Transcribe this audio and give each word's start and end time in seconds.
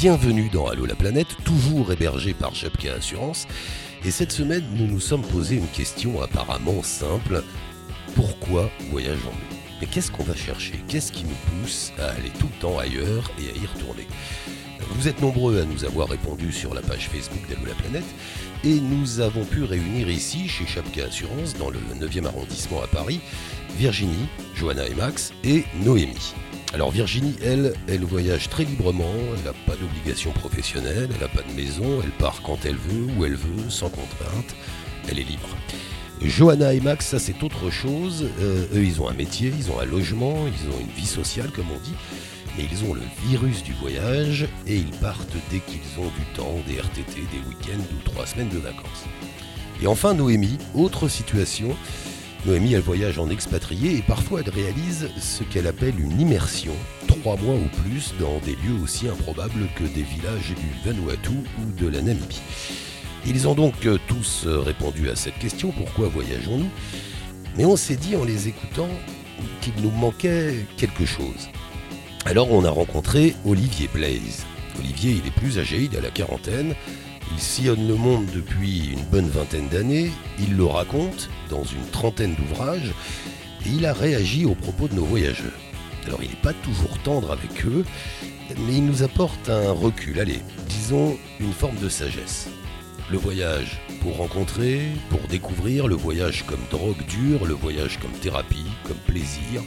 Bienvenue 0.00 0.48
dans 0.48 0.68
Allo 0.68 0.86
la 0.86 0.94
planète, 0.94 1.26
toujours 1.44 1.90
hébergé 1.90 2.32
par 2.32 2.54
Chapka 2.54 2.94
Assurance. 2.94 3.48
Et 4.04 4.12
cette 4.12 4.30
semaine, 4.30 4.62
nous 4.76 4.86
nous 4.86 5.00
sommes 5.00 5.26
posé 5.26 5.56
une 5.56 5.66
question 5.66 6.22
apparemment 6.22 6.84
simple. 6.84 7.42
Pourquoi 8.14 8.70
voyageons-nous? 8.92 9.56
Mais 9.80 9.88
qu'est-ce 9.88 10.12
qu'on 10.12 10.22
va 10.22 10.36
chercher? 10.36 10.74
Qu'est-ce 10.86 11.10
qui 11.10 11.24
nous 11.24 11.34
pousse 11.50 11.90
à 11.98 12.10
aller 12.10 12.30
tout 12.38 12.46
le 12.46 12.60
temps 12.60 12.78
ailleurs 12.78 13.28
et 13.40 13.50
à 13.50 13.60
y 13.60 13.66
retourner? 13.66 14.06
Vous 14.92 15.08
êtes 15.08 15.20
nombreux 15.20 15.60
à 15.60 15.64
nous 15.64 15.84
avoir 15.84 16.08
répondu 16.10 16.52
sur 16.52 16.74
la 16.74 16.80
page 16.80 17.08
Facebook 17.08 17.48
d'Allo 17.48 17.66
la 17.66 17.74
planète 17.74 18.06
et 18.62 18.78
nous 18.78 19.18
avons 19.18 19.44
pu 19.44 19.64
réunir 19.64 20.08
ici, 20.08 20.46
chez 20.46 20.64
Chapka 20.64 21.06
Assurance, 21.06 21.54
dans 21.54 21.70
le 21.70 21.80
9e 22.00 22.24
arrondissement 22.24 22.84
à 22.84 22.86
Paris, 22.86 23.18
Virginie, 23.76 24.28
Johanna 24.54 24.86
et 24.86 24.94
Max 24.94 25.32
et 25.42 25.64
Noémie. 25.84 26.34
Alors 26.74 26.90
Virginie, 26.90 27.34
elle, 27.42 27.72
elle 27.88 28.04
voyage 28.04 28.50
très 28.50 28.64
librement, 28.64 29.14
elle 29.34 29.44
n'a 29.44 29.54
pas 29.66 29.74
d'obligation 29.76 30.32
professionnelle, 30.32 31.08
elle 31.14 31.20
n'a 31.20 31.28
pas 31.28 31.42
de 31.42 31.52
maison, 31.54 32.00
elle 32.04 32.10
part 32.10 32.42
quand 32.42 32.58
elle 32.66 32.76
veut, 32.76 33.06
où 33.16 33.24
elle 33.24 33.36
veut, 33.36 33.70
sans 33.70 33.88
contrainte, 33.88 34.54
elle 35.08 35.18
est 35.18 35.24
libre. 35.24 35.48
Johanna 36.20 36.74
et 36.74 36.80
Max, 36.80 37.06
ça 37.06 37.18
c'est 37.18 37.42
autre 37.42 37.70
chose. 37.70 38.28
Euh, 38.40 38.66
eux, 38.74 38.84
ils 38.84 39.00
ont 39.00 39.08
un 39.08 39.14
métier, 39.14 39.52
ils 39.56 39.70
ont 39.70 39.80
un 39.80 39.86
logement, 39.86 40.46
ils 40.46 40.68
ont 40.68 40.80
une 40.80 40.94
vie 40.94 41.06
sociale, 41.06 41.50
comme 41.52 41.70
on 41.74 41.80
dit. 41.80 41.94
Mais 42.56 42.66
ils 42.70 42.84
ont 42.84 42.92
le 42.92 43.02
virus 43.28 43.62
du 43.62 43.72
voyage 43.72 44.46
et 44.66 44.76
ils 44.76 44.90
partent 45.00 45.36
dès 45.50 45.60
qu'ils 45.60 45.98
ont 45.98 46.10
du 46.18 46.24
temps, 46.34 46.56
des 46.66 46.80
RTT, 46.80 47.14
des 47.32 47.48
week-ends 47.48 47.82
ou 47.92 48.02
trois 48.04 48.26
semaines 48.26 48.48
de 48.48 48.58
vacances. 48.58 49.04
Et 49.80 49.86
enfin, 49.86 50.12
Noémie, 50.12 50.58
autre 50.74 51.08
situation. 51.08 51.76
Noémie, 52.46 52.74
elle 52.74 52.80
voyage 52.80 53.18
en 53.18 53.28
expatrié 53.30 53.96
et 53.96 54.02
parfois 54.02 54.40
elle 54.40 54.50
réalise 54.50 55.10
ce 55.18 55.42
qu'elle 55.42 55.66
appelle 55.66 55.98
une 55.98 56.20
immersion, 56.20 56.72
trois 57.06 57.36
mois 57.36 57.56
ou 57.56 57.68
plus, 57.82 58.14
dans 58.20 58.38
des 58.38 58.52
lieux 58.52 58.80
aussi 58.82 59.08
improbables 59.08 59.66
que 59.74 59.82
des 59.82 60.02
villages 60.02 60.54
du 60.56 60.88
Vanuatu 60.88 61.30
ou 61.30 61.80
de 61.80 61.88
la 61.88 62.00
Namibie. 62.00 62.40
Ils 63.26 63.48
ont 63.48 63.54
donc 63.54 63.86
euh, 63.86 63.98
tous 64.06 64.44
euh, 64.46 64.60
répondu 64.60 65.10
à 65.10 65.16
cette 65.16 65.38
question, 65.38 65.72
pourquoi 65.72 66.08
voyageons-nous? 66.08 66.70
Mais 67.56 67.64
on 67.64 67.76
s'est 67.76 67.96
dit 67.96 68.14
en 68.14 68.24
les 68.24 68.46
écoutant 68.46 68.88
qu'il 69.60 69.74
nous 69.82 69.90
manquait 69.90 70.64
quelque 70.76 71.04
chose. 71.04 71.48
Alors 72.24 72.52
on 72.52 72.64
a 72.64 72.70
rencontré 72.70 73.34
Olivier 73.44 73.88
Blaise. 73.92 74.46
Olivier, 74.78 75.20
il 75.20 75.26
est 75.26 75.34
plus 75.34 75.58
âgé, 75.58 75.88
il 75.90 75.98
a 75.98 76.00
la 76.00 76.10
quarantaine, 76.10 76.74
il 77.32 77.40
sillonne 77.40 77.86
le 77.86 77.94
monde 77.94 78.26
depuis 78.34 78.90
une 78.92 79.04
bonne 79.04 79.28
vingtaine 79.28 79.68
d'années, 79.68 80.10
il 80.38 80.56
le 80.56 80.64
raconte 80.64 81.28
dans 81.50 81.64
une 81.64 81.86
trentaine 81.90 82.34
d'ouvrages, 82.34 82.92
et 83.66 83.70
il 83.70 83.86
a 83.86 83.92
réagi 83.92 84.44
aux 84.44 84.54
propos 84.54 84.88
de 84.88 84.94
nos 84.94 85.04
voyageurs. 85.04 85.52
Alors 86.06 86.22
il 86.22 86.30
n'est 86.30 86.36
pas 86.36 86.52
toujours 86.52 86.98
tendre 87.04 87.32
avec 87.32 87.64
eux, 87.66 87.84
mais 88.66 88.76
il 88.76 88.86
nous 88.86 89.02
apporte 89.02 89.50
un 89.50 89.72
recul, 89.72 90.20
allez, 90.20 90.40
disons 90.68 91.18
une 91.40 91.52
forme 91.52 91.76
de 91.76 91.88
sagesse. 91.88 92.48
Le 93.10 93.18
voyage 93.18 93.80
pour 94.00 94.16
rencontrer, 94.16 94.82
pour 95.08 95.20
découvrir, 95.28 95.88
le 95.88 95.96
voyage 95.96 96.44
comme 96.46 96.60
drogue 96.70 97.04
dure, 97.06 97.46
le 97.46 97.54
voyage 97.54 97.98
comme 97.98 98.12
thérapie, 98.12 98.66
comme 98.84 98.98
plaisir, 99.06 99.62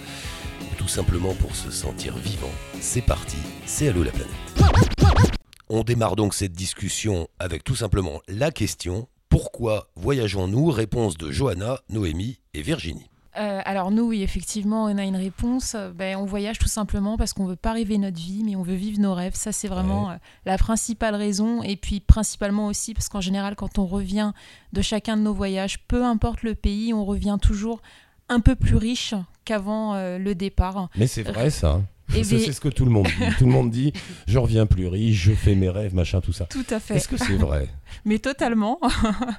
ou 0.61 0.75
tout 0.77 0.87
simplement 0.87 1.33
pour 1.33 1.55
se 1.55 1.71
sentir 1.71 2.15
vivant. 2.17 2.51
C'est 2.79 3.01
parti, 3.01 3.37
c'est 3.65 3.89
Allo 3.89 4.03
la 4.03 4.11
planète. 4.11 5.41
On 5.73 5.83
démarre 5.86 6.17
donc 6.17 6.33
cette 6.33 6.52
discussion 6.52 7.30
avec 7.39 7.64
tout 7.64 7.77
simplement 7.77 8.19
la 8.27 8.52
question 8.52 9.08
pourquoi 9.30 9.88
voyageons-nous? 9.95 10.69
Réponse 10.69 11.17
de 11.17 11.31
Johanna, 11.31 11.80
Noémie 11.89 12.39
et 12.53 12.61
Virginie. 12.61 13.09
Euh, 13.38 13.61
alors 13.63 13.89
nous, 13.89 14.03
oui, 14.03 14.22
effectivement, 14.22 14.83
on 14.83 14.97
a 14.97 15.05
une 15.05 15.16
réponse. 15.16 15.78
Ben, 15.95 16.17
on 16.17 16.25
voyage 16.25 16.59
tout 16.59 16.67
simplement 16.67 17.16
parce 17.16 17.31
qu'on 17.31 17.45
veut 17.45 17.55
pas 17.55 17.72
rêver 17.72 17.97
notre 17.97 18.17
vie, 18.19 18.44
mais 18.44 18.58
on 18.58 18.63
veut 18.63 18.75
vivre 18.75 19.00
nos 19.00 19.13
rêves. 19.13 19.36
Ça, 19.36 19.53
c'est 19.53 19.69
vraiment 19.69 20.09
Ouais. 20.09 20.16
euh, 20.16 20.17
la 20.45 20.58
principale 20.58 21.16
raison. 21.16 21.63
Et 21.63 21.78
puis 21.78 22.02
principalement 22.02 22.68
aussi 22.68 22.94
parce 22.94 23.07
qu'en 23.07 23.22
général, 23.22 23.56
quand 23.56 23.78
on 23.79 23.85
revient 23.85 24.34
de 24.74 24.81
chacun 24.81 25.16
de 25.16 25.22
nos 25.22 25.34
voyages, 25.34 25.79
peu 25.88 26.03
importe 26.03 26.44
le 26.44 26.53
pays, 26.53 26.94
on 26.94 27.06
revient 27.06 27.38
toujours 27.41 27.81
un 28.28 28.41
peu 28.41 28.56
plus 28.57 28.75
riche 28.75 29.13
qu'avant 29.45 29.94
euh, 29.94 30.18
le 30.18 30.35
départ. 30.35 30.90
Mais 30.97 31.07
c'est 31.07 31.24
vrai 31.24 31.50
ça. 31.50 31.81
Et 32.16 32.23
c'est 32.23 32.51
ce 32.51 32.59
que 32.61 32.69
tout 32.69 32.85
le 32.85 32.91
monde 32.91 33.07
dit. 33.07 33.35
tout 33.38 33.45
le 33.45 33.51
monde 33.51 33.69
dit 33.72 33.94
je 34.27 34.38
reviens 34.38 34.66
plus 34.66 34.88
riche, 34.88 35.17
je 35.22 35.33
fais 35.33 35.55
mes 35.55 35.69
rêves, 35.69 35.94
machin, 35.95 36.22
tout 36.22 36.33
ça. 36.33 36.45
Tout 36.45 36.66
à 36.69 36.79
fait. 36.79 36.95
Est-ce 36.95 37.07
que 37.07 37.17
c'est 37.17 37.38
vrai? 37.38 37.67
Mais 38.05 38.19
totalement. 38.19 38.79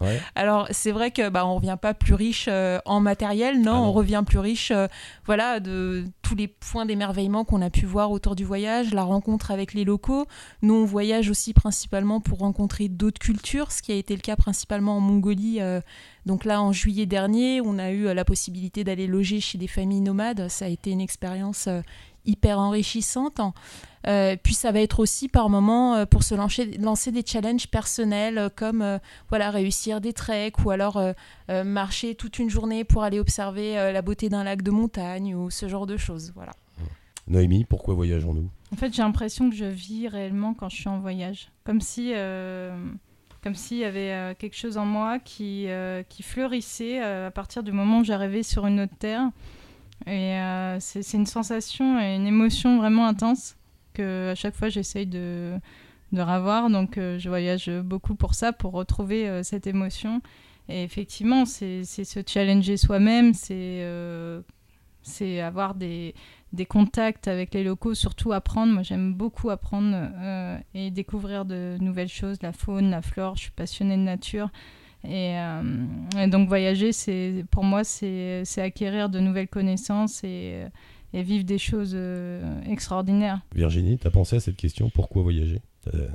Ouais. 0.01 0.21
Alors 0.35 0.67
c'est 0.71 0.91
vrai 0.91 1.11
que 1.11 1.29
bah 1.29 1.47
on 1.47 1.55
revient 1.57 1.77
pas 1.81 1.95
plus 1.95 2.15
riche 2.15 2.47
euh, 2.49 2.79
en 2.87 3.01
matériel, 3.01 3.61
non, 3.61 3.73
Ah 3.73 3.77
non. 3.77 3.85
on 3.89 3.93
revient 3.93 4.23
plus 4.27 4.39
riche, 4.39 4.71
euh, 4.71 4.89
voilà, 5.27 5.61
de 5.61 6.05
tous 6.23 6.35
les 6.35 6.49
points 6.49 6.87
d'émerveillement 6.87 7.45
qu'on 7.45 7.63
a 7.63 7.71
pu 7.71 7.87
voir 7.87 8.11
autour 8.11 8.35
du 8.35 8.45
voyage, 8.45 8.93
la 8.95 9.03
rencontre 9.05 9.51
avec 9.51 9.75
les 9.75 9.85
locaux. 9.85 10.27
Nous 10.63 10.75
on 10.75 10.85
voyage 10.85 11.31
aussi 11.31 11.53
principalement 11.55 12.21
pour 12.21 12.39
rencontrer 12.39 12.89
d'autres 12.89 13.21
cultures, 13.21 13.71
ce 13.71 13.83
qui 13.83 13.93
a 13.93 13.97
été 13.97 14.15
le 14.15 14.21
cas 14.23 14.37
principalement 14.37 14.97
en 14.97 15.01
Mongolie. 15.01 15.59
euh, 15.61 15.81
donc 16.27 16.45
là 16.45 16.63
en 16.63 16.73
juillet 16.73 17.07
dernier, 17.07 17.61
on 17.61 17.79
a 17.79 17.91
eu 17.91 18.13
la 18.15 18.25
possibilité 18.25 18.85
d'aller 18.85 19.07
loger 19.07 19.41
chez 19.41 19.59
des 19.59 19.67
familles 19.69 20.01
nomades. 20.01 20.49
Ça 20.49 20.67
a 20.67 20.69
été 20.69 20.91
une 20.91 21.01
expérience 21.01 21.69
hyper 22.25 22.59
enrichissante. 22.59 23.41
Euh, 24.09 24.37
puis 24.43 24.55
ça 24.55 24.73
va 24.73 24.81
être 24.81 24.99
aussi 24.99 25.29
par 25.29 25.49
moments 25.49 25.95
euh, 25.95 26.07
pour 26.07 26.25
se 26.25 26.35
lancer, 26.35 26.77
lancer 26.79 27.13
des 27.13 27.23
challenges 27.25 27.69
personnels 27.69 28.37
euh, 28.37 28.49
comme 28.55 28.83
euh, 28.83 28.99
voilà 29.29 29.53
réussir 29.53 30.01
des 30.01 30.13
treks 30.13 30.65
ou 30.65 30.71
alors 30.71 30.97
euh, 30.97 31.13
euh, 31.51 31.63
marcher 31.63 32.17
toute 32.17 32.41
une 32.41 32.51
journée 32.51 32.83
pour 32.83 33.05
aller 33.05 33.21
observer 33.21 33.79
euh, 33.79 33.93
la 33.93 34.03
beauté 34.03 34.29
d'un 34.29 34.43
lac 34.43 34.63
de 34.63 34.73
montagne 34.73 35.37
ou 35.37 35.51
ce 35.51 35.69
genre 35.69 35.87
de 35.87 35.97
choses. 35.97 36.33
Voilà. 36.35 36.53
Noémie, 37.29 37.65
pourquoi 37.65 37.95
voyageons-nous? 37.95 38.51
En 38.73 38.77
fait, 38.77 38.93
j'ai 38.93 39.03
l'impression 39.03 39.49
que 39.49 39.55
je 39.55 39.67
vis 39.67 40.09
réellement 40.09 40.55
quand 40.55 40.69
je 40.69 40.77
suis 40.77 40.89
en 40.89 40.99
voyage. 40.99 41.53
Comme 41.63 41.81
si, 41.81 42.11
euh, 42.13 42.77
comme 43.45 43.55
s'il 43.55 43.79
y 43.79 43.85
avait 43.85 44.11
euh, 44.11 44.35
quelque 44.37 44.57
chose 44.57 44.77
en 44.77 44.85
moi 44.85 45.21
qui, 45.21 45.67
euh, 45.69 46.03
qui 46.09 46.25
fleurissait 46.25 47.01
euh, 47.01 47.29
à 47.29 47.31
partir 47.31 47.63
du 47.63 47.71
moment 47.71 48.01
où 48.01 48.05
j'arrivais 48.05 48.43
sur 48.43 48.67
une 48.67 48.81
autre 48.81 48.97
terre. 48.99 49.31
Et 50.07 50.37
euh, 50.37 50.81
c'est 50.81 51.17
une 51.17 51.27
sensation 51.27 52.01
et 52.01 52.17
une 52.17 52.27
émotion 52.27 52.79
vraiment 52.79 53.07
intense 53.07 53.57
que 53.95 54.31
à 54.31 54.35
chaque 54.35 54.55
fois 54.55 54.69
j'essaye 54.69 55.07
de, 55.07 55.59
de 56.13 56.21
ravoir. 56.21 56.71
Donc 56.71 56.99
euh, 56.99 57.19
je 57.19 57.29
voyage 57.29 57.71
beaucoup 57.71 58.15
pour 58.15 58.35
ça, 58.35 58.53
pour 58.53 58.73
retrouver 58.73 59.29
euh, 59.29 59.43
cette 59.43 59.67
émotion. 59.67 60.21
Et 60.69 60.85
effectivement, 60.85 61.45
c'est 61.45 61.85
se 61.85 62.21
challenger 62.27 62.77
soi-même, 62.77 63.35
c'est 63.35 63.87
c'est 65.05 65.41
avoir 65.41 65.75
des, 65.75 66.15
des 66.53 66.65
contacts 66.65 67.27
avec 67.27 67.53
les 67.53 67.65
locaux, 67.65 67.95
surtout 67.95 68.33
apprendre. 68.33 68.73
Moi, 68.73 68.85
j'aime 68.85 69.13
beaucoup 69.13 69.51
apprendre 69.51 70.09
et 70.75 70.93
découvrir 70.93 71.45
de 71.45 71.77
nouvelles 71.81 72.09
choses, 72.09 72.41
la 72.43 72.53
faune, 72.53 72.91
la 72.91 73.03
flore. 73.03 73.35
Je 73.35 73.43
suis 73.43 73.51
passionnée 73.51 73.97
de 73.97 74.03
nature. 74.03 74.51
Et, 75.05 75.37
euh, 75.37 75.63
et 76.19 76.29
donc, 76.29 76.49
voyager, 76.49 76.93
c'est 76.93 77.45
pour 77.51 77.65
moi, 77.65 77.83
c'est 77.85 78.43
c'est 78.45 78.63
acquérir 78.63 79.09
de 79.09 79.19
nouvelles 79.21 79.49
connaissances 79.49 80.23
et, 80.25 80.63
et 81.13 81.23
vivre 81.23 81.45
des 81.45 81.59
choses 81.59 81.93
euh, 81.95 82.61
extraordinaires. 82.65 83.41
Virginie, 83.55 83.99
t'as 83.99 84.11
pensé 84.11 84.37
à 84.37 84.41
cette 84.41 84.57
question 84.57 84.91
Pourquoi 84.91 85.23
voyager? 85.23 85.61
Euh, 85.95 86.09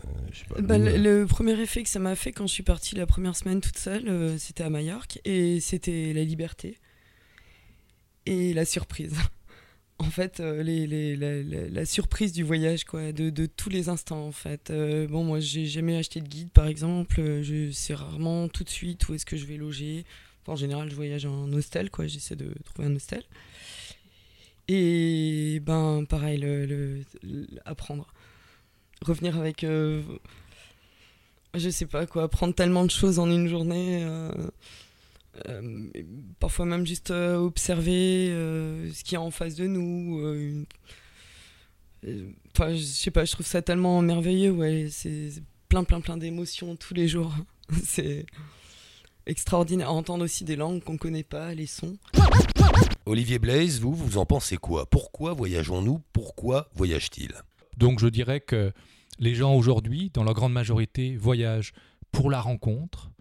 pas, 0.49 0.61
Bah, 0.61 0.77
le, 0.77 0.95
le 0.97 1.25
premier 1.27 1.59
effet 1.59 1.83
que 1.83 1.89
ça 1.89 1.99
m'a 1.99 2.15
fait 2.15 2.31
quand 2.31 2.47
je 2.47 2.53
suis 2.53 2.63
partie 2.63 2.95
la 2.95 3.05
première 3.05 3.35
semaine 3.35 3.59
toute 3.59 3.77
seule, 3.77 4.07
euh, 4.07 4.37
c'était 4.37 4.63
à 4.63 4.69
Majorque 4.69 5.19
et 5.25 5.59
c'était 5.59 6.13
la 6.13 6.23
liberté 6.23 6.77
et 8.25 8.53
la 8.53 8.63
surprise. 8.65 9.15
En 9.99 10.11
fait, 10.11 10.39
euh, 10.39 10.61
les, 10.61 10.85
les- 10.85 11.15
la, 11.69 11.85
surprise 11.85 12.31
du 12.31 12.43
voyage, 12.43 12.83
quoi, 12.83 13.11
de, 13.11 13.31
de 13.31 13.47
tous 13.47 13.69
les 13.69 13.89
instants, 13.89 14.25
en 14.27 14.31
fait. 14.31 14.69
Euh, 14.69 15.07
bon, 15.07 15.23
moi, 15.23 15.39
j'ai 15.39 15.65
jamais 15.65 15.97
acheté 15.97 16.21
de 16.21 16.27
guide, 16.27 16.49
par 16.51 16.67
exemple. 16.67 17.19
euh, 17.19 17.41
Je 17.41 17.71
sais 17.71 17.95
rarement 17.95 18.47
tout 18.47 18.63
de 18.63 18.69
suite 18.69 19.09
où 19.09 19.15
est-ce 19.15 19.25
que 19.25 19.37
je 19.37 19.45
vais 19.45 19.57
loger. 19.57 20.05
En 20.45 20.55
général, 20.55 20.89
je 20.89 20.95
voyage 20.95 21.25
en 21.25 21.51
hostel, 21.51 21.89
quoi. 21.89 22.05
J'essaie 22.07 22.35
de 22.35 22.53
trouver 22.63 22.87
un 22.87 22.95
hostel. 22.95 23.23
Et 24.67 25.59
ben, 25.65 26.05
pareil, 26.07 26.37
le, 26.39 26.65
le- 26.65 27.03
apprendre. 27.65 28.07
Revenir 29.01 29.37
avec 29.37 29.63
euh, 29.63 30.01
je 31.53 31.69
sais 31.69 31.85
pas 31.85 32.05
quoi, 32.05 32.23
apprendre 32.23 32.53
tellement 32.53 32.83
de 32.85 32.91
choses 32.91 33.19
en 33.19 33.29
une 33.29 33.47
journée. 33.47 34.03
Euh, 35.47 35.89
parfois 36.39 36.65
même 36.65 36.85
juste 36.85 37.11
euh, 37.11 37.35
observer 37.37 38.29
euh, 38.31 38.91
ce 38.93 39.03
qu'il 39.03 39.13
y 39.13 39.15
a 39.15 39.21
en 39.21 39.31
face 39.31 39.55
de 39.55 39.67
nous. 39.67 40.19
euh, 40.21 40.35
une- 40.49 40.65
euh, 42.05 42.29
Enfin, 42.53 42.73
je 42.73 42.81
sais 42.81 43.11
pas, 43.11 43.25
je 43.25 43.31
trouve 43.33 43.45
ça 43.45 43.61
tellement 43.61 44.01
merveilleux. 44.01 44.51
Ouais, 44.51 44.87
c'est 44.89 45.31
c'est 45.31 45.43
plein, 45.69 45.83
plein, 45.83 46.01
plein 46.01 46.17
d'émotions 46.17 46.75
tous 46.75 46.93
les 46.93 47.07
jours. 47.07 47.33
c'est 47.83 48.25
extraordinaire. 49.25 49.91
Entendre 49.91 50.23
aussi 50.25 50.43
des 50.43 50.55
langues 50.55 50.81
qu'on 50.83 50.97
connaît 50.97 51.23
pas, 51.23 51.53
les 51.53 51.67
sons. 51.67 51.97
Olivier 53.05 53.39
Blaise, 53.39 53.79
vous, 53.79 53.93
vous 53.93 54.17
en 54.17 54.25
pensez 54.25 54.57
quoi? 54.57 54.89
Pourquoi 54.89 55.33
voyageons-nous? 55.33 56.01
Pourquoi 56.13 56.69
voyage-t-il? 56.75 57.33
Donc 57.77 57.99
je 57.99 58.07
dirais 58.07 58.41
que 58.41 58.71
les 59.19 59.33
gens 59.35 59.53
aujourd'hui, 59.55 60.11
dans 60.13 60.23
leur 60.23 60.33
grande 60.33 60.53
majorité, 60.53 61.15
voyagent 61.15 61.73
pour 62.11 62.29
la 62.29 62.41
rencontre, 62.41 63.11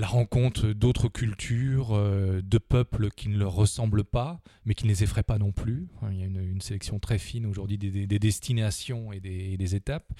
la 0.00 0.06
rencontre 0.06 0.68
d'autres 0.68 1.08
cultures, 1.08 1.90
euh, 1.92 2.40
de 2.42 2.56
peuples 2.56 3.10
qui 3.10 3.28
ne 3.28 3.36
leur 3.36 3.52
ressemblent 3.52 4.02
pas, 4.02 4.40
mais 4.64 4.74
qui 4.74 4.84
ne 4.84 4.88
les 4.88 5.02
effraient 5.02 5.22
pas 5.22 5.36
non 5.36 5.52
plus. 5.52 5.88
Il 6.10 6.18
y 6.18 6.22
a 6.22 6.26
une, 6.26 6.60
sélection 6.62 6.98
très 6.98 7.18
fine 7.18 7.46
aujourd'hui 7.46 7.76
des, 7.76 8.18
destinations 8.18 9.12
et 9.12 9.20
des, 9.20 9.74
étapes. 9.74 10.10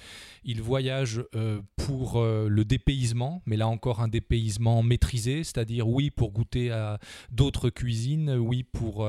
Ils 0.43 0.61
voyagent 0.61 1.23
euh, 1.35 1.61
pour 1.75 2.17
euh, 2.17 2.47
le 2.47 2.63
dépaysement, 2.63 3.41
mais 3.47 3.57
là 3.57 3.67
encore 3.67 4.01
un 4.01 4.07
dépaysement 4.07 4.83
maîtrisé, 4.83 5.43
c'est-à-dire 5.43 5.87
oui 5.87 6.11
pour 6.11 6.31
goûter 6.31 6.71
à 6.71 6.99
d'autres 7.31 7.69
cuisines, 7.69 8.31
oui 8.31 8.63
pour... 8.63 9.07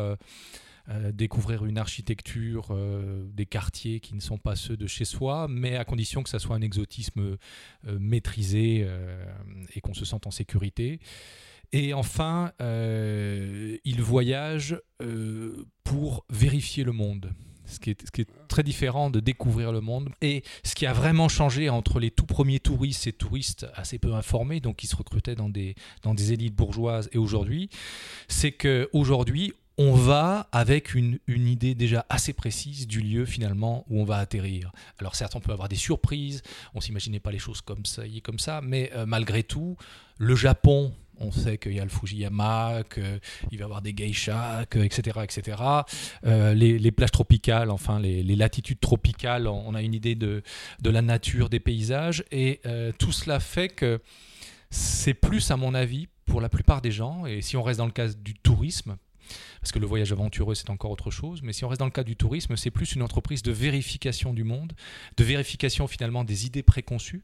découvrir 1.12 1.64
une 1.64 1.78
architecture, 1.78 2.76
des 3.32 3.46
quartiers 3.46 4.00
qui 4.00 4.14
ne 4.14 4.20
sont 4.20 4.38
pas 4.38 4.56
ceux 4.56 4.76
de 4.76 4.86
chez 4.86 5.04
soi, 5.04 5.46
mais 5.48 5.76
à 5.76 5.84
condition 5.84 6.22
que 6.22 6.28
ça 6.28 6.38
soit 6.38 6.56
un 6.56 6.60
exotisme 6.60 7.36
maîtrisé 7.86 8.88
et 9.74 9.80
qu'on 9.80 9.94
se 9.94 10.04
sente 10.04 10.26
en 10.26 10.30
sécurité. 10.30 11.00
Et 11.72 11.94
enfin, 11.94 12.52
euh, 12.60 13.78
il 13.84 14.02
voyage 14.02 14.78
euh, 15.02 15.64
pour 15.84 16.24
vérifier 16.30 16.84
le 16.84 16.92
monde. 16.92 17.32
Ce 17.64 17.80
qui, 17.80 17.90
est, 17.90 18.06
ce 18.06 18.10
qui, 18.10 18.22
est, 18.22 18.28
très 18.48 18.62
différent 18.62 19.08
de 19.08 19.20
découvrir 19.20 19.72
le 19.72 19.80
monde. 19.80 20.10
Et 20.20 20.42
ce 20.62 20.74
qui 20.74 20.84
a 20.84 20.92
vraiment 20.92 21.28
changé 21.28 21.70
entre 21.70 22.00
les 22.00 22.10
tout 22.10 22.26
premiers 22.26 22.60
touristes 22.60 23.06
et 23.06 23.12
touristes 23.12 23.66
assez 23.74 23.98
peu 23.98 24.12
informés, 24.12 24.60
donc 24.60 24.76
qui 24.76 24.86
se 24.86 24.96
recrutaient 24.96 25.36
dans 25.36 25.48
des, 25.48 25.74
dans 26.02 26.12
des 26.12 26.34
élites 26.34 26.54
bourgeoises, 26.54 27.08
et 27.12 27.18
aujourd'hui, 27.18 27.70
c'est 28.28 28.52
qu'aujourd'hui, 28.52 29.54
on 29.82 29.94
va 29.94 30.48
avec 30.52 30.94
une, 30.94 31.18
idée 31.26 31.74
déjà 31.74 32.06
assez 32.08 32.32
précise 32.32 32.86
du 32.86 33.00
lieu 33.00 33.26
finalement 33.26 33.84
où 33.88 34.00
on 34.00 34.04
va 34.04 34.18
atterrir. 34.18 34.70
Alors 34.98 35.16
certes, 35.16 35.34
on 35.34 35.40
peut 35.40 35.52
avoir 35.52 35.68
des 35.68 35.76
surprises, 35.76 36.42
on 36.74 36.80
s'imaginait 36.80 37.18
pas 37.18 37.32
les 37.32 37.40
choses 37.40 37.60
comme 37.60 37.84
ça, 37.84 38.02
comme 38.22 38.38
ça, 38.38 38.60
mais 38.62 38.92
euh, 38.94 39.06
malgré 39.06 39.42
tout, 39.42 39.76
le 40.18 40.36
Japon, 40.36 40.94
on 41.18 41.32
sait 41.32 41.58
qu'il 41.58 41.72
y 41.72 41.80
a 41.80 41.84
le 41.84 41.90
Fujiyama, 41.90 42.82
qu'il 42.92 43.02
va 43.02 43.18
y 43.50 43.62
avoir 43.62 43.82
des 43.82 43.92
geishas, 43.92 44.62
etc. 44.62 45.20
etc. 45.24 45.56
Euh, 46.26 46.54
les, 46.54 46.92
plages 46.92 47.10
tropicales, 47.10 47.70
enfin 47.70 47.98
les, 47.98 48.22
latitudes 48.36 48.80
tropicales, 48.80 49.48
on 49.48 49.74
a 49.74 49.82
une 49.82 49.94
idée 49.94 50.14
de, 50.14 50.42
la 50.84 51.02
nature, 51.02 51.48
des 51.48 51.60
paysages, 51.60 52.24
et 52.30 52.60
euh, 52.66 52.92
tout 52.98 53.12
cela 53.12 53.40
fait 53.40 53.68
que 53.68 54.00
c'est 54.70 55.14
plus, 55.14 55.50
à 55.50 55.56
mon 55.56 55.74
avis, 55.74 56.06
pour 56.24 56.40
la 56.40 56.48
plupart 56.48 56.82
des 56.82 56.92
gens, 56.92 57.26
et 57.26 57.42
si 57.42 57.56
on 57.56 57.62
reste 57.62 57.78
dans 57.78 57.86
le 57.86 57.92
cas 57.92 58.08
du 58.08 58.34
tourisme, 58.34 58.96
parce 59.60 59.72
que 59.72 59.78
le 59.78 59.86
voyage 59.86 60.12
aventureux, 60.12 60.54
c'est 60.54 60.70
encore 60.70 60.90
autre 60.90 61.10
chose. 61.10 61.40
Mais 61.42 61.52
si 61.52 61.64
on 61.64 61.68
reste 61.68 61.80
dans 61.80 61.86
le 61.86 61.92
cas 61.92 62.04
du 62.04 62.16
tourisme, 62.16 62.56
c'est 62.56 62.70
plus 62.70 62.94
une 62.94 63.02
entreprise 63.02 63.42
de 63.42 63.52
vérification 63.52 64.32
du 64.32 64.44
monde, 64.44 64.72
de 65.16 65.24
vérification 65.24 65.86
finalement 65.86 66.24
des 66.24 66.46
idées 66.46 66.62
préconçues 66.62 67.22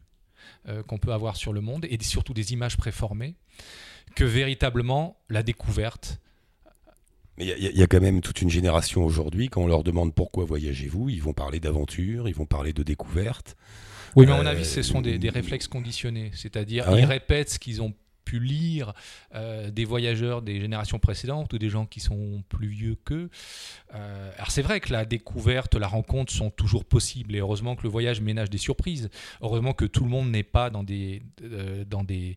euh, 0.68 0.82
qu'on 0.82 0.98
peut 0.98 1.12
avoir 1.12 1.36
sur 1.36 1.52
le 1.52 1.60
monde 1.60 1.86
et 1.88 1.98
surtout 2.02 2.34
des 2.34 2.52
images 2.52 2.76
préformées, 2.76 3.34
que 4.14 4.24
véritablement 4.24 5.16
la 5.28 5.42
découverte. 5.42 6.20
Mais 7.36 7.46
il 7.46 7.78
y, 7.78 7.82
a 7.82 7.86
quand 7.86 8.00
même 8.00 8.20
toute 8.20 8.42
une 8.42 8.50
génération 8.50 9.04
aujourd'hui, 9.04 9.48
quand 9.48 9.62
on 9.62 9.68
leur 9.68 9.84
demande 9.84 10.12
pourquoi 10.12 10.44
voyagez-vous, 10.44 11.08
ils 11.08 11.22
vont 11.22 11.32
parler 11.32 11.60
d'aventure, 11.60 12.28
ils 12.28 12.34
vont 12.34 12.46
parler 12.46 12.72
de 12.72 12.82
découverte. 12.82 13.56
Oui, 14.16 14.26
mais 14.26 14.32
à 14.32 14.36
mon 14.36 14.46
avis, 14.46 14.64
ce 14.64 14.82
sont 14.82 15.00
des, 15.00 15.24
euh, 15.24 15.30
réflexes 15.30 15.68
conditionnés. 15.68 16.32
C'est-à-dire, 16.34 16.84
ah 16.88 16.98
ils 16.98 17.04
répètent 17.04 17.50
ce 17.50 17.58
qu'ils 17.60 17.80
ont 17.80 17.94
pu 18.28 18.40
lire 18.40 18.92
euh, 19.34 19.70
des 19.70 19.86
voyageurs 19.86 20.42
des 20.42 20.60
générations 20.60 20.98
précédentes 20.98 21.50
ou 21.54 21.58
des 21.58 21.70
gens 21.70 21.86
qui 21.86 22.00
sont 22.00 22.44
plus 22.50 22.68
vieux 22.68 22.96
qu'eux. 23.06 23.30
Euh, 23.94 24.30
alors 24.36 24.50
c'est 24.50 24.60
vrai 24.60 24.80
que 24.80 24.92
la 24.92 25.06
découverte, 25.06 25.76
la 25.76 25.86
rencontre 25.86 26.30
sont 26.30 26.50
toujours 26.50 26.84
possibles 26.84 27.34
et 27.34 27.38
heureusement 27.38 27.74
que 27.74 27.84
le 27.84 27.88
voyage 27.88 28.20
ménage 28.20 28.50
des 28.50 28.58
surprises. 28.58 29.08
Heureusement 29.40 29.72
que 29.72 29.86
tout 29.86 30.04
le 30.04 30.10
monde 30.10 30.30
n'est 30.30 30.42
pas 30.42 30.68
dans 30.68 30.82
des, 30.82 31.22
euh, 31.42 31.84
dans 31.86 32.04
des, 32.04 32.36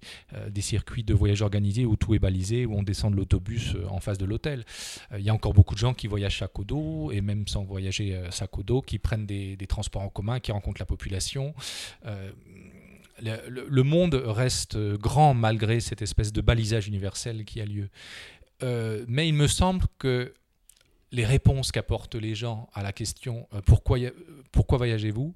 des 0.50 0.62
circuits 0.62 1.04
de 1.04 1.14
voyage 1.14 1.42
organisés 1.42 1.86
où 1.86 1.98
tout 1.98 2.16
est 2.16 2.20
balisé, 2.20 2.66
où 2.66 2.74
on 2.78 2.84
descend 2.84 3.12
de 3.12 3.18
l'autobus 3.18 3.76
en 3.90 4.00
face 4.00 4.18
de 4.18 4.26
l'hôtel. 4.26 4.64
Il 5.18 5.26
y 5.26 5.30
a 5.30 5.34
encore 5.34 5.54
beaucoup 5.54 5.76
de 5.76 5.80
gens 5.80 5.94
qui 5.94 6.08
voyagent 6.08 6.40
sac 6.40 6.58
au 6.58 7.12
et 7.12 7.20
même 7.20 7.48
sans 7.50 7.64
voyager 7.66 8.18
sac 8.30 8.58
au 8.58 8.82
qui 8.82 8.98
prennent 8.98 9.26
des, 9.26 9.58
des 9.58 9.68
transports 9.68 10.04
en 10.04 10.10
commun, 10.10 10.40
qui 10.40 10.54
rencontrent 10.54 10.82
la 10.82 10.86
population 10.86 11.54
le, 13.22 13.84
monde 13.84 14.16
reste 14.16 14.78
grand 14.78 15.34
malgré 15.34 15.80
cette 15.80 16.02
espèce 16.02 16.34
de 16.34 16.42
balisage 16.42 16.88
universel 16.88 17.46
qui 17.46 17.62
a 17.62 17.66
lieu. 17.66 17.90
Euh, 18.64 19.06
mais 19.08 19.28
il 19.28 19.34
me 19.34 19.48
semble 19.48 19.86
que 19.98 20.34
les 21.12 21.26
réponses 21.26 21.72
qu'apportent 21.72 22.16
les 22.16 22.36
gens 22.36 22.70
à 22.74 22.84
la 22.84 22.94
question 22.94 23.48
euh, 23.54 23.62
pourquoi, 23.66 24.78
voyagez-vous 24.78 25.34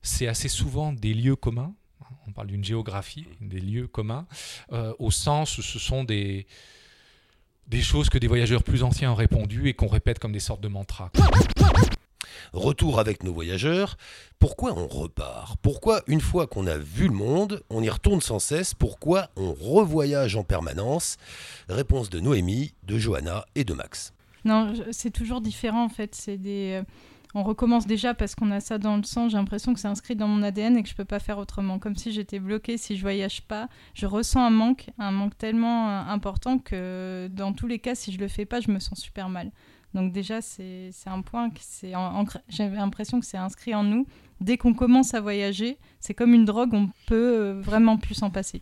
c'est 0.00 0.28
assez 0.28 0.48
souvent 0.48 0.92
des 0.92 1.12
lieux 1.12 1.36
communs. 1.36 1.74
On 2.26 2.32
parle 2.32 2.46
d'une 2.46 2.64
géographie, 2.64 3.26
des 3.40 3.60
lieux 3.60 3.88
communs, 3.88 4.26
euh, 4.72 4.94
au 4.98 5.10
sens 5.10 5.58
où 5.58 5.62
ce 5.62 5.78
sont 5.78 6.04
des, 6.04 6.46
des 7.66 7.82
choses 7.82 8.08
que 8.08 8.16
des 8.16 8.28
voyageurs 8.28 8.62
plus 8.62 8.82
anciens 8.84 9.12
ont 9.12 9.16
répondu 9.16 9.68
et 9.68 9.74
qu'on 9.74 9.88
répète 9.88 10.18
comme 10.18 10.32
des 10.32 10.40
sortes 10.40 10.60
de 10.60 10.68
mantras. 10.68 11.10
Retour 12.52 12.98
avec 12.98 13.22
nos 13.22 13.32
voyageurs. 13.32 13.96
Pourquoi 14.38 14.72
on 14.78 14.86
repart? 14.86 15.58
Pourquoi, 15.62 16.02
une 16.06 16.20
fois 16.20 16.46
qu'on 16.46 16.66
a 16.66 16.78
vu 16.78 17.08
le 17.08 17.14
monde, 17.14 17.62
on 17.70 17.82
y 17.82 17.88
retourne 17.88 18.20
sans 18.20 18.38
cesse? 18.38 18.74
Pourquoi 18.74 19.28
on 19.36 19.52
revoyage 19.52 20.36
en 20.36 20.44
permanence? 20.44 21.16
Réponse 21.68 22.10
de 22.10 22.20
Noémie, 22.20 22.74
de 22.84 22.98
Johanna 22.98 23.44
et 23.54 23.64
de 23.64 23.74
Max. 23.74 24.12
Non, 24.44 24.72
c'est 24.92 25.10
toujours 25.10 25.40
différent 25.40 25.84
en 25.84 25.88
fait. 25.88 26.14
C'est 26.14 26.38
des. 26.38 26.80
Euh, 26.80 26.84
on 27.34 27.42
recommence 27.42 27.86
déjà 27.86 28.14
parce 28.14 28.34
qu'on 28.34 28.50
a 28.50 28.60
ça 28.60 28.78
dans 28.78 28.96
le 28.96 29.02
sang. 29.02 29.28
J'ai 29.28 29.36
l'impression 29.36 29.74
que 29.74 29.80
c'est 29.80 29.88
inscrit 29.88 30.16
dans 30.16 30.28
mon 30.28 30.42
ADN 30.42 30.78
et 30.78 30.82
que 30.82 30.88
je 30.88 30.94
peux 30.94 31.04
pas 31.04 31.18
faire 31.18 31.38
autrement. 31.38 31.78
Comme 31.78 31.96
si 31.96 32.12
j'étais 32.12 32.38
bloquée 32.38 32.78
si 32.78 32.96
je 32.96 33.02
voyage 33.02 33.42
pas. 33.42 33.68
Je 33.94 34.06
ressens 34.06 34.42
un 34.44 34.50
manque, 34.50 34.88
un 34.98 35.10
manque 35.10 35.36
tellement 35.36 35.90
euh, 35.90 36.02
important 36.08 36.58
que 36.58 37.28
dans 37.32 37.52
tous 37.52 37.66
les 37.66 37.78
cas, 37.78 37.94
si 37.94 38.12
je 38.12 38.18
le 38.18 38.28
fais 38.28 38.46
pas, 38.46 38.60
je 38.60 38.70
me 38.70 38.78
sens 38.78 38.98
super 38.98 39.28
mal. 39.28 39.50
Donc 39.94 40.12
déjà, 40.12 40.42
c'est 40.42 40.92
un 41.06 41.22
point 41.22 41.50
que 41.50 41.60
c'est 41.60 41.92
j'avais 42.48 42.76
l'impression 42.76 43.20
que 43.20 43.26
c'est 43.26 43.36
inscrit 43.38 43.74
en 43.74 43.84
nous. 43.84 44.06
Dès 44.40 44.56
qu'on 44.56 44.74
commence 44.74 45.14
à 45.14 45.20
voyager, 45.20 45.78
c'est 45.98 46.14
comme 46.14 46.32
une 46.32 46.44
drogue, 46.44 46.72
on 46.72 46.90
peut 47.06 47.38
euh, 47.40 47.60
vraiment 47.60 47.96
plus 47.96 48.14
s'en 48.14 48.30
passer. 48.30 48.60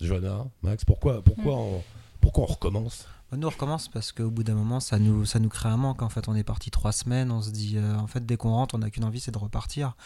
Johanna, 0.00 0.46
Max, 0.62 0.84
pourquoi, 0.84 1.22
pourquoi, 1.22 1.54
mm. 1.54 1.58
on, 1.58 1.82
pourquoi 2.20 2.44
on 2.44 2.46
recommence? 2.46 3.06
Bah, 3.30 3.36
nous 3.36 3.46
on 3.46 3.50
recommence 3.50 3.88
parce 3.88 4.12
qu'au 4.12 4.30
bout 4.30 4.44
d'un 4.44 4.54
moment 4.54 4.78
ça 4.78 5.00
nous, 5.00 5.24
ça 5.24 5.40
nous 5.40 5.48
crée 5.48 5.68
un 5.68 5.76
manque 5.76 6.02
en 6.02 6.08
fait 6.08 6.28
on 6.28 6.36
est 6.36 6.44
parti 6.44 6.70
trois 6.70 6.92
semaines 6.92 7.32
on 7.32 7.42
se 7.42 7.50
dit 7.50 7.74
euh, 7.76 7.96
en 7.96 8.06
fait 8.06 8.24
dès 8.24 8.36
qu'on 8.36 8.52
rentre 8.52 8.76
on 8.76 8.78
n'a 8.78 8.88
qu'une 8.88 9.02
envie 9.02 9.18
c'est 9.18 9.32
de 9.32 9.38
repartir 9.38 9.96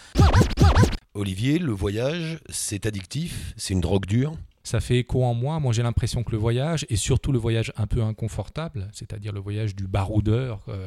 Olivier 1.12 1.58
le 1.58 1.72
voyage 1.72 2.40
c'est 2.48 2.86
addictif? 2.86 3.52
C'est 3.58 3.74
une 3.74 3.82
drogue 3.82 4.06
dure? 4.06 4.32
Ça 4.70 4.80
fait 4.80 4.98
écho 4.98 5.24
en 5.24 5.34
moi. 5.34 5.58
Moi, 5.58 5.72
j'ai 5.72 5.82
l'impression 5.82 6.22
que 6.22 6.30
le 6.30 6.38
voyage, 6.38 6.86
et 6.88 6.96
surtout 6.96 7.32
le 7.32 7.38
voyage 7.38 7.72
un 7.76 7.88
peu 7.88 8.02
inconfortable, 8.02 8.88
c'est-à-dire 8.92 9.32
le 9.32 9.40
voyage 9.40 9.74
du 9.74 9.88
baroudeur 9.88 10.64
euh, 10.68 10.86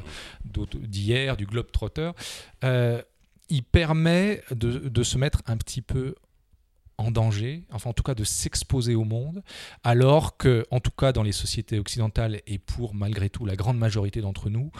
d'hier, 0.75 1.35
du 1.35 1.45
globe-trotter, 1.45 2.11
euh, 2.63 3.01
il 3.49 3.63
permet 3.63 4.41
de, 4.51 5.03
se 5.03 5.17
mettre 5.17 5.41
un 5.47 5.57
petit 5.57 5.81
peu 5.81 6.15
en 6.97 7.11
danger, 7.11 7.65
enfin 7.71 7.89
en 7.89 7.93
tout 7.93 8.03
cas 8.03 8.15
de 8.15 8.23
s'exposer 8.23 8.95
au 8.95 9.03
monde, 9.03 9.43
alors 9.83 10.37
que, 10.37 10.65
en 10.71 10.79
tout 10.79 10.91
cas 10.91 11.11
dans 11.11 11.23
les 11.23 11.33
sociétés 11.33 11.77
occidentales 11.77 12.39
et 12.47 12.59
pour 12.59 12.95
malgré 12.95 13.29
tout 13.29 13.45
la 13.45 13.57
grande 13.57 13.77
majorité 13.77 14.21
d'entre 14.21 14.49
nous, 14.49 14.71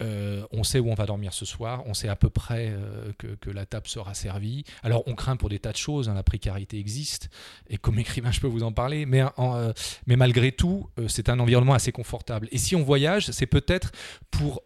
euh, 0.00 0.46
on 0.52 0.62
sait 0.62 0.78
où 0.78 0.90
on 0.90 0.94
va 0.94 1.06
dormir 1.06 1.32
ce 1.32 1.44
soir, 1.44 1.82
on 1.86 1.94
sait 1.94 2.08
à 2.08 2.16
peu 2.16 2.30
près 2.30 2.68
euh, 2.70 3.12
que, 3.18 3.50
la 3.50 3.66
table 3.66 3.88
sera 3.88 4.14
servie. 4.14 4.64
Alors 4.82 5.02
on 5.06 5.14
craint 5.14 5.36
pour 5.36 5.48
des 5.48 5.58
tas 5.58 5.72
de 5.72 5.76
choses, 5.76 6.08
hein, 6.08 6.14
la 6.14 6.22
précarité 6.22 6.78
existe, 6.78 7.30
et 7.68 7.78
comme 7.78 7.98
écrivain 7.98 8.30
je 8.30 8.40
peux 8.40 8.46
vous 8.46 8.62
en 8.62 8.72
parler, 8.72 9.06
mais, 9.06 9.22
euh, 9.38 9.72
mais 10.06 10.16
malgré 10.16 10.52
tout, 10.52 10.88
c'est 11.08 11.28
un 11.28 11.38
environnement 11.40 11.74
assez 11.74 11.92
confortable. 11.92 12.48
Et 12.52 12.58
si 12.58 12.76
on 12.76 12.82
voyage, 12.82 13.30
c'est 13.30 13.46
peut-être 13.46 13.92
pour 14.30 14.62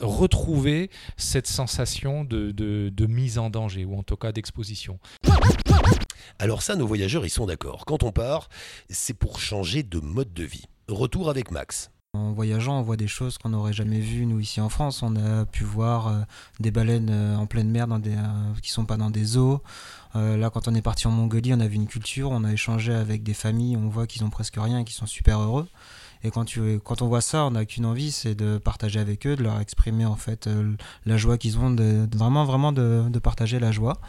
retrouver 0.00 0.90
cette 1.16 1.46
sensation 1.46 2.24
de, 2.24 2.50
de, 2.50 3.06
mise 3.06 3.38
en 3.38 3.50
danger, 3.50 3.84
ou 3.84 3.96
en 3.96 4.02
tout 4.02 4.16
cas 4.16 4.32
d'exposition. 4.32 4.98
Alors 6.38 6.62
ça, 6.62 6.74
nos 6.74 6.86
voyageurs, 6.86 7.24
ils 7.24 7.30
sont 7.30 7.46
d'accord. 7.46 7.84
Quand 7.84 8.02
on 8.02 8.10
part, 8.10 8.48
c'est 8.90 9.14
pour 9.14 9.38
changer 9.38 9.82
de 9.82 10.00
mode 10.00 10.32
de 10.32 10.42
vie. 10.42 10.64
Retour 10.88 11.30
avec 11.30 11.50
Max. 11.50 11.90
En 12.14 12.32
voyageant, 12.32 12.78
on 12.78 12.82
voit 12.82 12.96
des 12.96 13.08
choses 13.08 13.38
qu'on 13.38 13.48
n'aurait 13.48 13.72
jamais 13.72 13.98
vues, 13.98 14.24
nous, 14.24 14.38
ici 14.38 14.60
en 14.60 14.68
France. 14.68 15.02
On 15.02 15.16
a 15.16 15.44
pu 15.46 15.64
voir 15.64 16.06
euh, 16.06 16.20
des 16.60 16.70
baleines 16.70 17.10
euh, 17.10 17.36
en 17.36 17.46
pleine 17.46 17.68
mer 17.68 17.88
euh, 17.90 18.54
qui 18.62 18.70
sont 18.70 18.84
pas 18.84 18.96
dans 18.96 19.10
des 19.10 19.36
eaux. 19.36 19.60
là, 20.14 20.48
quand 20.48 20.68
on 20.68 20.74
est 20.76 20.82
parti 20.82 21.08
en 21.08 21.10
Mongolie, 21.10 21.52
on 21.52 21.58
a 21.58 21.66
vu 21.66 21.74
une 21.74 21.88
culture, 21.88 22.30
on 22.30 22.44
a 22.44 22.52
échangé 22.52 22.94
avec 22.94 23.24
des 23.24 23.34
familles, 23.34 23.76
on 23.76 23.88
voit 23.88 24.06
qu'ils 24.06 24.22
ont 24.22 24.30
presque 24.30 24.54
rien 24.58 24.78
et 24.78 24.84
qu'ils 24.84 24.94
sont 24.94 25.06
super 25.06 25.40
heureux. 25.40 25.66
Et 26.24 26.30
quand, 26.30 26.46
tu, 26.46 26.80
quand 26.82 27.02
on 27.02 27.08
voit 27.08 27.20
ça, 27.20 27.44
on 27.44 27.50
n'a 27.50 27.66
qu'une 27.66 27.84
envie, 27.84 28.10
c'est 28.10 28.34
de 28.34 28.56
partager 28.56 28.98
avec 28.98 29.26
eux, 29.26 29.36
de 29.36 29.42
leur 29.42 29.60
exprimer 29.60 30.06
en 30.06 30.16
fait 30.16 30.48
la 31.04 31.18
joie 31.18 31.36
qu'ils 31.36 31.58
ont, 31.58 31.76
vraiment, 32.14 32.44
vraiment 32.44 32.72
de, 32.72 33.18
partager 33.22 33.60
la 33.60 33.70
joie. 33.72 34.00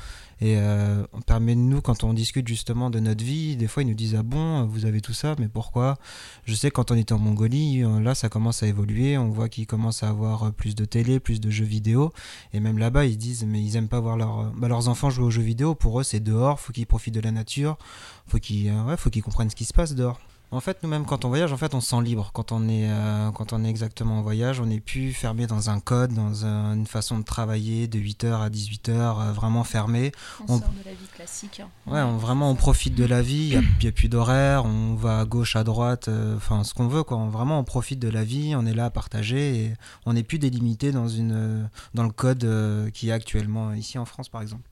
Et 0.42 0.58
euh, 0.58 1.06
on 1.14 1.22
permet 1.22 1.56
de 1.56 1.62
nous, 1.62 1.82
quand 1.82 2.04
on 2.04 2.14
discute 2.14 2.48
justement 2.48 2.90
de 2.90 3.00
notre 3.00 3.24
vie, 3.24 3.56
des 3.56 3.68
fois 3.68 3.84
ils 3.84 3.88
nous 3.88 3.94
disent 3.94 4.16
Ah 4.16 4.24
bon, 4.24 4.66
vous 4.66 4.86
avez 4.86 5.00
tout 5.00 5.14
ça, 5.14 5.36
mais 5.40 5.48
pourquoi? 5.48 5.98
Je 6.44 6.54
sais 6.54 6.72
quand 6.72 6.92
on 6.92 6.96
était 6.96 7.14
en 7.14 7.20
Mongolie, 7.20 7.84
euh, 7.84 8.02
là 8.02 8.16
ça 8.16 8.28
commence 8.28 8.62
à 8.62 8.68
évoluer, 8.68 9.18
on 9.18 9.30
voit 9.30 9.48
qu'ils 9.48 9.66
commencent 9.66 10.04
à 10.04 10.10
avoir 10.10 10.44
euh, 10.44 10.52
plus 10.52 10.76
de 10.76 10.84
télé, 10.84 11.22
plus 11.22 11.40
de 11.40 11.50
jeux 11.50 11.66
vidéo. 11.66 12.12
Et 12.54 12.60
même 12.60 12.78
là-bas, 12.78 13.06
ils 13.06 13.18
disent 13.18 13.46
Mais 13.46 13.62
ils 13.62 13.78
aiment 13.78 13.88
pas 13.88 14.02
voir 14.02 14.18
leur, 14.18 14.52
bah, 14.56 14.68
leurs 14.68 14.90
enfants 14.90 15.10
jouer 15.10 15.26
aux 15.26 15.32
jeux 15.32 15.42
vidéo. 15.42 15.74
Pour 15.74 16.02
eux, 16.02 16.04
c'est 16.04 16.20
dehors, 16.20 16.60
faut 16.60 16.74
qu'ils 16.74 16.88
profitent 16.88 17.16
de 17.16 17.22
la 17.22 17.32
nature, 17.32 17.78
faut 18.28 18.40
qu'ils 18.40 18.72
ouais, 18.74 18.98
faut 18.98 19.10
qu'ils 19.10 19.24
comprennent 19.24 19.50
ce 19.50 19.56
qui 19.56 19.66
se 19.66 19.74
passe 19.74 19.96
dehors. 19.96 20.20
En 20.52 20.60
fait, 20.60 20.84
nous-mêmes, 20.84 21.06
quand 21.06 21.26
on 21.26 21.30
voyage, 21.30 21.52
en 21.52 21.58
fait, 21.58 21.74
on 21.74 21.82
se 21.82 21.90
sent 21.90 22.02
libre. 22.02 22.32
Quand 22.34 22.52
on 22.52 22.70
est, 22.70 22.90
euh, 22.90 23.32
quand 23.32 23.52
on 23.52 23.64
est 23.64 23.70
exactement 23.70 24.20
en 24.20 24.22
voyage, 24.22 24.60
on 24.60 24.68
n'est 24.68 24.80
plus 24.80 25.12
fermé 25.12 25.48
dans 25.48 25.70
un 25.70 25.80
code, 25.80 26.14
dans 26.14 26.46
une 26.46 26.86
façon 26.86 27.20
de 27.20 27.24
travailler 27.24 27.88
de 27.88 28.00
8h 28.00 28.42
à 28.42 28.50
18h, 28.50 28.90
euh, 28.92 29.32
vraiment 29.32 29.64
fermé. 29.64 30.12
On, 30.48 30.60
sort 30.60 30.70
de 30.70 30.86
la 30.86 30.92
vie 30.92 31.08
classique. 31.14 31.62
Hein. 31.62 31.70
Ouais, 31.92 32.02
on, 32.02 32.18
vraiment, 32.18 32.50
on 32.50 32.56
profite 32.56 32.96
de 32.96 33.06
la 33.06 33.22
vie. 33.22 33.54
Il 33.54 33.60
n'y 33.82 33.88
a, 33.88 33.92
plus 33.92 34.08
d'horaire. 34.08 34.66
On 34.66 34.94
va 34.94 35.20
à 35.20 35.26
gauche, 35.26 35.56
à 35.56 35.64
droite, 35.64 36.08
euh, 36.08 36.38
enfin, 36.38 36.64
ce 36.64 36.74
qu'on 36.74 36.88
veut. 36.88 37.04
Quoi. 37.04 37.18
vraiment, 37.30 37.60
on 37.60 37.64
profite 37.64 38.00
de 38.00 38.10
la 38.10 38.24
vie. 38.24 38.54
On 38.56 38.66
est 38.66 38.74
là 38.74 38.86
à 38.86 38.90
partager. 38.92 39.56
Et 39.58 39.74
on 40.06 40.14
n'est 40.14 40.24
plus 40.24 40.40
délimité 40.40 40.92
dans, 40.92 41.10
une, 41.10 41.68
dans 41.96 42.04
le 42.04 42.12
code 42.12 42.48
qui 42.94 43.10
est 43.10 43.12
actuellement 43.12 43.74
ici 43.74 43.98
en 43.98 44.06
France, 44.06 44.30
par 44.30 44.42
exemple. 44.42 44.70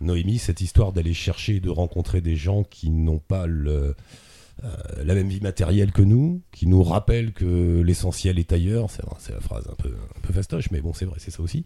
Noémie, 0.00 0.38
cette 0.38 0.60
histoire 0.60 0.92
d'aller 0.92 1.14
chercher 1.14 1.56
et 1.56 1.60
de 1.60 1.70
rencontrer 1.70 2.20
des 2.20 2.34
gens 2.34 2.64
qui 2.64 2.90
n'ont 2.90 3.20
pas 3.20 3.46
le 3.46 3.94
euh, 4.64 5.04
la 5.04 5.14
même 5.14 5.28
vie 5.28 5.40
matérielle 5.40 5.92
que 5.92 6.02
nous, 6.02 6.42
qui 6.52 6.66
nous 6.66 6.82
rappelle 6.82 7.32
que 7.32 7.80
l'essentiel 7.80 8.38
est 8.38 8.52
ailleurs. 8.52 8.90
C'est 8.90 9.32
la 9.32 9.40
phrase 9.40 9.68
un 9.70 9.74
peu, 9.74 9.94
un 10.28 10.32
fastoche, 10.32 10.70
mais 10.70 10.80
bon, 10.80 10.92
c'est 10.92 11.04
vrai, 11.04 11.16
c'est 11.18 11.30
ça 11.30 11.42
aussi. 11.42 11.64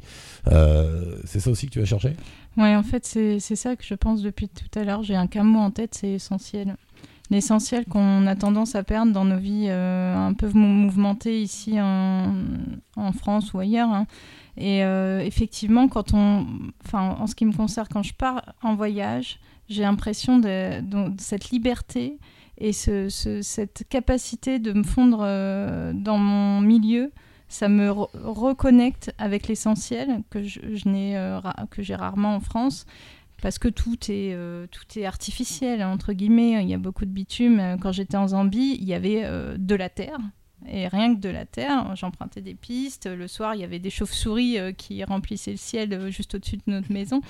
Euh, 0.49 1.19
c'est 1.25 1.41
ça 1.41 1.50
aussi 1.50 1.67
que 1.67 1.73
tu 1.73 1.81
vas 1.81 1.85
chercher? 1.85 2.15
Oui, 2.57 2.75
en 2.75 2.83
fait, 2.83 3.05
c'est 3.05 3.38
ça 3.38 3.76
que 3.76 3.85
je 3.85 3.95
pense 3.95 4.23
depuis 4.23 4.49
tout 4.49 4.79
à 4.79 4.85
l'heure. 4.85 5.03
J'ai 5.03 5.15
un 5.15 5.26
mot 5.43 5.59
en 5.59 5.71
tête, 5.71 5.95
c'est 5.95 6.12
essentiel. 6.12 6.76
L'essentiel 7.31 7.85
qu'on 7.87 8.26
a 8.26 8.37
tendance 8.37 8.75
à 8.76 8.85
perdre 8.85 9.12
dans 9.12 9.25
nos 9.25 9.38
vies 9.38 9.67
euh, 9.69 10.15
un 10.15 10.33
peu 10.33 10.49
mouvementées 10.53 11.43
ici 11.43 11.81
en, 11.81 12.33
France 13.19 13.53
ou 13.53 13.59
ailleurs. 13.59 13.91
Hein. 13.91 14.07
Et 14.57 14.81
effectivement, 15.26 15.87
quand 15.87 16.15
on, 16.15 16.47
en 16.95 17.26
ce 17.26 17.35
qui 17.35 17.45
me 17.45 17.53
concerne, 17.53 17.88
quand 17.93 18.03
je 18.03 18.15
pars 18.15 18.55
en 18.62 18.75
voyage, 18.75 19.38
j'ai 19.69 19.83
l'impression 19.83 20.38
de, 20.38 20.83
cette 21.19 21.50
liberté 21.50 22.19
et 22.58 22.72
ce, 22.72 23.08
cette 23.42 23.84
capacité 23.88 24.58
de 24.58 24.72
me 24.72 24.82
fondre 24.82 25.20
euh, 25.22 25.92
dans 25.92 26.18
mon 26.18 26.60
milieu, 26.60 27.12
ça 27.48 27.68
me 27.68 27.90
reconnecte 27.90 29.12
avec 29.18 29.46
l'essentiel 29.46 30.22
euh, 30.34 31.40
que 31.70 31.82
j'ai 31.82 31.94
rarement 31.94 32.34
en 32.34 32.40
France 32.40 32.86
parce 33.42 33.58
que 33.58 33.68
tout 33.68 33.98
est 34.08 34.32
euh, 34.32 34.66
tout 34.70 34.98
est 34.98 35.04
artificiel 35.04 35.84
entre 35.84 36.14
guillemets. 36.14 36.62
Il 36.62 36.68
y 36.68 36.75
a 36.75 36.78
beaucoup 36.78 37.04
de 37.04 37.10
bitume. 37.10 37.76
Quand 37.80 37.92
j'étais 37.92 38.16
en 38.16 38.28
Zambie 38.28 38.78
il 38.80 38.84
y 38.84 38.94
avait 38.94 39.25
de 39.58 39.75
la 39.75 39.90
terre. 39.90 40.18
Et 40.66 40.88
rien 40.88 41.14
que 41.14 41.20
de 41.20 41.28
la 41.28 41.44
terre 41.44 41.94
j'empruntais 41.94 42.40
des 42.40 42.54
pistes. 42.54 43.06
Le 43.06 43.28
soir 43.28 43.54
il 43.54 43.60
y 43.60 43.64
avait 43.64 43.78
des 43.78 43.90
chauves-souris 43.90 44.75
qui 44.78 45.04
remplissaient 45.04 45.50
le 45.52 45.58
ciel 45.58 46.10
juste 46.10 46.34
au-dessus 46.34 46.56
de 46.56 46.62
notre 46.66 46.90
maison. 46.90 47.20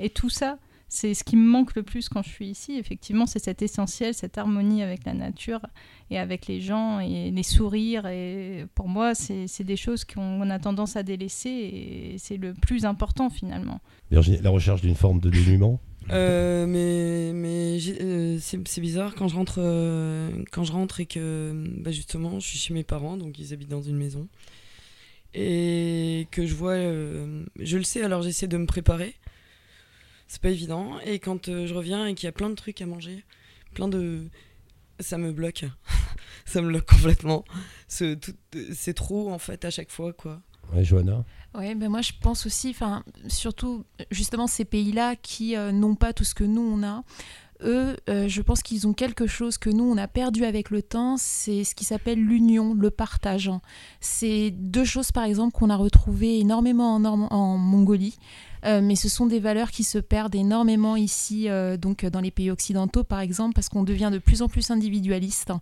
Et 0.00 0.10
tout 0.10 0.28
ça 0.28 0.58
c'est 0.94 1.14
ce 1.14 1.24
qui 1.24 1.36
me 1.36 1.48
manque 1.48 1.74
le 1.74 1.82
plus 1.82 2.10
quand 2.10 2.22
je 2.22 2.28
suis 2.28 2.48
ici. 2.48 2.76
Effectivement, 2.76 3.24
c'est 3.24 3.38
cet 3.38 3.62
essentiel, 3.62 4.12
cette 4.12 4.36
harmonie 4.36 4.82
avec 4.82 5.06
la 5.06 5.14
nature 5.14 5.60
et 6.10 6.18
avec 6.18 6.46
les 6.48 6.60
gens 6.60 7.00
et 7.00 7.30
les 7.30 7.42
sourires. 7.42 8.06
Et 8.06 8.66
pour 8.74 8.88
moi, 8.88 9.14
c'est 9.14 9.64
des 9.64 9.76
choses 9.78 10.04
qu'on 10.04 10.50
a 10.50 10.58
tendance 10.58 10.96
à 10.96 11.02
délaisser 11.02 11.48
et 11.48 12.16
c'est 12.18 12.36
le 12.36 12.52
plus 12.52 12.84
important 12.84 13.30
finalement. 13.30 13.80
Virginie, 14.10 14.38
la 14.42 14.50
recherche 14.50 14.82
d'une 14.82 14.94
forme 14.94 15.18
de 15.20 15.30
dénuement? 15.30 15.80
Euh, 16.10 16.66
mais 16.66 17.32
mais 17.32 17.78
euh, 18.02 18.36
c'est 18.40 18.80
bizarre 18.80 19.14
quand 19.14 19.28
je 19.28 19.36
rentre 19.36 19.60
euh, 19.60 20.30
quand 20.50 20.64
je 20.64 20.72
rentre 20.72 21.00
et 21.00 21.06
que 21.06 21.54
bah 21.78 21.92
justement 21.92 22.38
je 22.40 22.48
suis 22.48 22.58
chez 22.58 22.74
mes 22.74 22.82
parents 22.82 23.16
donc 23.16 23.38
ils 23.38 23.54
habitent 23.54 23.70
dans 23.70 23.82
une 23.82 23.96
maison 23.96 24.26
et 25.32 26.26
que 26.32 26.44
je 26.44 26.56
vois 26.56 26.74
je 26.74 27.76
le 27.76 27.84
sais 27.84 28.02
alors 28.02 28.22
j'essaie 28.22 28.48
de 28.48 28.56
me 28.56 28.66
préparer 28.66 29.14
c'est 30.32 30.40
pas 30.40 30.48
évident. 30.48 30.98
Et 31.04 31.18
quand 31.18 31.48
euh, 31.48 31.66
je 31.66 31.74
reviens 31.74 32.06
et 32.06 32.14
qu'il 32.14 32.26
y 32.26 32.28
a 32.28 32.32
plein 32.32 32.48
de 32.48 32.54
trucs 32.54 32.80
à 32.80 32.86
manger, 32.86 33.22
plein 33.74 33.86
de. 33.86 34.30
Ça 34.98 35.18
me 35.18 35.30
bloque. 35.30 35.66
ça 36.46 36.62
me 36.62 36.68
bloque 36.68 36.86
complètement. 36.86 37.44
C'est 37.86 38.94
trop, 38.94 39.30
en 39.30 39.38
fait, 39.38 39.66
à 39.66 39.70
chaque 39.70 39.90
fois, 39.90 40.14
quoi. 40.14 40.40
Ouais, 40.72 40.84
Johanna 40.84 41.22
Oui, 41.54 41.74
ben 41.74 41.90
moi 41.90 42.00
je 42.00 42.12
pense 42.18 42.46
aussi, 42.46 42.70
enfin, 42.70 43.04
surtout 43.26 43.84
justement 44.10 44.46
ces 44.46 44.64
pays-là 44.64 45.16
qui 45.16 45.54
euh, 45.54 45.70
n'ont 45.70 45.96
pas 45.96 46.14
tout 46.14 46.24
ce 46.24 46.34
que 46.34 46.44
nous 46.44 46.62
on 46.62 46.82
a. 46.82 47.02
Eux, 47.62 47.96
euh, 48.08 48.26
je 48.26 48.40
pense 48.40 48.62
qu'ils 48.62 48.86
ont 48.86 48.94
quelque 48.94 49.26
chose 49.26 49.58
que 49.58 49.68
nous 49.68 49.84
on 49.84 49.98
a 49.98 50.08
perdu 50.08 50.44
avec 50.44 50.70
le 50.70 50.82
temps, 50.82 51.16
c'est 51.18 51.64
ce 51.64 51.74
qui 51.74 51.84
s'appelle 51.84 52.24
l'union, 52.24 52.72
le 52.72 52.90
partage. 52.90 53.50
C'est 54.00 54.50
deux 54.50 54.84
choses 54.84 55.12
par 55.12 55.24
exemple 55.24 55.52
qu'on 55.52 55.68
a 55.68 55.76
retrouvées 55.76 56.38
énormément 56.38 56.94
en, 56.94 57.04
en 57.04 57.58
Mongolie. 57.58 58.16
Euh, 58.64 58.80
mais 58.80 58.94
ce 58.94 59.08
sont 59.08 59.26
des 59.26 59.40
valeurs 59.40 59.70
qui 59.70 59.82
se 59.82 59.98
perdent 59.98 60.34
énormément 60.34 60.94
ici, 60.94 61.48
euh, 61.48 61.76
donc 61.76 62.04
dans 62.06 62.20
les 62.20 62.30
pays 62.30 62.50
occidentaux 62.50 63.02
par 63.02 63.20
exemple, 63.20 63.54
parce 63.54 63.68
qu'on 63.68 63.82
devient 63.82 64.10
de 64.12 64.18
plus 64.18 64.42
en 64.42 64.48
plus 64.48 64.70
individualiste. 64.70 65.52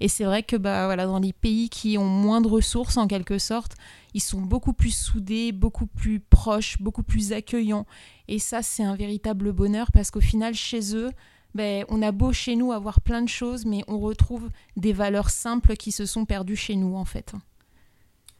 Et 0.00 0.08
c'est 0.08 0.24
vrai 0.24 0.42
que 0.42 0.56
bah, 0.56 0.84
voilà, 0.84 1.06
dans 1.06 1.18
les 1.18 1.32
pays 1.32 1.70
qui 1.70 1.96
ont 1.96 2.04
moins 2.04 2.40
de 2.40 2.48
ressources 2.48 2.96
en 2.96 3.06
quelque 3.06 3.38
sorte, 3.38 3.76
ils 4.12 4.20
sont 4.20 4.40
beaucoup 4.40 4.72
plus 4.72 4.94
soudés, 4.94 5.52
beaucoup 5.52 5.86
plus 5.86 6.20
proches, 6.20 6.80
beaucoup 6.80 7.02
plus 7.02 7.32
accueillants. 7.32 7.86
Et 8.28 8.38
ça, 8.38 8.62
c'est 8.62 8.84
un 8.84 8.96
véritable 8.96 9.52
bonheur 9.52 9.90
parce 9.92 10.10
qu'au 10.10 10.20
final, 10.20 10.54
chez 10.54 10.94
eux, 10.94 11.10
ben, 11.54 11.84
on 11.88 12.02
a 12.02 12.12
beau 12.12 12.32
chez 12.32 12.56
nous 12.56 12.72
avoir 12.72 13.00
plein 13.00 13.22
de 13.22 13.28
choses, 13.28 13.64
mais 13.64 13.82
on 13.88 13.98
retrouve 13.98 14.50
des 14.76 14.92
valeurs 14.92 15.30
simples 15.30 15.76
qui 15.76 15.92
se 15.92 16.06
sont 16.06 16.24
perdues 16.24 16.56
chez 16.56 16.76
nous 16.76 16.94
en 16.94 17.04
fait. 17.04 17.34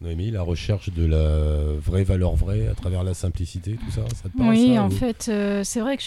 Noémie, 0.00 0.30
la 0.30 0.40
recherche 0.40 0.90
de 0.90 1.04
la 1.04 1.74
vraie 1.78 2.04
valeur 2.04 2.34
vraie 2.34 2.66
à 2.68 2.74
travers 2.74 3.04
la 3.04 3.12
simplicité, 3.12 3.74
tout 3.74 3.90
ça, 3.90 4.00
ça 4.14 4.30
te 4.30 4.36
parle 4.38 4.48
Oui, 4.48 4.78
en 4.78 4.88
fait, 4.88 5.26
euh, 5.28 5.62
c'est 5.62 5.80
vrai 5.80 5.98
que 5.98 6.02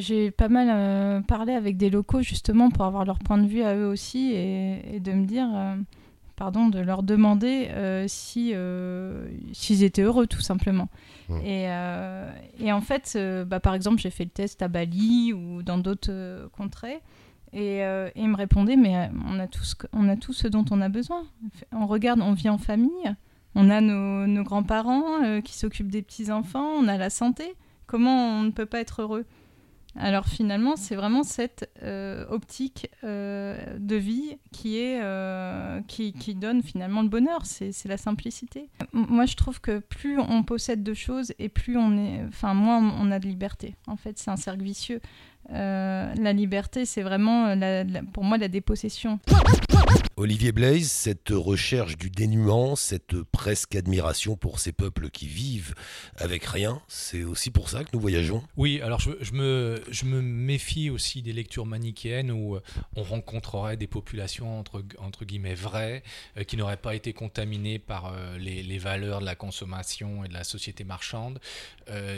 j'ai 0.00 0.30
pas 0.30 0.50
mal 0.50 0.68
euh, 0.70 1.20
parlé 1.22 1.54
avec 1.54 1.78
des 1.78 1.88
locaux 1.88 2.20
justement 2.20 2.68
pour 2.68 2.84
avoir 2.84 3.06
leur 3.06 3.18
point 3.18 3.38
de 3.38 3.46
vue 3.46 3.62
à 3.62 3.74
eux 3.74 3.86
aussi 3.86 4.32
et, 4.34 5.00
de 5.00 5.12
me 5.12 5.24
dire, 5.24 5.48
euh, 5.54 5.76
pardon, 6.36 6.68
de 6.68 6.78
leur 6.78 7.02
demander 7.02 7.70
si 8.06 8.52
s'ils 9.52 9.82
étaient 9.82 10.02
heureux 10.02 10.26
tout 10.26 10.42
simplement. 10.42 10.90
Et, 11.42 11.68
et, 12.60 12.72
en 12.72 12.80
fait, 12.82 13.18
bah, 13.46 13.60
par 13.60 13.72
exemple, 13.72 13.98
j'ai 13.98 14.10
fait 14.10 14.24
le 14.24 14.30
test 14.30 14.60
à 14.60 14.68
Bali 14.68 15.32
ou 15.32 15.62
dans 15.62 15.78
d'autres 15.78 16.50
contrées. 16.52 17.00
Et, 17.54 17.80
ils 18.14 18.28
me 18.28 18.36
répondaient, 18.36 18.76
mais 18.76 19.10
on 19.26 19.38
a, 19.38 19.46
tout 19.46 19.64
ce, 19.64 19.74
on 19.94 20.06
a 20.10 20.16
tout 20.16 20.34
ce 20.34 20.48
dont 20.48 20.66
on 20.70 20.82
a 20.82 20.90
besoin. 20.90 21.22
On 21.72 21.86
regarde, 21.86 22.20
on 22.20 22.34
vit 22.34 22.50
en 22.50 22.58
famille, 22.58 23.14
on 23.54 23.70
a 23.70 23.80
nos, 23.80 24.42
grands-parents 24.42 25.24
euh, 25.24 25.40
qui 25.40 25.54
s'occupent 25.54 25.90
des 25.90 26.02
petits-enfants, 26.02 26.66
on 26.78 26.88
a 26.88 26.96
la 26.96 27.10
santé. 27.10 27.54
Comment 27.86 28.38
on 28.38 28.42
ne 28.42 28.50
peut 28.50 28.66
pas 28.66 28.80
être 28.80 29.02
heureux? 29.02 29.24
Alors 29.96 30.26
finalement, 30.26 30.76
c'est 30.76 30.94
vraiment 30.94 31.24
cette 31.24 31.68
euh, 31.82 32.24
optique 32.28 32.88
euh, 33.02 33.58
de 33.78 33.96
vie 33.96 34.38
qui, 34.52 34.78
est, 34.78 35.02
qui, 35.88 36.12
qui, 36.12 36.34
donne 36.34 36.62
finalement 36.62 37.02
le 37.02 37.08
bonheur, 37.08 37.40
c'est 37.46 37.72
la 37.86 37.96
simplicité. 37.96 38.68
Moi, 38.92 39.26
je 39.26 39.34
trouve 39.34 39.60
que 39.60 39.80
plus 39.80 40.20
on 40.20 40.44
possède 40.44 40.84
de 40.84 40.94
choses 40.94 41.32
et 41.38 41.48
plus 41.48 41.76
on 41.76 41.96
est, 41.98 42.22
enfin 42.28 42.54
moins 42.54 42.78
on 43.00 43.10
a 43.10 43.18
de 43.18 43.26
liberté. 43.26 43.74
En 43.88 43.96
fait, 43.96 44.18
c'est 44.18 44.30
un 44.30 44.36
cercle 44.36 44.62
vicieux. 44.62 45.00
la 45.48 46.32
liberté, 46.32 46.84
c'est 46.84 47.02
vraiment 47.02 47.56
pour 48.12 48.22
moi 48.22 48.38
la 48.38 48.48
dépossession. 48.48 49.18
Olivier 50.18 50.50
Blaise, 50.50 50.90
cette 50.90 51.28
recherche 51.30 51.96
du 51.96 52.10
dénuement, 52.10 52.74
cette 52.74 53.22
presque 53.22 53.76
admiration 53.76 54.36
pour 54.36 54.58
ces 54.58 54.72
peuples 54.72 55.10
qui 55.10 55.28
vivent 55.28 55.76
avec 56.16 56.44
rien, 56.44 56.82
c'est 56.88 57.22
aussi 57.22 57.52
pour 57.52 57.68
ça 57.68 57.84
que 57.84 57.90
nous 57.92 58.00
voyageons? 58.00 58.42
Oui, 58.56 58.80
alors 58.80 58.98
je, 58.98 59.32
me, 59.32 59.80
je 59.88 60.06
me 60.06 60.20
méfie 60.20 60.90
aussi 60.90 61.22
des 61.22 61.32
lectures 61.32 61.66
manichéennes 61.66 62.32
où 62.32 62.56
euh, 62.56 62.62
on 62.96 63.04
rencontrerait 63.04 63.76
des 63.76 63.86
populations 63.86 64.58
entre, 64.58 64.82
entre 64.98 65.24
guillemets 65.24 65.54
vraies, 65.54 66.02
euh, 66.36 66.42
qui 66.42 66.56
n'auraient 66.56 66.78
pas 66.78 66.96
été 66.96 67.12
contaminées 67.12 67.78
par 67.78 68.12
euh, 68.12 68.38
les, 68.38 68.78
valeurs 68.78 69.20
de 69.20 69.24
la 69.24 69.36
consommation 69.36 70.24
et 70.24 70.28
de 70.28 70.34
la 70.34 70.42
société 70.42 70.82
marchande, 70.82 71.38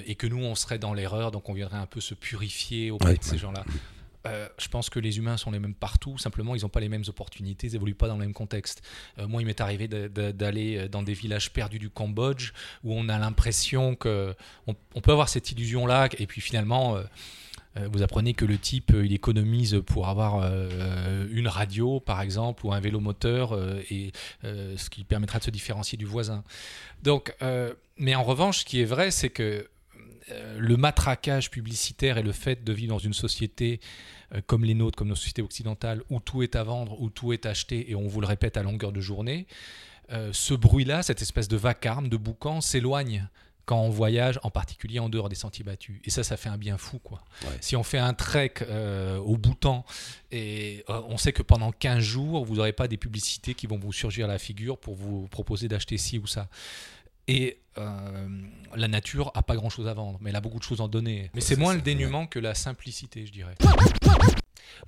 et 0.07 0.15
que 0.15 0.27
nous, 0.27 0.43
on 0.43 0.55
serait 0.55 0.79
dans 0.79 0.95
l'erreur, 0.95 1.31
donc 1.31 1.49
on 1.49 1.53
viendrait 1.53 1.79
un 1.79 1.87
peu 1.87 2.01
se 2.01 2.15
purifier 2.15 2.91
auprès 2.91 3.17
de 3.17 3.23
ces 3.23 3.39
gens-là. 3.39 3.65
Euh, 4.27 4.49
je 4.59 4.69
pense 4.69 4.91
que 4.91 4.99
les 4.99 5.19
humains 5.19 5.37
sont 5.37 5.51
les 5.51 5.59
mêmes 5.59 5.75
partout, 5.75 6.19
simplement 6.19 6.55
ils 6.55 6.63
n'ont 6.63 6.69
pas 6.69 6.81
les 6.81 6.89
mêmes 6.89 7.05
opportunités, 7.09 7.69
ils 7.69 7.73
n'évoluent 7.73 7.95
pas 7.95 8.09
dans 8.09 8.17
le 8.17 8.21
même 8.21 8.35
contexte. 8.35 8.83
Euh, 9.19 9.27
moi, 9.27 9.43
il 9.43 9.47
m'est 9.47 9.61
arrivé 9.61 9.89
d'aller 9.89 10.77
euh, 10.77 10.89
dans 10.89 11.03
des 11.03 11.15
villages 11.15 11.53
perdus 11.53 11.79
du 11.79 11.91
Cambodge 11.91 12.53
où 12.85 12.95
on 12.95 13.09
a 13.09 13.19
l'impression 13.19 13.95
que 13.95 14.35
on, 14.67 15.01
peut 15.01 15.13
avoir 15.13 15.29
cette 15.29 15.51
illusion-là, 15.53 16.09
et 16.19 16.27
puis 16.27 16.41
finalement, 16.41 16.97
vous 17.77 18.03
apprenez 18.03 18.35
que 18.35 18.45
le 18.45 18.59
type, 18.59 18.93
il 18.95 19.13
économise 19.13 19.81
pour 19.87 20.09
avoir 20.09 20.45
une 21.31 21.49
radio, 21.49 22.01
par 22.01 22.21
exemple, 22.21 22.67
ou 22.67 22.73
un 22.73 22.81
vélo 22.81 23.01
moteur, 23.01 23.59
et 23.91 24.13
ce 24.43 24.91
qui 24.91 25.05
permettra 25.05 25.39
de 25.39 25.45
se 25.45 25.51
différencier 25.51 25.97
du 25.97 26.05
voisin. 26.05 26.45
Donc, 27.03 27.35
mais 27.97 28.15
en 28.15 28.23
revanche, 28.23 28.61
ce 28.61 28.65
qui 28.65 28.81
est 28.81 28.85
vrai, 28.87 29.11
c'est 29.11 29.31
que 29.31 29.69
le 30.59 30.77
matraquage 30.77 31.51
publicitaire 31.51 32.19
et 32.19 32.23
le 32.23 32.33
fait 32.33 32.65
de 32.65 32.73
vivre 32.73 32.95
dans 32.95 32.99
une 32.99 33.15
société 33.15 33.81
comme 34.47 34.65
les 34.65 34.75
nôtres, 34.75 34.97
comme 34.97 35.09
nos 35.09 35.17
sociétés 35.17 35.43
occidentales, 35.43 36.03
où 36.09 36.21
tout 36.21 36.43
est 36.43 36.55
à 36.57 36.63
vendre, 36.63 37.01
où 37.01 37.11
tout 37.11 37.33
est 37.33 37.47
acheté, 37.47 37.91
et 37.91 37.95
on 37.95 38.07
vous 38.07 38.21
le 38.21 38.27
répète 38.27 38.57
à 38.57 38.63
longueur 38.63 38.93
de 38.93 39.01
journée, 39.01 39.47
ce 40.33 40.55
bruit-là, 40.55 41.03
cette 41.03 41.23
espèce 41.23 41.49
de 41.49 41.57
vacarme, 41.57 42.09
de 42.09 42.17
boucan, 42.17 42.61
s'éloigne 42.61 43.29
quand 43.71 43.81
on 43.81 43.89
voyage, 43.89 44.41
en 44.43 44.51
particulier 44.51 44.99
en 44.99 45.09
dehors 45.09 45.29
des 45.29 45.37
sentiers 45.37 45.65
battus. 45.65 46.01
Et 46.05 46.11
ça, 46.11 46.25
ça 46.25 46.37
fait 46.37 46.49
un 46.49 46.59
bien 46.59 46.77
fou. 46.77 46.99
Quoi. 46.99 47.23
Si 47.61 47.77
on 47.77 47.85
fait 47.85 47.99
un 47.99 48.15
trek 48.15 48.55
euh, 48.63 49.17
au 49.19 49.37
Bhoutan 49.37 49.85
et 50.33 50.85
euh, 50.91 51.01
on 51.09 51.17
sait 51.17 51.33
que 51.33 51.45
pendant 51.45 51.71
15 51.71 52.01
jours, 52.01 52.45
vous 52.45 52.57
n'aurez 52.57 52.73
pas 52.73 52.89
des 52.89 52.97
publicités 52.97 53.55
qui 53.55 53.69
vont 53.69 53.79
vous 53.79 53.93
surgir 53.93 54.25
à 54.25 54.29
la 54.29 54.41
figure 54.41 54.77
pour 54.77 54.97
vous 54.97 55.29
proposer 55.29 55.69
d'acheter 55.69 55.99
ci 55.99 56.19
ou 56.19 56.27
ça. 56.27 56.49
Et 57.31 57.61
euh, 57.79 58.29
la 58.75 58.89
nature 58.89 59.31
a 59.35 59.45
pas 59.45 59.55
grand 59.55 59.71
chose 59.71 59.87
à 59.87 59.95
vendre, 59.95 60.19
mais 60.21 60.31
elle 60.31 60.37
a 60.37 60.41
beaucoup 60.41 60.59
de 60.59 60.65
choses 60.65 60.81
à 60.81 60.85
en 60.85 60.89
donner. 60.89 61.31
Mais 61.33 61.41
c'est 61.41 61.55
moins 61.55 61.75
le 61.75 61.81
dénuement 61.81 62.27
que 62.27 62.41
la 62.41 62.57
simplicité, 62.57 63.25
je 63.25 63.31
dirais. 63.31 63.55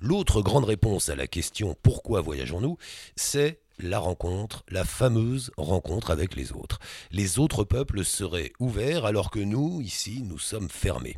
L'autre 0.01 0.41
grande 0.41 0.65
réponse 0.65 1.07
à 1.07 1.15
la 1.15 1.25
question 1.25 1.77
pourquoi 1.81 2.19
voyageons-nous, 2.19 2.77
c'est 3.15 3.61
la 3.79 3.97
rencontre, 3.97 4.65
la 4.69 4.83
fameuse 4.83 5.51
rencontre 5.57 6.11
avec 6.11 6.35
les 6.35 6.51
autres. 6.51 6.79
Les 7.11 7.39
autres 7.39 7.63
peuples 7.63 8.03
seraient 8.03 8.51
ouverts 8.59 9.05
alors 9.05 9.31
que 9.31 9.39
nous, 9.39 9.79
ici, 9.79 10.21
nous 10.21 10.39
sommes 10.39 10.69
fermés. 10.69 11.15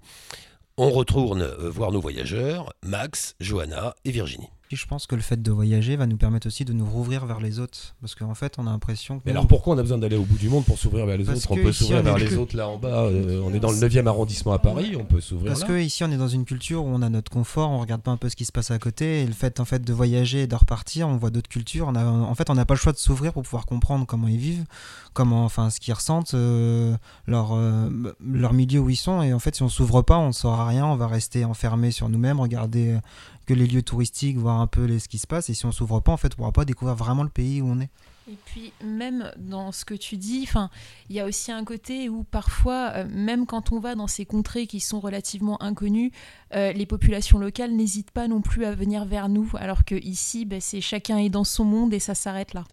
On 0.78 0.92
retourne 0.92 1.42
euh, 1.42 1.70
voir 1.72 1.92
nos 1.92 2.02
voyageurs, 2.02 2.72
Max, 2.84 3.36
Johanna 3.40 3.96
et 4.06 4.12
Virginie 4.12 4.50
je 4.72 4.86
pense 4.88 5.06
que 5.06 5.16
le 5.16 5.22
fait 5.22 5.42
de 5.42 5.52
voyager 5.52 5.96
va 5.96 6.08
nous 6.08 6.18
permettre 6.18 6.48
aussi 6.48 6.66
de 6.66 6.74
nous 6.74 6.86
rouvrir 6.86 7.26
vers 7.26 7.40
les 7.40 7.60
autres. 7.60 7.96
Parce 8.02 8.16
qu'en 8.16 8.34
fait, 8.34 8.56
on 8.58 8.66
a 8.66 8.72
l'impression 8.72 9.20
que. 9.20 9.24
Mais 9.26 9.32
alors 9.32 9.48
pourquoi 9.48 9.76
on 9.76 9.78
a 9.78 9.82
besoin 9.82 9.98
d'aller 9.98 10.16
au 10.16 10.24
bout 10.24 10.38
du 10.38 10.50
monde 10.50 10.66
pour 10.66 10.78
s'ouvrir 10.78 11.06
vers 11.06 11.18
les 11.18 11.30
autres? 11.30 11.48
On 11.50 11.56
peut 11.56 11.72
s'ouvrir 11.72 12.02
vers 12.02 12.18
les 12.18 12.36
autres 12.36 12.58
là 12.58 12.68
en 12.68 12.78
bas. 12.78 13.06
Euh, 13.06 13.42
on 13.46 13.54
est 13.54 13.60
dans 13.60 13.72
le 13.72 13.78
9e 13.78 14.08
arrondissement 14.08 14.54
à 14.54 14.60
Paris, 14.60 14.96
on 15.00 15.06
peut 15.06 15.22
s'ouvrir 15.22 15.54
Parce 15.54 15.64
que 15.64 15.80
ici, 15.80 16.04
on 16.04 16.12
est 16.12 16.18
dans 16.18 16.28
une 16.28 16.46
culture 16.46 16.84
où 16.84 16.88
on 16.88 17.02
a 17.02 17.10
notre 17.10 17.32
confort, 17.32 17.70
on 17.70 17.80
regarde 17.80 18.02
pas 18.02 18.12
un 18.12 18.18
peu 18.18 18.30
ce 18.30 18.36
qui 18.36 18.46
se 18.46 18.52
passe 18.52 18.72
à 18.72 18.80
côté. 18.80 19.22
Et 19.22 19.28
le 19.28 19.34
fait, 19.34 19.60
en 19.60 19.66
fait 19.66 19.84
de 19.84 19.94
voyager 19.94 20.44
et 20.44 20.48
de 20.48 20.56
repartir, 20.56 21.08
on 21.08 21.18
voit 21.18 21.30
d'autres 21.30 21.50
cultures. 21.50 21.88
On 21.88 21.96
a, 21.96 22.04
en 22.04 22.34
fait, 22.36 22.50
on 22.50 22.56
n'a 22.56 22.66
pas 22.66 22.74
le 22.74 22.80
choix 22.80 22.92
de 22.92 22.98
s'ouvrir 22.98 23.34
pour 23.34 23.44
pouvoir 23.44 23.66
comprendre 23.66 24.06
comment 24.08 24.28
ils 24.28 24.38
vivent, 24.38 24.66
comment, 25.14 25.46
enfin, 25.46 25.70
ce 25.70 25.80
qu'ils 25.80 25.94
ressentent, 25.94 26.34
euh, 26.34 26.96
leur, 27.28 27.54
euh, 27.54 27.90
leur 28.26 28.54
milieu 28.54 28.80
où 28.80 28.90
ils 28.90 28.96
sont. 28.96 29.22
Et 29.22 29.34
en 29.34 29.40
fait, 29.40 29.56
si 29.56 29.64
on 29.64 29.70
s'ouvre 29.70 30.02
pas, 30.02 30.18
on 30.18 30.28
ne 30.28 30.34
saura 30.34 30.68
rien. 30.68 30.86
On 30.88 30.96
va 30.96 31.08
rester 31.08 31.46
enfermé 31.46 31.92
sur 31.92 32.10
nous-mêmes, 32.10 32.40
regarder 32.40 32.98
que 33.46 33.54
les 33.54 33.68
lieux 33.68 33.84
touristiques, 33.84 34.38
voir 34.38 34.60
un 34.60 34.68
peu 34.68 34.86
les, 34.86 35.00
ce 35.00 35.08
qui 35.08 35.18
se 35.18 35.28
passe. 35.28 35.50
Et 35.50 35.54
si 35.54 35.66
on 35.66 35.72
s'ouvre 35.72 36.00
pas, 36.00 36.12
en 36.12 36.18
fait, 36.18 36.34
on 36.34 36.38
pourra 36.38 36.52
pas 36.52 36.66
découvrir 36.66 36.96
vraiment 36.96 37.24
le 37.24 37.30
pays 37.30 37.62
où 37.62 37.68
on 37.68 37.80
est. 37.80 37.90
Et 38.28 38.38
puis 38.46 38.74
même 38.84 39.32
dans 39.38 39.72
ce 39.72 39.86
que 39.86 39.94
tu 39.94 40.18
dis, 40.18 40.46
enfin, 40.48 40.72
il 41.10 41.16
y 41.16 41.20
a 41.20 41.26
aussi 41.26 41.52
un 41.52 41.64
côté 41.64 42.10
où 42.10 42.24
parfois, 42.24 42.92
euh, 42.96 43.08
même 43.08 43.46
quand 43.46 43.72
on 43.72 43.80
va 43.80 43.94
dans 43.94 44.08
ces 44.08 44.26
contrées 44.26 44.66
qui 44.66 44.80
sont 44.80 45.00
relativement 45.00 45.62
inconnues, 45.62 46.12
euh, 46.56 46.74
les 46.74 46.88
populations 46.88 47.38
locales 47.38 47.72
n'hésitent 47.72 48.10
pas 48.10 48.28
non 48.28 48.42
plus 48.42 48.66
à 48.66 48.74
venir 48.74 49.06
vers 49.06 49.30
nous, 49.30 49.52
alors 49.60 49.86
que 49.86 49.94
ici, 49.94 50.46
ben, 50.46 50.60
c'est 50.60 50.82
chacun 50.82 51.20
est 51.20 51.30
dans 51.30 51.44
son 51.44 51.66
monde 51.66 51.94
et 51.94 52.00
ça 52.00 52.16
s'arrête 52.16 52.56
là. 52.56 52.64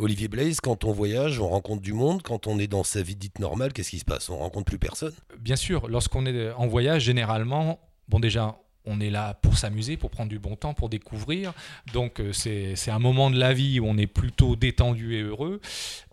Olivier 0.00 0.26
Blaise, 0.26 0.60
quand 0.60 0.84
on 0.84 0.92
voyage, 0.92 1.38
on 1.38 1.48
rencontre 1.48 1.82
du 1.82 1.92
monde. 1.92 2.22
Quand 2.22 2.48
on 2.48 2.58
est 2.58 2.68
dans 2.68 2.84
sa 2.84 3.02
vie 3.02 3.16
dite 3.16 3.38
normale, 3.38 3.72
qu'est-ce 3.72 3.90
qui 3.90 3.98
se 3.98 4.04
passe? 4.04 4.28
On 4.28 4.38
rencontre 4.38 4.66
plus 4.66 4.78
personne? 4.78 5.12
Bien 5.38 5.56
sûr, 5.56 5.88
lorsqu'on 5.88 6.26
est 6.26 6.52
en 6.52 6.66
voyage, 6.66 7.02
généralement, 7.02 7.78
bon 8.08 8.18
déjà, 8.20 8.60
on 8.88 9.00
est 9.00 9.10
là 9.10 9.34
pour 9.34 9.58
s'amuser, 9.58 9.96
pour 9.96 10.10
prendre 10.10 10.30
du 10.30 10.38
bon 10.38 10.56
temps, 10.56 10.74
pour 10.74 10.88
découvrir. 10.88 11.52
Donc 11.92 12.20
euh, 12.20 12.32
c'est 12.32 12.90
un 12.90 12.98
moment 12.98 13.30
de 13.30 13.38
la 13.38 13.52
vie 13.52 13.80
où 13.80 13.86
on 13.86 13.96
est 13.96 14.06
plutôt 14.06 14.56
détendu 14.56 15.14
et 15.16 15.22
heureux. 15.22 15.60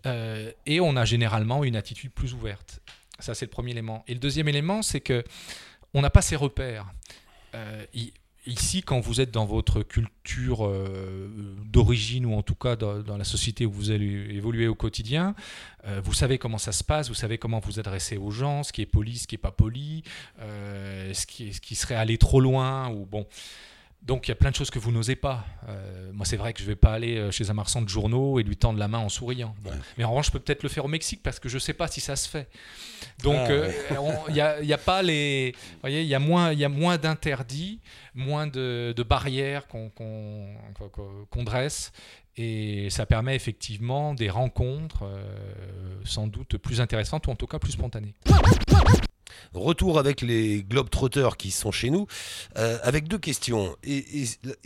Euh, 0.04 0.52
et 0.66 0.80
on 0.80 0.96
a 0.96 1.04
généralement 1.04 1.64
une 1.64 1.76
attitude 1.76 2.12
plus 2.12 2.34
ouverte. 2.34 2.80
Ça, 3.18 3.34
c'est 3.34 3.46
le 3.46 3.50
premier 3.50 3.72
élément. 3.72 4.04
Et 4.06 4.14
le 4.14 4.20
deuxième 4.20 4.48
élément, 4.48 4.82
c'est 4.82 5.00
que 5.00 5.24
on 5.94 6.02
n'a 6.02 6.10
pas 6.10 6.22
ses 6.22 6.36
repères. 6.36 6.92
Euh, 7.54 7.84
ici, 8.46 8.82
quand 8.82 9.00
vous 9.00 9.20
êtes 9.20 9.30
dans 9.30 9.44
votre 9.44 9.82
culture 9.82 10.66
euh, 10.66 11.28
d'origine, 11.64 12.26
ou 12.26 12.34
en 12.34 12.42
tout 12.42 12.54
cas 12.54 12.76
dans, 12.76 13.16
la 13.16 13.24
société 13.24 13.66
où 13.66 13.72
vous 13.72 13.90
allez 13.90 14.34
évoluer 14.34 14.68
au 14.68 14.74
quotidien, 14.74 15.34
euh, 15.86 16.00
vous 16.02 16.14
savez 16.14 16.38
comment 16.38 16.58
ça 16.58 16.72
se 16.72 16.84
passe, 16.84 17.08
vous 17.08 17.14
savez 17.14 17.38
comment 17.38 17.58
vous 17.60 17.78
adresser 17.78 18.16
aux 18.16 18.30
gens, 18.30 18.62
ce 18.62 18.72
qui 18.72 18.82
est 18.82 18.86
poli, 18.86 19.18
ce 19.18 19.26
qui 19.26 19.34
n'est 19.34 19.40
pas 19.40 19.50
poli, 19.50 20.02
euh, 20.40 21.12
ce, 21.12 21.26
qui, 21.26 21.52
ce 21.52 21.60
qui 21.60 21.74
serait 21.74 21.96
aller 21.96 22.18
trop 22.18 22.40
loin, 22.40 22.88
ou 22.90 23.04
bon. 23.04 23.26
Donc 24.06 24.28
il 24.28 24.30
y 24.30 24.32
a 24.32 24.36
plein 24.36 24.50
de 24.50 24.54
choses 24.54 24.70
que 24.70 24.78
vous 24.78 24.92
n'osez 24.92 25.16
pas. 25.16 25.44
Euh, 25.68 26.10
moi 26.12 26.24
c'est 26.24 26.36
vrai 26.36 26.52
que 26.52 26.60
je 26.60 26.64
ne 26.64 26.68
vais 26.68 26.76
pas 26.76 26.92
aller 26.92 27.16
euh, 27.16 27.32
chez 27.32 27.50
un 27.50 27.54
marchand 27.54 27.82
de 27.82 27.88
journaux 27.88 28.38
et 28.38 28.44
lui 28.44 28.56
tendre 28.56 28.78
la 28.78 28.86
main 28.86 28.98
en 28.98 29.08
souriant. 29.08 29.56
Mais 29.98 30.04
en 30.04 30.10
revanche 30.10 30.26
je 30.26 30.30
peux 30.30 30.38
peut-être 30.38 30.62
le 30.62 30.68
faire 30.68 30.84
au 30.84 30.88
Mexique 30.88 31.22
parce 31.24 31.40
que 31.40 31.48
je 31.48 31.56
ne 31.56 31.60
sais 31.60 31.72
pas 31.72 31.88
si 31.88 32.00
ça 32.00 32.14
se 32.14 32.28
fait. 32.28 32.48
Donc 33.24 33.36
ah, 33.36 33.50
euh, 33.50 33.72
il 34.28 34.66
n'y 34.66 34.72
a, 34.72 34.78
pas 34.78 35.02
les... 35.02 35.54
Il 35.84 36.02
y 36.02 36.14
a 36.14 36.20
moins, 36.20 36.52
y 36.52 36.64
a 36.64 36.68
moins 36.68 36.98
d'interdits, 36.98 37.80
moins 38.14 38.46
de, 38.46 38.94
barrières 39.08 39.66
qu'on 39.66 39.90
dresse. 41.44 41.92
Et 42.36 42.90
ça 42.90 43.06
permet 43.06 43.34
effectivement 43.34 44.14
des 44.14 44.28
rencontres 44.28 45.04
sans 46.04 46.26
doute 46.26 46.58
plus 46.58 46.80
intéressantes 46.80 47.26
ou 47.26 47.30
en 47.30 47.34
tout 47.34 47.46
cas 47.46 47.58
plus 47.58 47.72
spontanées. 47.72 48.14
Retour 49.54 49.98
avec 49.98 50.20
les 50.20 50.62
Globetrotters 50.62 51.36
qui 51.36 51.50
sont 51.50 51.72
chez 51.72 51.90
nous, 51.90 52.06
euh, 52.56 52.78
avec 52.82 53.08
deux 53.08 53.18
questions. 53.18 53.76
Et, 53.84 54.04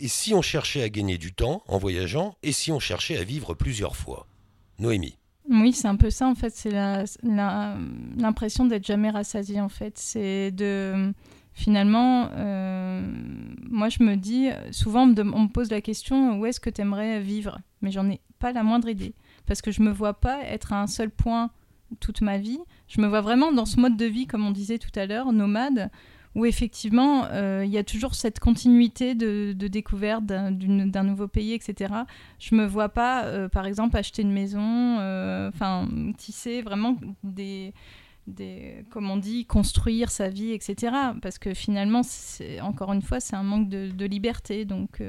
si 0.07 0.33
on 0.33 0.41
cherchait 0.41 0.83
à 0.83 0.89
gagner 0.89 1.17
du 1.17 1.33
temps 1.33 1.63
en 1.67 1.77
voyageant, 1.77 2.35
et 2.43 2.51
si 2.51 2.71
on 2.71 2.79
cherchait 2.79 3.17
à 3.17 3.23
vivre 3.23 3.53
plusieurs 3.53 3.95
fois? 3.95 4.27
Noémie 4.79 5.17
oui, 5.49 5.73
c'est 5.73 5.87
un 5.87 5.95
peu 5.95 6.09
ça 6.09 6.27
en 6.27 6.35
fait. 6.35 6.51
C'est 6.51 6.71
l'impression 7.23 8.65
d'être 8.65 8.85
jamais 8.85 9.09
rassasié 9.09 9.59
en 9.59 9.69
fait. 9.69 9.97
C'est 9.97 10.51
de 10.51 11.13
finalement, 11.53 12.29
euh, 12.35 13.01
moi 13.69 13.89
je 13.89 14.03
me 14.03 14.15
dis, 14.15 14.49
souvent 14.71 15.03
on 15.03 15.07
me, 15.07 15.47
pose 15.47 15.69
la 15.69 15.81
question 15.81 16.39
où 16.39 16.45
est-ce 16.45 16.59
que 16.59 16.69
tu 16.69 16.81
aimerais 16.81 17.19
vivre? 17.19 17.59
Mais 17.81 17.91
j'en 17.91 18.09
ai 18.09 18.21
pas 18.39 18.53
la 18.53 18.63
moindre 18.63 18.87
idée. 18.87 19.13
Parce 19.45 19.61
que 19.61 19.71
je 19.71 19.81
me 19.81 19.91
vois 19.91 20.13
pas 20.13 20.41
être 20.43 20.71
à 20.73 20.81
un 20.81 20.87
seul 20.87 21.09
point 21.09 21.49
toute 21.99 22.21
ma 22.21 22.37
vie. 22.37 22.59
Je 22.91 22.99
me 22.99 23.07
vois 23.07 23.21
vraiment 23.21 23.53
dans 23.53 23.65
ce 23.65 23.79
mode 23.79 23.95
de 23.95 24.03
vie, 24.03 24.27
comme 24.27 24.45
on 24.45 24.51
disait 24.51 24.77
tout 24.77 24.91
à 24.99 25.05
l'heure, 25.05 25.31
nomade, 25.31 25.89
où 26.35 26.45
effectivement, 26.45 27.23
euh, 27.31 27.63
il 27.65 27.71
y 27.71 27.77
a 27.77 27.85
toujours 27.85 28.15
cette 28.15 28.41
continuité 28.41 29.15
de, 29.15 29.53
découverte 29.53 30.25
d'un 30.25 31.03
nouveau 31.03 31.29
pays, 31.29 31.53
etc. 31.53 31.93
Je 32.37 32.53
me 32.53 32.65
vois 32.65 32.89
pas, 32.89 33.23
euh, 33.23 33.47
par 33.47 33.65
exemple, 33.65 33.95
acheter 33.95 34.23
une 34.23 34.33
maison, 34.33 34.97
euh, 34.99 35.47
enfin, 35.47 35.87
tisser 36.17 36.61
vraiment 36.61 36.97
des, 37.23 37.73
comme 38.89 39.09
on 39.09 39.15
dit, 39.15 39.45
construire 39.45 40.11
sa 40.11 40.27
vie, 40.27 40.51
etc. 40.51 40.93
Parce 41.21 41.39
que 41.39 41.53
finalement, 41.53 42.01
encore 42.61 42.91
une 42.91 43.01
fois, 43.01 43.21
c'est 43.21 43.37
un 43.37 43.43
manque 43.43 43.69
de, 43.69 43.89
de 43.89 44.05
liberté. 44.05 44.65
Donc, 44.65 45.01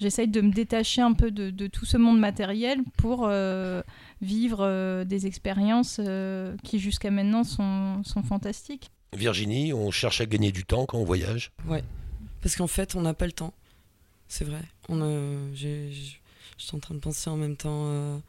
j'essaye 0.00 0.28
de 0.28 0.40
me 0.40 0.52
détacher 0.52 1.00
un 1.00 1.12
peu 1.12 1.30
de, 1.30 1.66
tout 1.66 1.84
ce 1.84 1.96
monde 1.96 2.18
matériel 2.18 2.80
pour 2.96 3.26
euh, 3.26 3.82
vivre 4.20 4.58
euh, 4.60 5.04
des 5.04 5.26
expériences 5.26 6.00
euh, 6.00 6.56
qui 6.62 6.78
jusqu'à 6.78 7.10
maintenant 7.10 7.44
sont, 7.44 8.02
sont, 8.04 8.22
fantastiques. 8.22 8.90
Virginie, 9.16 9.72
on 9.72 9.90
cherche 9.90 10.20
à 10.20 10.26
gagner 10.26 10.52
du 10.52 10.64
temps 10.64 10.86
quand 10.86 10.98
on 10.98 11.04
voyage? 11.04 11.52
Ouais, 11.66 11.82
parce 12.42 12.56
qu'en 12.56 12.66
fait, 12.66 12.94
on 12.94 13.02
n'a 13.02 13.14
pas 13.14 13.26
le 13.26 13.32
temps. 13.32 13.54
C'est 14.28 14.44
vrai. 14.44 14.62
On 14.88 14.98
je 15.54 16.64
suis 16.64 16.74
en 16.76 16.80
train 16.80 16.94
de 16.94 17.00
penser 17.00 17.28
en 17.28 17.36
même 17.36 17.56
temps 17.56 18.22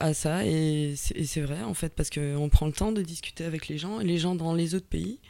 à 0.00 0.14
ça 0.14 0.44
et 0.44 0.94
c'est 0.96 1.40
vrai 1.40 1.62
en 1.62 1.74
fait 1.74 1.94
parce 1.94 2.10
qu'on 2.10 2.48
prend 2.48 2.66
le 2.66 2.72
temps 2.72 2.90
de 2.90 3.02
discuter 3.02 3.44
avec 3.44 3.68
les 3.68 3.78
gens 3.78 4.00
et 4.00 4.04
les 4.04 4.18
gens 4.18 4.34
dans 4.34 4.52
les 4.52 4.74
autres 4.74 4.86
pays. 4.86 5.20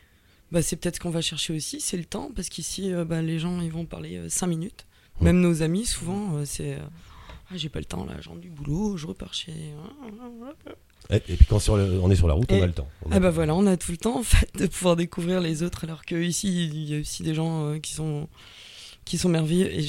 Bah, 0.51 0.63
c'est 0.63 0.77
peut-être 0.77 0.97
ce 0.97 1.01
qu'on 1.01 1.11
va 1.11 1.21
chercher 1.21 1.55
aussi, 1.55 1.81
c'est 1.81 1.97
le 1.97 2.05
temps, 2.05 2.31
parce 2.35 2.49
qu'ici, 2.49 2.93
bah, 3.07 3.23
les 3.23 3.39
gens 3.39 3.61
ils 3.61 3.73
vont 3.73 3.87
parler 3.87 4.29
5 4.29 4.47
minutes. 4.47 4.87
Même 5.21 5.41
nos 5.41 5.63
amis, 5.63 5.87
souvent, 5.87 6.37
euh, 6.37 6.45
c'est. 6.45 6.75
Euh, 6.75 6.79
ah, 7.51 7.57
j'ai 7.57 7.69
pas 7.69 7.79
le 7.79 7.85
temps 7.85 8.05
là, 8.05 8.15
j'ai 8.21 8.31
du 8.41 8.51
boulot, 8.51 8.97
je 8.97 9.07
repars 9.07 9.35
chez. 9.35 9.53
Et, 11.11 11.21
puis 11.21 11.45
quand 11.47 11.59
on 11.69 12.11
est 12.11 12.17
sur 12.17 12.27
la 12.27 12.35
route, 12.35 12.51
on 12.51 12.63
a 12.63 12.67
le 12.67 12.73
temps. 12.73 12.89
ah 13.11 13.21
bah 13.21 13.31
voilà, 13.31 13.55
on 13.55 13.67
a 13.67 13.77
tout 13.77 13.91
le 13.91 13.99
temps 13.99 14.19
en 14.19 14.23
fait 14.23 14.51
de 14.57 14.67
pouvoir 14.67 14.97
découvrir 14.97 15.41
les 15.41 15.63
autres, 15.63 15.85
alors 15.85 16.05
qu'ici, 16.05 16.67
il 16.67 16.89
y 16.89 16.97
a 16.97 17.01
aussi 17.01 17.23
des 17.23 17.35
gens 17.35 17.67
euh, 17.67 17.79
qui 17.79 17.93
sont 17.93 18.29
qui 19.05 19.19
sont 19.19 19.29
merveilleux. 19.29 19.71
Et 19.73 19.87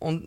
en, 0.00 0.18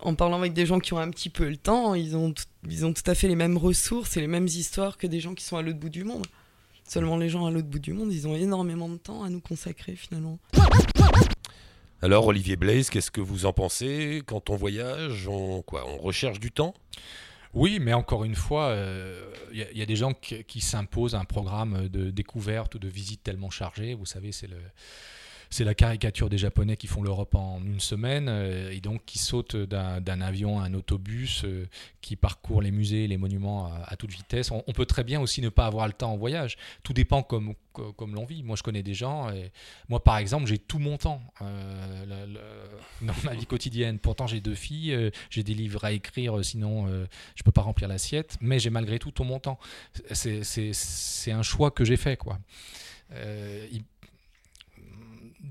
en, 0.00 0.14
parlant 0.14 0.38
avec 0.38 0.54
des 0.54 0.64
gens 0.64 0.78
qui 0.78 0.94
ont 0.94 0.98
un 0.98 1.10
petit 1.10 1.28
peu 1.28 1.48
le 1.48 1.58
temps, 1.58 1.94
ils 1.94 2.16
ont, 2.16 2.32
ils 2.68 2.86
ont 2.86 2.92
tout 2.94 3.02
à 3.06 3.14
fait 3.14 3.28
les 3.28 3.36
mêmes 3.36 3.58
ressources 3.58 4.16
et 4.16 4.20
les 4.20 4.28
mêmes 4.28 4.46
histoires 4.46 4.96
que 4.96 5.06
des 5.06 5.20
gens 5.20 5.34
qui 5.34 5.44
sont 5.44 5.56
à 5.58 5.62
l'autre 5.62 5.78
bout 5.78 5.90
du 5.90 6.04
monde. 6.04 6.26
Seulement 6.88 7.16
les 7.16 7.28
gens 7.28 7.44
à 7.44 7.50
l'autre 7.50 7.66
bout 7.66 7.80
du 7.80 7.92
monde, 7.92 8.12
ils 8.12 8.26
ont 8.28 8.36
énormément 8.36 8.88
de 8.88 8.96
temps 8.96 9.24
à 9.24 9.28
nous 9.28 9.40
consacrer 9.40 9.96
finalement. 9.96 10.38
Alors 12.02 12.26
Olivier 12.26 12.56
Blaise, 12.56 12.90
qu'est-ce 12.90 13.10
que 13.10 13.22
vous 13.22 13.46
en 13.46 13.52
pensez 13.52 14.22
Quand 14.26 14.50
on 14.50 14.56
voyage, 14.56 15.28
on, 15.28 15.62
quoi, 15.62 15.86
on 15.88 15.96
recherche 15.96 16.38
du 16.38 16.52
temps? 16.52 16.74
Oui, 17.54 17.78
mais 17.80 17.94
encore 17.94 18.24
une 18.24 18.34
fois, 18.34 18.68
il 18.70 18.76
euh, 18.76 19.32
y, 19.72 19.80
a 19.80 19.86
des 19.86 19.96
gens 19.96 20.12
qui, 20.12 20.60
s'imposent 20.60 21.14
un 21.14 21.24
programme 21.24 21.88
de 21.88 22.10
découverte 22.10 22.74
ou 22.74 22.78
de 22.78 22.88
visite 22.88 23.22
tellement 23.22 23.48
chargé. 23.48 23.94
Vous 23.94 24.04
savez, 24.04 24.30
c'est 24.30 24.46
le, 24.46 24.58
c'est 25.50 25.64
la 25.64 25.74
caricature 25.74 26.28
des 26.28 26.38
Japonais 26.38 26.76
qui 26.76 26.86
font 26.86 27.02
l'Europe 27.02 27.34
en 27.34 27.60
une 27.64 27.80
semaine 27.80 28.28
euh, 28.28 28.70
et 28.70 28.80
donc 28.80 29.04
qui 29.04 29.18
sautent 29.18 29.56
d'un 29.56 30.20
avion 30.20 30.60
à 30.60 30.64
un 30.64 30.74
autobus, 30.74 31.44
euh, 31.44 31.68
qui 32.00 32.16
parcourent 32.16 32.62
les 32.62 32.70
musées, 32.70 33.06
les 33.06 33.16
monuments 33.16 33.70
à, 33.86 33.96
toute 33.96 34.10
vitesse. 34.10 34.50
On, 34.50 34.72
peut 34.72 34.86
très 34.86 35.04
bien 35.04 35.20
aussi 35.20 35.40
ne 35.40 35.48
pas 35.48 35.66
avoir 35.66 35.86
le 35.86 35.92
temps 35.92 36.12
en 36.12 36.16
voyage. 36.16 36.56
Tout 36.82 36.92
dépend 36.92 37.22
comme, 37.22 37.54
comme 37.72 38.14
l'on 38.14 38.24
vit. 38.24 38.42
Moi, 38.42 38.54
je 38.56 38.62
connais 38.62 38.82
des 38.82 38.94
gens. 38.94 39.28
Moi, 39.88 40.02
par 40.04 40.18
exemple, 40.18 40.46
j'ai 40.46 40.58
tout 40.58 40.78
mon 40.78 40.98
temps 40.98 41.20
euh, 41.42 42.26
dans 43.02 43.14
ma 43.24 43.34
vie 43.34 43.46
quotidienne. 43.46 43.98
Pourtant, 43.98 44.26
j'ai 44.26 44.40
deux 44.40 44.54
filles, 44.54 45.10
j'ai 45.30 45.42
des 45.42 45.54
livres 45.54 45.84
à 45.84 45.92
écrire, 45.92 46.44
sinon 46.44 46.86
je 47.34 47.42
peux 47.42 47.52
pas 47.52 47.62
remplir 47.62 47.88
l'assiette. 47.88 48.36
Mais 48.40 48.60
j'ai 48.60 48.70
malgré 48.70 48.98
tout 48.98 49.10
tout 49.10 49.24
mon 49.24 49.40
temps. 49.40 49.58
C'est 50.12 51.32
un 51.32 51.42
choix 51.42 51.70
que 51.70 51.84
j'ai 51.84 51.96
fait, 51.96 52.16
quoi. 52.16 52.38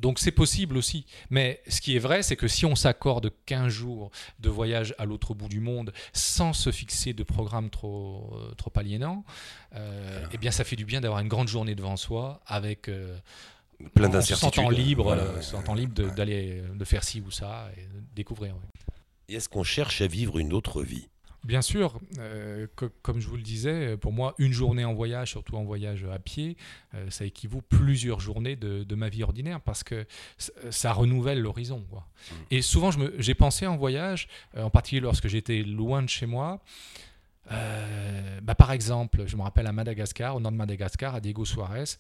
Donc 0.06 0.20
c'est 0.20 0.32
possible 0.32 0.78
aussi. 0.78 1.08
Mais 1.32 1.64
ce 1.68 1.82
qui 1.82 1.96
est 1.96 2.00
vrai, 2.00 2.22
c'est 2.22 2.36
que 2.36 2.48
si 2.48 2.64
on 2.64 2.76
s'accorde 2.76 3.32
15 3.48 3.70
jours 3.70 4.12
de 4.40 4.50
voyage 4.50 4.94
à 5.00 5.06
l'autre 5.06 5.34
bout 5.34 5.50
du 5.50 5.60
monde 5.60 5.94
sans 6.14 6.54
se 6.54 6.72
fixer 6.72 7.14
de 7.14 7.24
programme 7.24 7.72
trop, 7.72 8.32
euh, 8.36 8.54
trop 8.54 8.72
aliénant, 8.76 9.26
euh, 9.74 10.24
eh 10.32 10.38
bien 10.38 10.52
ça 10.52 10.64
fait 10.64 10.76
du 10.76 10.86
bien 10.86 11.02
d'avoir 11.02 11.22
une 11.22 11.28
grande 11.28 11.48
journée 11.48 11.74
devant 11.74 11.98
soi 11.98 12.40
avec... 12.46 12.88
Euh, 12.88 13.18
Plein 13.96 14.08
d'incertitudes. 14.08 14.54
Sentant 14.54 14.70
libre, 14.70 15.18
libre 15.76 16.14
d'aller 16.16 16.62
de, 16.72 16.86
faire 16.86 17.04
ci 17.04 17.20
ou 17.22 17.32
ça 17.32 17.68
et 17.76 17.82
de 17.82 18.04
découvrir. 18.16 18.54
Et 19.28 19.34
est-ce 19.34 19.50
qu'on 19.50 19.64
cherche 19.64 20.02
à 20.02 20.08
vivre 20.08 20.38
une 20.38 20.54
autre 20.54 20.84
vie? 20.84 21.10
Bien 21.46 21.62
sûr, 21.62 22.00
euh, 22.18 22.66
comme 23.04 23.20
je 23.20 23.28
vous 23.28 23.36
le 23.36 23.44
disais, 23.44 23.98
pour 23.98 24.12
moi, 24.12 24.34
une 24.40 24.52
journée 24.52 24.84
en 24.84 24.96
voyage, 24.96 25.30
surtout 25.30 25.58
en 25.58 25.64
voyage 25.64 26.04
à 26.12 26.18
pied, 26.18 26.58
euh, 26.96 27.08
ça 27.12 27.24
équivaut 27.24 27.62
plusieurs 27.62 28.20
journées 28.20 28.56
de, 28.56 28.96
ma 28.96 29.10
vie 29.10 29.22
ordinaire 29.22 29.62
parce 29.62 29.84
que 29.84 30.08
ça 30.72 30.92
renouvelle 30.92 31.40
l'horizon. 31.40 31.86
Mmh. 31.92 32.34
Et 32.50 32.62
souvent, 32.64 32.90
j'ai 33.20 33.36
pensé 33.36 33.68
en 33.68 33.78
voyage, 33.78 34.28
euh, 34.58 34.64
en 34.64 34.72
particulier 34.72 35.02
lorsque 35.02 35.28
j'étais 35.28 35.62
loin 35.62 36.02
de 36.02 36.10
chez 36.10 36.26
moi. 36.26 36.62
Bah, 38.42 38.56
par 38.56 38.72
exemple, 38.72 39.26
je 39.28 39.38
me 39.38 39.44
rappelle 39.44 39.68
à 39.68 39.72
Madagascar, 39.72 40.36
au 40.36 40.40
nord 40.40 40.52
de 40.52 40.58
Madagascar, 40.58 41.14
à 41.14 41.22
Diego 41.22 41.46
Suarez. 41.46 41.98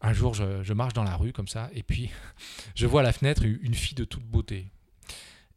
Un 0.00 0.14
jour, 0.14 0.32
je, 0.32 0.62
je 0.62 0.72
marche 0.72 0.94
dans 0.94 1.04
la 1.04 1.16
rue 1.16 1.34
comme 1.34 1.48
ça, 1.48 1.68
et 1.74 1.82
puis 1.82 2.10
je 2.74 2.86
vois 2.86 3.00
à 3.00 3.04
la 3.04 3.12
fenêtre 3.12 3.42
une 3.44 3.74
fille 3.74 3.94
de 3.94 4.04
toute 4.04 4.24
beauté. 4.24 4.68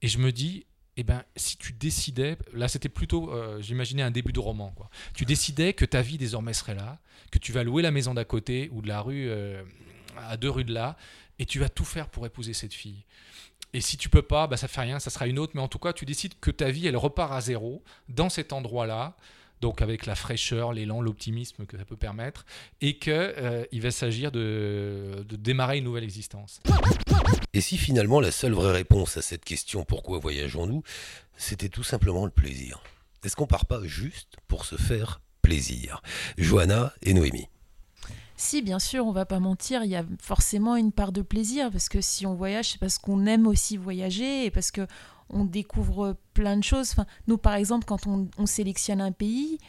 Et 0.01 0.09
je 0.09 0.17
me 0.17 0.33
dis, 0.33 0.65
eh 0.99 1.03
ben, 1.03 1.23
si 1.37 1.55
tu 1.55 1.71
décidais, 1.71 2.37
là 2.51 2.67
c'était 2.67 2.89
plutôt, 2.89 3.31
euh, 3.31 3.61
j'imaginais 3.61 4.01
un 4.01 4.11
début 4.11 4.33
de 4.33 4.39
roman, 4.39 4.73
quoi. 4.75 4.89
Tu 5.13 5.23
décidais 5.23 5.71
que 5.71 5.85
ta 5.85 6.01
vie 6.01 6.17
désormais 6.17 6.51
serait 6.51 6.75
là, 6.75 6.99
que 7.31 7.39
tu 7.39 7.53
vas 7.53 7.63
louer 7.63 7.81
la 7.81 7.91
maison 7.91 8.13
d'à 8.13 8.25
côté 8.25 8.69
ou 8.73 8.81
de 8.81 8.89
la 8.89 8.99
rue 8.99 9.29
euh, 9.29 9.63
à 10.17 10.35
deux 10.35 10.49
rues 10.49 10.65
de 10.65 10.73
là, 10.73 10.97
et 11.39 11.45
tu 11.45 11.57
vas 11.57 11.69
tout 11.69 11.85
faire 11.85 12.09
pour 12.09 12.25
épouser 12.25 12.51
cette 12.51 12.73
fille. 12.73 13.05
Et 13.71 13.79
si 13.79 13.95
tu 13.95 14.09
peux 14.09 14.21
pas, 14.21 14.47
bah, 14.47 14.57
ça 14.57 14.67
fait 14.67 14.81
rien, 14.81 14.99
ça 14.99 15.09
sera 15.09 15.25
une 15.27 15.39
autre, 15.39 15.53
mais 15.55 15.61
en 15.61 15.69
tout 15.69 15.79
cas, 15.79 15.93
tu 15.93 16.03
décides 16.03 16.33
que 16.41 16.51
ta 16.51 16.69
vie, 16.69 16.85
elle 16.85 16.97
repart 16.97 17.31
à 17.31 17.39
zéro, 17.39 17.81
dans 18.09 18.27
cet 18.27 18.51
endroit-là, 18.51 19.15
donc 19.61 19.81
avec 19.81 20.05
la 20.05 20.15
fraîcheur, 20.15 20.73
l'élan, 20.73 20.99
l'optimisme 20.99 21.65
que 21.65 21.77
ça 21.77 21.85
peut 21.85 21.95
permettre, 21.95 22.45
et 22.81 22.97
qu'il 22.97 23.13
euh, 23.13 23.65
va 23.71 23.91
s'agir 23.91 24.33
de, 24.33 25.25
démarrer 25.29 25.77
une 25.77 25.85
nouvelle 25.85 26.03
existence. 26.03 26.59
Et 27.53 27.61
si 27.61 27.77
finalement 27.77 28.19
la 28.19 28.31
seule 28.31 28.53
vraie 28.53 28.71
réponse 28.71 29.17
à 29.17 29.21
cette 29.21 29.43
question 29.43 29.83
pourquoi 29.83 30.19
voyageons-nous, 30.19 30.83
c'était 31.37 31.69
tout 31.69 31.83
simplement 31.83 32.25
le 32.25 32.31
plaisir? 32.31 32.81
Est-ce 33.23 33.35
qu'on 33.35 33.47
part 33.47 33.65
pas 33.65 33.81
juste 33.83 34.37
pour 34.47 34.65
se 34.65 34.75
faire 34.75 35.21
plaisir? 35.41 36.01
Johanna 36.37 36.93
et 37.01 37.13
Noémie. 37.13 37.47
Si, 38.37 38.61
bien 38.61 38.79
sûr, 38.79 39.05
on 39.05 39.11
va 39.11 39.25
pas 39.25 39.41
mentir, 39.41 39.83
il 39.83 39.89
y 39.89 39.97
a 39.97 40.05
forcément 40.21 40.77
une 40.77 40.93
part 40.93 41.11
de 41.11 41.21
plaisir 41.21 41.69
parce 41.71 41.89
que 41.89 41.99
si 41.99 42.25
on 42.25 42.35
voyage, 42.35 42.71
c'est 42.71 42.79
parce 42.79 42.97
qu'on 42.97 43.25
aime 43.25 43.45
aussi 43.45 43.75
voyager 43.75 44.45
et 44.45 44.51
parce 44.51 44.71
que 44.71 44.87
on 45.29 45.43
découvre 45.43 46.15
plein 46.33 46.55
de 46.55 46.63
choses. 46.63 46.91
Enfin, 46.91 47.05
nous, 47.27 47.37
par 47.37 47.55
exemple, 47.55 47.85
quand 47.85 48.07
on, 48.07 48.45
sélectionne 48.45 49.01
un 49.01 49.11
pays, 49.11 49.59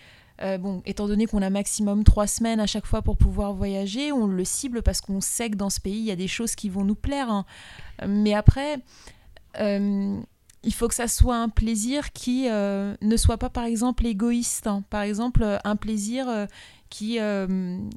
euh, 0.42 0.58
bon, 0.58 0.82
étant 0.86 1.06
donné 1.06 1.26
qu'on 1.26 1.42
a 1.42 1.50
maximum 1.50 2.04
trois 2.04 2.26
semaines 2.26 2.60
à 2.60 2.66
chaque 2.66 2.86
fois 2.86 3.02
pour 3.02 3.16
pouvoir 3.16 3.52
voyager, 3.52 4.12
on 4.12 4.26
le 4.26 4.44
cible 4.44 4.82
parce 4.82 5.00
qu'on 5.00 5.20
sait 5.20 5.50
que 5.50 5.56
dans 5.56 5.70
ce 5.70 5.80
pays, 5.80 5.98
il 5.98 6.04
y 6.04 6.10
a 6.10 6.16
des 6.16 6.28
choses 6.28 6.54
qui 6.54 6.68
vont 6.68 6.84
nous 6.84 6.94
plaire. 6.94 7.30
Hein. 7.30 7.44
Mais 8.06 8.32
après, 8.34 8.78
euh, 9.58 10.18
il 10.62 10.74
faut 10.74 10.88
que 10.88 10.94
ça 10.94 11.08
soit 11.08 11.36
un 11.36 11.48
plaisir 11.48 12.12
qui 12.12 12.48
euh, 12.48 12.94
ne 13.02 13.16
soit 13.16 13.38
pas, 13.38 13.50
par 13.50 13.64
exemple, 13.64 14.06
égoïste. 14.06 14.66
Hein. 14.66 14.82
Par 14.88 15.02
exemple, 15.02 15.58
un 15.62 15.76
plaisir 15.76 16.46
qui 16.88 17.18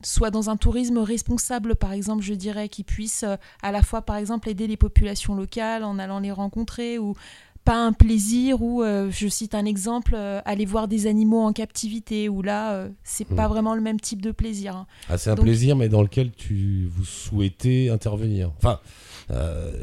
soit 0.03 0.29
dans 0.29 0.49
un 0.49 0.57
tourisme 0.57 0.99
responsable, 0.99 1.75
par 1.75 1.93
exemple, 1.93 2.23
je 2.23 2.33
dirais, 2.33 2.69
qui 2.69 2.83
puisse 2.83 3.23
à 3.61 3.71
la 3.71 3.81
fois, 3.81 4.01
par 4.01 4.17
exemple, 4.17 4.49
aider 4.49 4.67
les 4.67 4.77
populations 4.77 5.33
locales 5.33 5.83
en 5.83 5.97
allant 5.97 6.19
les 6.19 6.31
rencontrer 6.31 6.99
ou 6.99 7.15
pas 7.63 7.77
un 7.77 7.93
plaisir 7.93 8.61
ou, 8.61 8.83
euh, 8.83 9.09
je 9.09 9.27
cite 9.27 9.55
un 9.55 9.65
exemple, 9.65 10.13
euh, 10.15 10.41
aller 10.45 10.65
voir 10.65 10.87
des 10.87 11.07
animaux 11.07 11.41
en 11.41 11.53
captivité, 11.53 12.29
où 12.29 12.41
là, 12.41 12.73
euh, 12.73 12.89
c'est 13.03 13.27
pas 13.27 13.47
hmm. 13.47 13.51
vraiment 13.51 13.75
le 13.75 13.81
même 13.81 13.99
type 13.99 14.21
de 14.21 14.31
plaisir. 14.31 14.75
Hein. 14.75 14.87
Ah, 15.09 15.17
c'est 15.17 15.29
un 15.29 15.35
plaisir, 15.35 15.75
mais 15.75 15.89
dans 15.89 16.01
lequel 16.01 16.31
tu 16.31 16.87
vous 16.91 17.05
souhaitez 17.05 17.89
intervenir. 17.89 18.51
Enfin, 18.57 18.79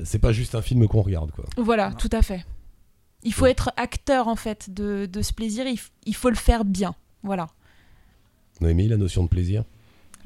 c'est 0.04 0.18
pas 0.18 0.32
juste 0.32 0.54
un 0.54 0.62
film 0.62 0.86
qu'on 0.86 1.02
regarde, 1.02 1.30
quoi. 1.32 1.44
Voilà, 1.56 1.92
tout 1.92 2.10
à 2.12 2.22
fait. 2.22 2.44
Il 3.22 3.34
faut 3.34 3.46
être 3.46 3.70
acteur, 3.76 4.28
en 4.28 4.36
fait, 4.36 4.70
de, 4.70 5.06
de 5.06 5.22
ce 5.22 5.32
plaisir, 5.32 5.66
il, 5.66 5.78
il, 6.06 6.14
faut 6.14 6.30
le 6.30 6.36
faire 6.36 6.64
bien. 6.64 6.94
Voilà. 7.22 7.48
Noémie, 8.60 8.88
la 8.88 8.96
notion 8.96 9.22
de 9.24 9.28
plaisir? 9.28 9.64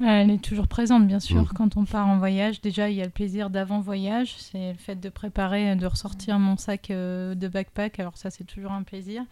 Elle 0.01 0.29
est 0.29 0.43
toujours 0.43 0.67
présente, 0.67 1.07
bien 1.07 1.19
sûr. 1.19 1.43
Mm. 1.43 1.47
Quand 1.55 1.77
on 1.77 1.85
part 1.85 2.07
en 2.07 2.17
voyage, 2.17 2.61
déjà, 2.61 2.89
il 2.89 2.95
y 2.97 3.01
a 3.01 3.05
le 3.05 3.11
plaisir 3.11 3.49
d'avant-voyage. 3.49 4.35
C'est 4.37 4.73
le 4.73 4.77
fait 4.77 4.95
de 4.95 5.09
préparer, 5.09 5.75
de 5.75 5.85
ressortir 5.85 6.37
mon 6.39 6.57
sac 6.57 6.91
euh, 6.91 7.35
de 7.35 7.47
backpack. 7.47 7.99
Alors 7.99 8.17
ça, 8.17 8.29
c'est 8.29 8.43
toujours 8.43 8.71
un 8.71 8.83
plaisir. 8.83 9.23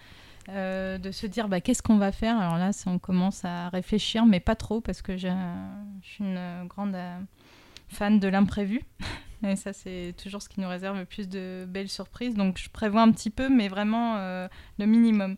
Euh, 0.50 0.98
de 0.98 1.12
se 1.12 1.26
dire, 1.26 1.48
bah, 1.48 1.62
qu'est-ce 1.62 1.82
qu'on 1.82 1.98
va 1.98 2.12
faire? 2.12 2.38
Alors 2.38 2.58
là, 2.58 2.72
on 2.86 3.00
commence 3.00 3.46
à 3.46 3.70
réfléchir, 3.70 4.26
mais 4.26 4.40
pas 4.40 4.56
trop, 4.56 4.82
parce 4.82 5.02
que 5.02 5.18
je 5.18 5.30
suis 6.02 6.24
une 6.24 6.68
grande 6.68 6.96
euh, 6.96 7.18
fan 7.88 8.20
de 8.20 8.28
l'imprévu. 8.28 8.84
Et 9.46 9.58
ça, 9.58 9.74
c'est 9.74 10.14
toujours 10.22 10.42
ce 10.42 10.48
qui 10.48 10.62
nous 10.62 10.70
réserve 10.70 10.98
le 10.98 11.04
plus 11.04 11.28
de 11.28 11.66
belles 11.68 11.90
surprises. 11.90 12.36
Donc, 12.36 12.58
je 12.58 12.70
prévois 12.70 13.02
un 13.02 13.12
petit 13.12 13.30
peu, 13.30 13.50
mais 13.50 13.68
vraiment 13.68 14.16
le 14.16 14.86
minimum. 14.86 15.36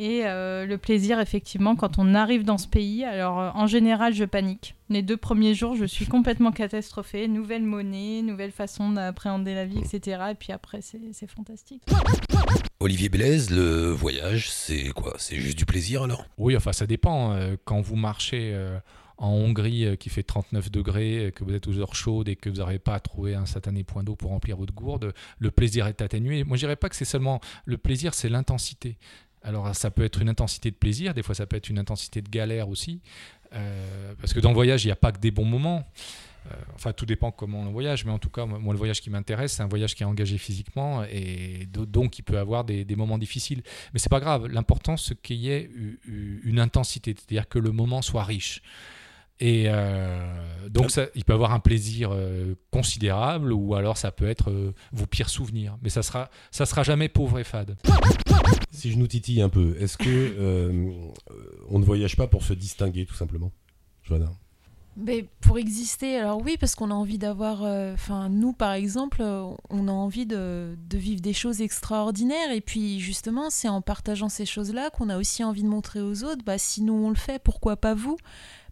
Et 0.00 0.22
euh, 0.24 0.64
le 0.64 0.78
plaisir, 0.78 1.20
effectivement, 1.20 1.76
quand 1.76 1.98
on 1.98 2.14
arrive 2.14 2.42
dans 2.42 2.56
ce 2.56 2.66
pays, 2.66 3.04
alors 3.04 3.38
euh, 3.38 3.50
en 3.52 3.66
général, 3.66 4.14
je 4.14 4.24
panique. 4.24 4.74
Les 4.88 5.02
deux 5.02 5.18
premiers 5.18 5.54
jours, 5.54 5.76
je 5.76 5.84
suis 5.84 6.06
complètement 6.06 6.52
catastrophée. 6.52 7.28
Nouvelle 7.28 7.64
monnaie, 7.64 8.22
nouvelle 8.22 8.50
façon 8.50 8.92
d'appréhender 8.92 9.54
la 9.54 9.66
vie, 9.66 9.78
etc. 9.78 10.22
Et 10.30 10.34
puis 10.34 10.52
après, 10.54 10.80
c'est 10.80 11.30
fantastique. 11.30 11.82
Olivier 12.80 13.10
Blaise, 13.10 13.50
le 13.50 13.90
voyage, 13.90 14.50
c'est 14.50 14.88
quoi? 14.88 15.16
C'est 15.18 15.36
juste 15.36 15.58
du 15.58 15.66
plaisir 15.66 16.04
alors? 16.04 16.24
Oui, 16.38 16.56
enfin, 16.56 16.72
ça 16.72 16.86
dépend. 16.86 17.34
Euh, 17.34 17.56
quand 17.66 17.82
vous 17.82 17.96
marchez 17.96 18.56
en 19.18 19.32
Hongrie 19.32 19.98
qui 19.98 20.08
fait 20.08 20.22
39 20.22 20.70
degrés, 20.70 21.30
que 21.36 21.44
vous 21.44 21.52
êtes 21.52 21.68
aux 21.68 21.78
heures 21.78 21.94
chaudes 21.94 22.30
et 22.30 22.36
que 22.36 22.48
vous 22.48 22.56
n'arrivez 22.56 22.78
pas 22.78 22.94
à 22.94 23.00
trouver 23.00 23.34
un 23.34 23.44
satané 23.44 23.84
point 23.84 24.02
d'eau 24.02 24.16
pour 24.16 24.30
remplir 24.30 24.56
votre 24.56 24.72
gourde, 24.72 25.12
le 25.38 25.50
plaisir 25.50 25.86
est 25.88 26.00
atténué. 26.00 26.42
Moi, 26.42 26.56
je 26.56 26.62
dirais 26.62 26.76
pas 26.76 26.88
que 26.88 26.96
c'est 26.96 27.04
seulement 27.04 27.38
le 27.66 27.76
plaisir, 27.76 28.14
c'est 28.14 28.30
l'intensité. 28.30 28.96
Alors 29.42 29.74
ça 29.74 29.90
peut 29.90 30.04
être 30.04 30.20
une 30.20 30.28
intensité 30.28 30.70
de 30.70 30.76
plaisir, 30.76 31.14
des 31.14 31.22
fois 31.22 31.34
ça 31.34 31.46
peut 31.46 31.56
être 31.56 31.70
une 31.70 31.78
intensité 31.78 32.20
de 32.20 32.28
galère 32.28 32.68
aussi, 32.68 33.00
euh, 33.54 34.14
parce 34.20 34.32
que 34.32 34.40
dans 34.40 34.50
le 34.50 34.54
voyage, 34.54 34.84
il 34.84 34.88
n'y 34.88 34.92
a 34.92 34.96
pas 34.96 35.12
que 35.12 35.18
des 35.18 35.30
bons 35.30 35.44
moments. 35.44 35.86
Euh, 36.50 36.54
enfin, 36.74 36.92
tout 36.92 37.04
dépend 37.04 37.30
comment 37.30 37.60
on 37.60 37.70
voyage, 37.70 38.04
mais 38.06 38.12
en 38.12 38.18
tout 38.18 38.30
cas, 38.30 38.46
moi, 38.46 38.72
le 38.72 38.78
voyage 38.78 39.00
qui 39.02 39.10
m'intéresse, 39.10 39.52
c'est 39.52 39.62
un 39.62 39.68
voyage 39.68 39.94
qui 39.94 40.02
est 40.02 40.06
engagé 40.06 40.38
physiquement 40.38 41.04
et 41.04 41.68
donc 41.70 42.18
il 42.18 42.22
peut 42.22 42.38
avoir 42.38 42.64
des, 42.64 42.86
moments 42.96 43.18
difficiles. 43.18 43.62
Mais 43.92 43.98
c'est 43.98 44.08
pas 44.08 44.20
grave. 44.20 44.46
L'important, 44.46 44.96
c'est 44.96 45.20
qu'il 45.20 45.36
y 45.36 45.50
ait 45.50 45.70
une 46.06 46.58
intensité, 46.58 47.14
c'est-à-dire 47.16 47.48
que 47.48 47.58
le 47.58 47.72
moment 47.72 48.00
soit 48.00 48.24
riche. 48.24 48.62
Et 49.40 49.64
euh, 49.66 50.68
donc, 50.68 50.90
ça, 50.90 51.06
il 51.14 51.24
peut 51.24 51.32
avoir 51.32 51.52
un 51.52 51.60
plaisir 51.60 52.10
euh, 52.12 52.54
considérable, 52.70 53.52
ou 53.52 53.74
alors 53.74 53.96
ça 53.96 54.12
peut 54.12 54.28
être 54.28 54.50
euh, 54.50 54.74
vos 54.92 55.06
pires 55.06 55.30
souvenirs. 55.30 55.78
Mais 55.82 55.88
ça 55.88 56.02
sera, 56.02 56.30
ça 56.50 56.66
sera 56.66 56.82
jamais 56.82 57.08
pauvre 57.08 57.38
et 57.38 57.44
fade. 57.44 57.76
Si 58.70 58.92
je 58.92 58.98
nous 58.98 59.06
titille 59.06 59.40
un 59.40 59.48
peu, 59.48 59.76
est-ce 59.80 59.96
que 59.96 60.82
on 61.68 61.78
ne 61.78 61.84
voyage 61.84 62.16
pas 62.16 62.26
pour 62.26 62.44
se 62.44 62.52
distinguer, 62.52 63.06
tout 63.06 63.14
simplement, 63.14 63.52
Joanna 64.02 64.30
mais 64.96 65.26
pour 65.40 65.58
exister, 65.58 66.16
alors 66.16 66.42
oui, 66.42 66.56
parce 66.58 66.74
qu'on 66.74 66.90
a 66.90 66.94
envie 66.94 67.18
d'avoir. 67.18 67.62
Enfin, 67.94 68.28
nous, 68.28 68.52
par 68.52 68.72
exemple, 68.72 69.22
on 69.22 69.88
a 69.88 69.92
envie 69.92 70.26
de, 70.26 70.76
de, 70.88 70.98
vivre 70.98 71.20
des 71.20 71.32
choses 71.32 71.62
extraordinaires. 71.62 72.52
Et 72.52 72.60
puis, 72.60 73.00
justement, 73.00 73.50
c'est 73.50 73.68
en 73.68 73.80
partageant 73.80 74.28
ces 74.28 74.46
choses-là 74.46 74.90
qu'on 74.90 75.08
a 75.08 75.16
aussi 75.16 75.44
envie 75.44 75.62
de 75.62 75.68
montrer 75.68 76.00
aux 76.00 76.24
autres 76.24 76.44
bah, 76.44 76.58
si 76.58 76.82
nous 76.82 76.94
on 76.94 77.08
le 77.08 77.16
fait, 77.16 77.42
pourquoi 77.42 77.76
pas 77.76 77.94
vous? 77.94 78.16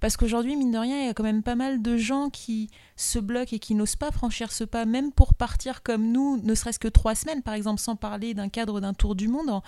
Parce 0.00 0.16
qu'aujourd'hui, 0.16 0.54
mine 0.56 0.70
de 0.70 0.78
rien, 0.78 1.00
il 1.00 1.06
y 1.06 1.08
a 1.08 1.14
quand 1.14 1.24
même 1.24 1.42
pas 1.42 1.56
mal 1.56 1.82
de 1.82 1.96
gens 1.96 2.30
qui 2.30 2.70
se 2.96 3.18
bloquent 3.18 3.56
et 3.56 3.58
qui 3.58 3.74
n'osent 3.74 3.96
pas 3.96 4.12
franchir 4.12 4.52
ce 4.52 4.64
pas, 4.64 4.84
même 4.84 5.12
pour 5.12 5.34
partir 5.34 5.82
comme 5.82 6.12
nous, 6.12 6.40
ne 6.42 6.54
serait-ce 6.54 6.78
que 6.78 6.88
trois 6.88 7.14
semaines, 7.14 7.42
par 7.42 7.54
exemple, 7.54 7.80
sans 7.80 7.96
parler 7.96 8.34
d'un 8.34 8.48
cadre 8.48 8.80
d'un 8.80 8.94
tour 8.94 9.14
du 9.14 9.28
monde. 9.28 9.60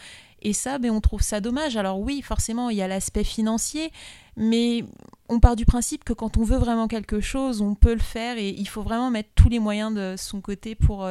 Et 0.43 0.53
ça, 0.53 0.79
ben, 0.79 0.91
on 0.91 1.01
trouve 1.01 1.23
ça 1.23 1.41
dommage. 1.41 1.77
Alors 1.77 2.01
oui, 2.01 2.23
forcément, 2.23 2.71
il 2.71 2.77
y 2.77 2.83
a 2.83 2.89
l'aspect 2.89 3.25
financier, 3.25 3.93
mais 4.40 4.85
on 5.29 5.38
part 5.38 5.55
du 5.55 5.66
principe 5.66 6.03
que 6.03 6.12
quand 6.12 6.38
on 6.38 6.42
veut 6.42 6.57
vraiment 6.57 6.88
quelque 6.88 7.20
chose, 7.20 7.61
on 7.61 7.74
peut 7.74 7.92
le 7.92 8.00
faire 8.00 8.38
et 8.38 8.48
il 8.48 8.66
faut 8.66 8.83
vraiment 8.83 9.11
mettre 9.11 9.29
tous 9.35 9.48
les 9.48 9.61
moyens 9.61 9.94
de 9.94 10.14
son 10.16 10.40
côté 10.40 10.74
pour, 10.74 11.09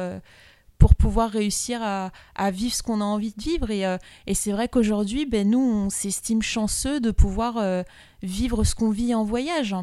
pour 0.78 0.94
pouvoir 0.94 1.30
réussir 1.30 1.80
à, 1.82 2.50
vivre 2.50 2.74
ce 2.74 2.82
qu'on 2.82 3.00
a 3.00 3.04
envie 3.04 3.32
de 3.32 3.40
vivre. 3.40 3.70
Et, 3.70 3.86
et 4.26 4.34
c'est 4.34 4.52
vrai 4.52 4.68
qu'aujourd'hui, 4.68 5.24
ben, 5.24 5.48
nous, 5.48 5.60
on 5.60 5.88
s'estime 5.88 6.42
chanceux 6.42 7.00
de 7.00 7.12
pouvoir 7.12 7.84
vivre 8.22 8.64
ce 8.64 8.74
qu'on 8.74 8.90
vit 8.90 9.14
en 9.14 9.24
voyage. 9.24 9.74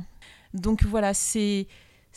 Donc 0.53 0.83
voilà, 0.83 1.13
c'est 1.15 1.67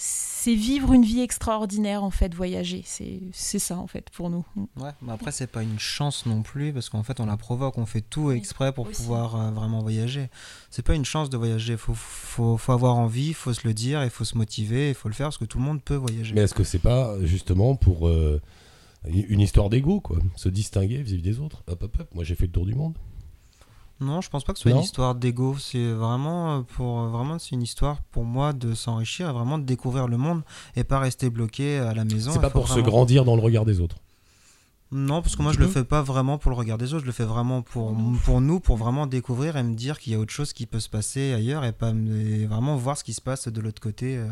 c'est 0.02 0.54
vivre 0.54 0.94
une 0.94 1.04
vie 1.04 1.20
extraordinaire 1.20 2.02
en 2.02 2.10
fait 2.10 2.34
voyager. 2.34 2.82
C'est 2.86 3.58
ça 3.58 3.76
en 3.76 3.86
fait 3.86 4.08
pour 4.08 4.30
nous. 4.30 4.46
Ouais 4.78 4.92
mais 5.02 5.12
après 5.12 5.30
c'est 5.30 5.46
pas 5.46 5.62
une 5.62 5.78
chance 5.78 6.24
non 6.24 6.40
plus 6.40 6.72
parce 6.72 6.88
qu'en 6.88 7.02
fait 7.02 7.20
on 7.20 7.26
la 7.26 7.36
provoque 7.36 7.76
on 7.76 7.84
fait 7.84 8.00
tout 8.00 8.30
exprès 8.30 8.72
pour 8.72 8.88
pouvoir 8.88 9.36
euh, 9.36 9.50
vraiment 9.50 9.82
voyager. 9.82 10.30
C'est 10.70 10.84
pas 10.84 10.94
une 10.94 11.04
chance 11.04 11.28
de 11.28 11.36
voyager. 11.36 11.76
Faut, 11.76 11.92
faut, 11.92 12.56
faut 12.56 12.72
avoir 12.72 12.96
envie 12.96 13.34
faut 13.34 13.52
se 13.52 13.68
le 13.68 13.74
dire 13.74 14.02
il 14.02 14.08
faut 14.08 14.24
se 14.24 14.38
motiver 14.38 14.88
il 14.88 14.94
faut 14.94 15.08
le 15.08 15.14
faire 15.14 15.26
parce 15.26 15.36
que 15.36 15.44
tout 15.44 15.58
le 15.58 15.64
monde 15.64 15.82
peut 15.82 15.96
voyager. 15.96 16.34
Mais 16.34 16.40
est-ce 16.40 16.54
que 16.54 16.64
c'est 16.64 16.78
pas 16.78 17.14
justement 17.22 17.76
pour 17.76 18.08
euh, 18.08 18.40
une 19.04 19.40
histoire 19.40 19.68
d'ego 19.68 20.00
quoi? 20.00 20.16
Se 20.34 20.48
distinguer 20.48 21.02
vis-à-vis 21.02 21.22
des 21.22 21.40
autres. 21.40 21.62
Hop 21.66 21.82
hop 21.82 22.00
hop 22.00 22.08
moi 22.14 22.24
j'ai 22.24 22.36
fait 22.36 22.46
le 22.46 22.52
tour 22.52 22.64
du 22.64 22.74
monde 22.74 22.94
non, 24.00 24.22
je 24.22 24.30
pense 24.30 24.44
pas 24.44 24.52
que 24.52 24.58
ce 24.58 24.62
soit 24.62 24.72
une 24.72 24.82
histoire 24.82 25.14
d'ego. 25.14 25.56
C'est 25.58 25.92
vraiment 25.92 26.58
euh, 26.58 26.60
pour 26.62 27.00
euh, 27.00 27.08
vraiment 27.08 27.38
c'est 27.38 27.50
une 27.50 27.62
histoire 27.62 28.00
pour 28.10 28.24
moi 28.24 28.52
de 28.52 28.74
s'enrichir, 28.74 29.32
vraiment 29.32 29.58
de 29.58 29.64
découvrir 29.64 30.08
le 30.08 30.16
monde 30.16 30.42
et 30.74 30.84
pas 30.84 30.98
rester 30.98 31.28
bloqué 31.28 31.78
à 31.78 31.92
la 31.92 32.04
maison. 32.04 32.30
C'est 32.32 32.40
pas 32.40 32.50
pour 32.50 32.68
se 32.68 32.80
grandir 32.80 33.24
dans 33.24 33.36
le 33.36 33.42
regard 33.42 33.64
des 33.64 33.80
autres. 33.80 33.96
Non, 34.92 35.22
parce 35.22 35.36
que 35.36 35.42
moi 35.42 35.52
je 35.52 35.60
le 35.60 35.68
fais 35.68 35.84
pas 35.84 36.02
vraiment 36.02 36.36
pour 36.36 36.50
le 36.50 36.56
regard 36.56 36.76
des 36.76 36.94
autres, 36.94 37.02
je 37.02 37.06
le 37.06 37.12
fais 37.12 37.24
vraiment 37.24 37.62
pour, 37.62 37.96
pour 38.24 38.40
nous, 38.40 38.58
pour 38.58 38.76
vraiment 38.76 39.06
découvrir 39.06 39.56
et 39.56 39.62
me 39.62 39.74
dire 39.74 40.00
qu'il 40.00 40.12
y 40.12 40.16
a 40.16 40.18
autre 40.18 40.32
chose 40.32 40.52
qui 40.52 40.66
peut 40.66 40.80
se 40.80 40.88
passer 40.88 41.32
ailleurs 41.32 41.64
et 41.64 41.70
pas 41.70 41.92
vraiment 41.92 42.76
voir 42.76 42.96
ce 42.96 43.04
qui 43.04 43.14
se 43.14 43.20
passe 43.20 43.46
de 43.46 43.60
l'autre 43.60 43.80
côté, 43.80 44.16
euh, 44.16 44.26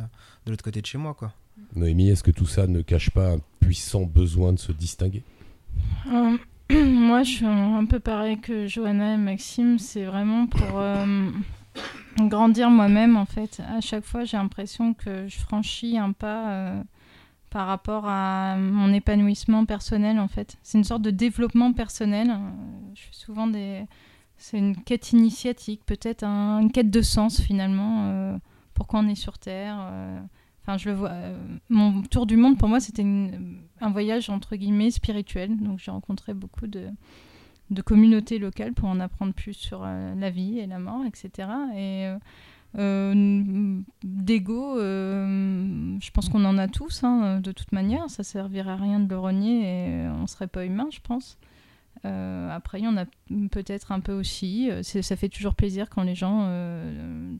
de 0.46 0.50
l'autre 0.50 0.64
côté 0.64 0.80
de 0.80 0.86
chez 0.86 0.98
moi, 0.98 1.14
quoi. 1.14 1.32
Noémie, 1.76 2.08
est-ce 2.08 2.24
que 2.24 2.32
tout 2.32 2.46
ça 2.46 2.66
ne 2.66 2.82
cache 2.82 3.10
pas 3.10 3.34
un 3.34 3.38
puissant 3.60 4.02
besoin 4.02 4.52
de 4.52 4.58
se 4.58 4.72
distinguer? 4.72 5.22
Moi, 6.70 7.22
je 7.22 7.30
suis 7.30 7.46
un 7.46 7.86
peu 7.86 7.98
pareil 7.98 8.38
que 8.38 8.66
Johanna 8.66 9.14
et 9.14 9.16
Maxime. 9.16 9.78
C'est 9.78 10.04
vraiment 10.04 10.46
pour 10.46 10.68
euh, 10.74 11.30
grandir 12.18 12.68
moi-même, 12.68 13.16
en 13.16 13.24
fait. 13.24 13.62
À 13.74 13.80
chaque 13.80 14.04
fois, 14.04 14.24
j'ai 14.24 14.36
l'impression 14.36 14.92
que 14.92 15.26
je 15.28 15.38
franchis 15.38 15.96
un 15.96 16.12
pas 16.12 16.50
euh, 16.50 16.82
par 17.48 17.66
rapport 17.66 18.04
à 18.06 18.56
mon 18.58 18.92
épanouissement 18.92 19.64
personnel, 19.64 20.18
en 20.18 20.28
fait. 20.28 20.58
C'est 20.62 20.76
une 20.76 20.84
sorte 20.84 21.00
de 21.00 21.10
développement 21.10 21.72
personnel. 21.72 22.36
Je 22.94 23.00
fais 23.00 23.14
souvent 23.14 23.46
des... 23.46 23.86
C'est 24.36 24.58
une 24.58 24.76
quête 24.76 25.12
initiatique, 25.12 25.80
peut-être 25.86 26.22
une 26.22 26.70
quête 26.70 26.90
de 26.90 27.00
sens, 27.00 27.40
finalement. 27.40 28.04
Euh, 28.04 28.36
pourquoi 28.74 29.00
on 29.00 29.08
est 29.08 29.14
sur 29.14 29.38
Terre 29.38 29.78
je 30.76 30.90
le 30.90 30.94
vois. 30.94 31.10
Euh, 31.10 31.36
mon 31.68 32.02
tour 32.02 32.26
du 32.26 32.36
monde, 32.36 32.58
pour 32.58 32.68
moi, 32.68 32.80
c'était 32.80 33.04
un 33.80 33.90
voyage 33.90 34.28
entre 34.28 34.56
guillemets 34.56 34.90
spirituel. 34.90 35.56
Donc, 35.56 35.78
j'ai 35.78 35.90
rencontré 35.90 36.34
beaucoup 36.34 36.66
de, 36.66 36.90
communautés 37.84 38.38
locales 38.38 38.74
pour 38.74 38.88
en 38.88 39.00
apprendre 39.00 39.32
plus 39.32 39.54
sur 39.54 39.82
euh, 39.84 40.14
la 40.14 40.30
vie 40.30 40.58
et 40.58 40.66
la 40.66 40.78
mort, 40.78 41.04
etc. 41.06 41.48
Et 41.76 42.12
euh, 42.76 43.80
d'ego, 44.02 44.78
je 44.78 46.10
pense 46.10 46.28
qu'on 46.28 46.44
en 46.44 46.58
a 46.58 46.68
tous, 46.68 47.02
hein, 47.04 47.40
de 47.40 47.52
toute 47.52 47.72
manière. 47.72 48.10
Ça 48.10 48.22
servirait 48.22 48.72
à 48.72 48.76
rien 48.76 49.00
de 49.00 49.08
le 49.08 49.18
renier 49.18 49.62
et 49.62 50.08
on 50.08 50.26
serait 50.26 50.48
pas 50.48 50.66
humain, 50.66 50.88
je 50.90 51.00
pense. 51.00 51.38
après, 52.04 52.80
il 52.80 52.84
y 52.84 52.88
en 52.88 52.96
a 52.96 53.06
peut-être 53.50 53.92
un 53.92 54.00
peu 54.00 54.12
aussi. 54.12 54.70
Ça 54.82 55.16
fait 55.16 55.30
toujours 55.30 55.54
plaisir 55.54 55.88
quand 55.88 56.02
les 56.02 56.14
gens 56.14 56.46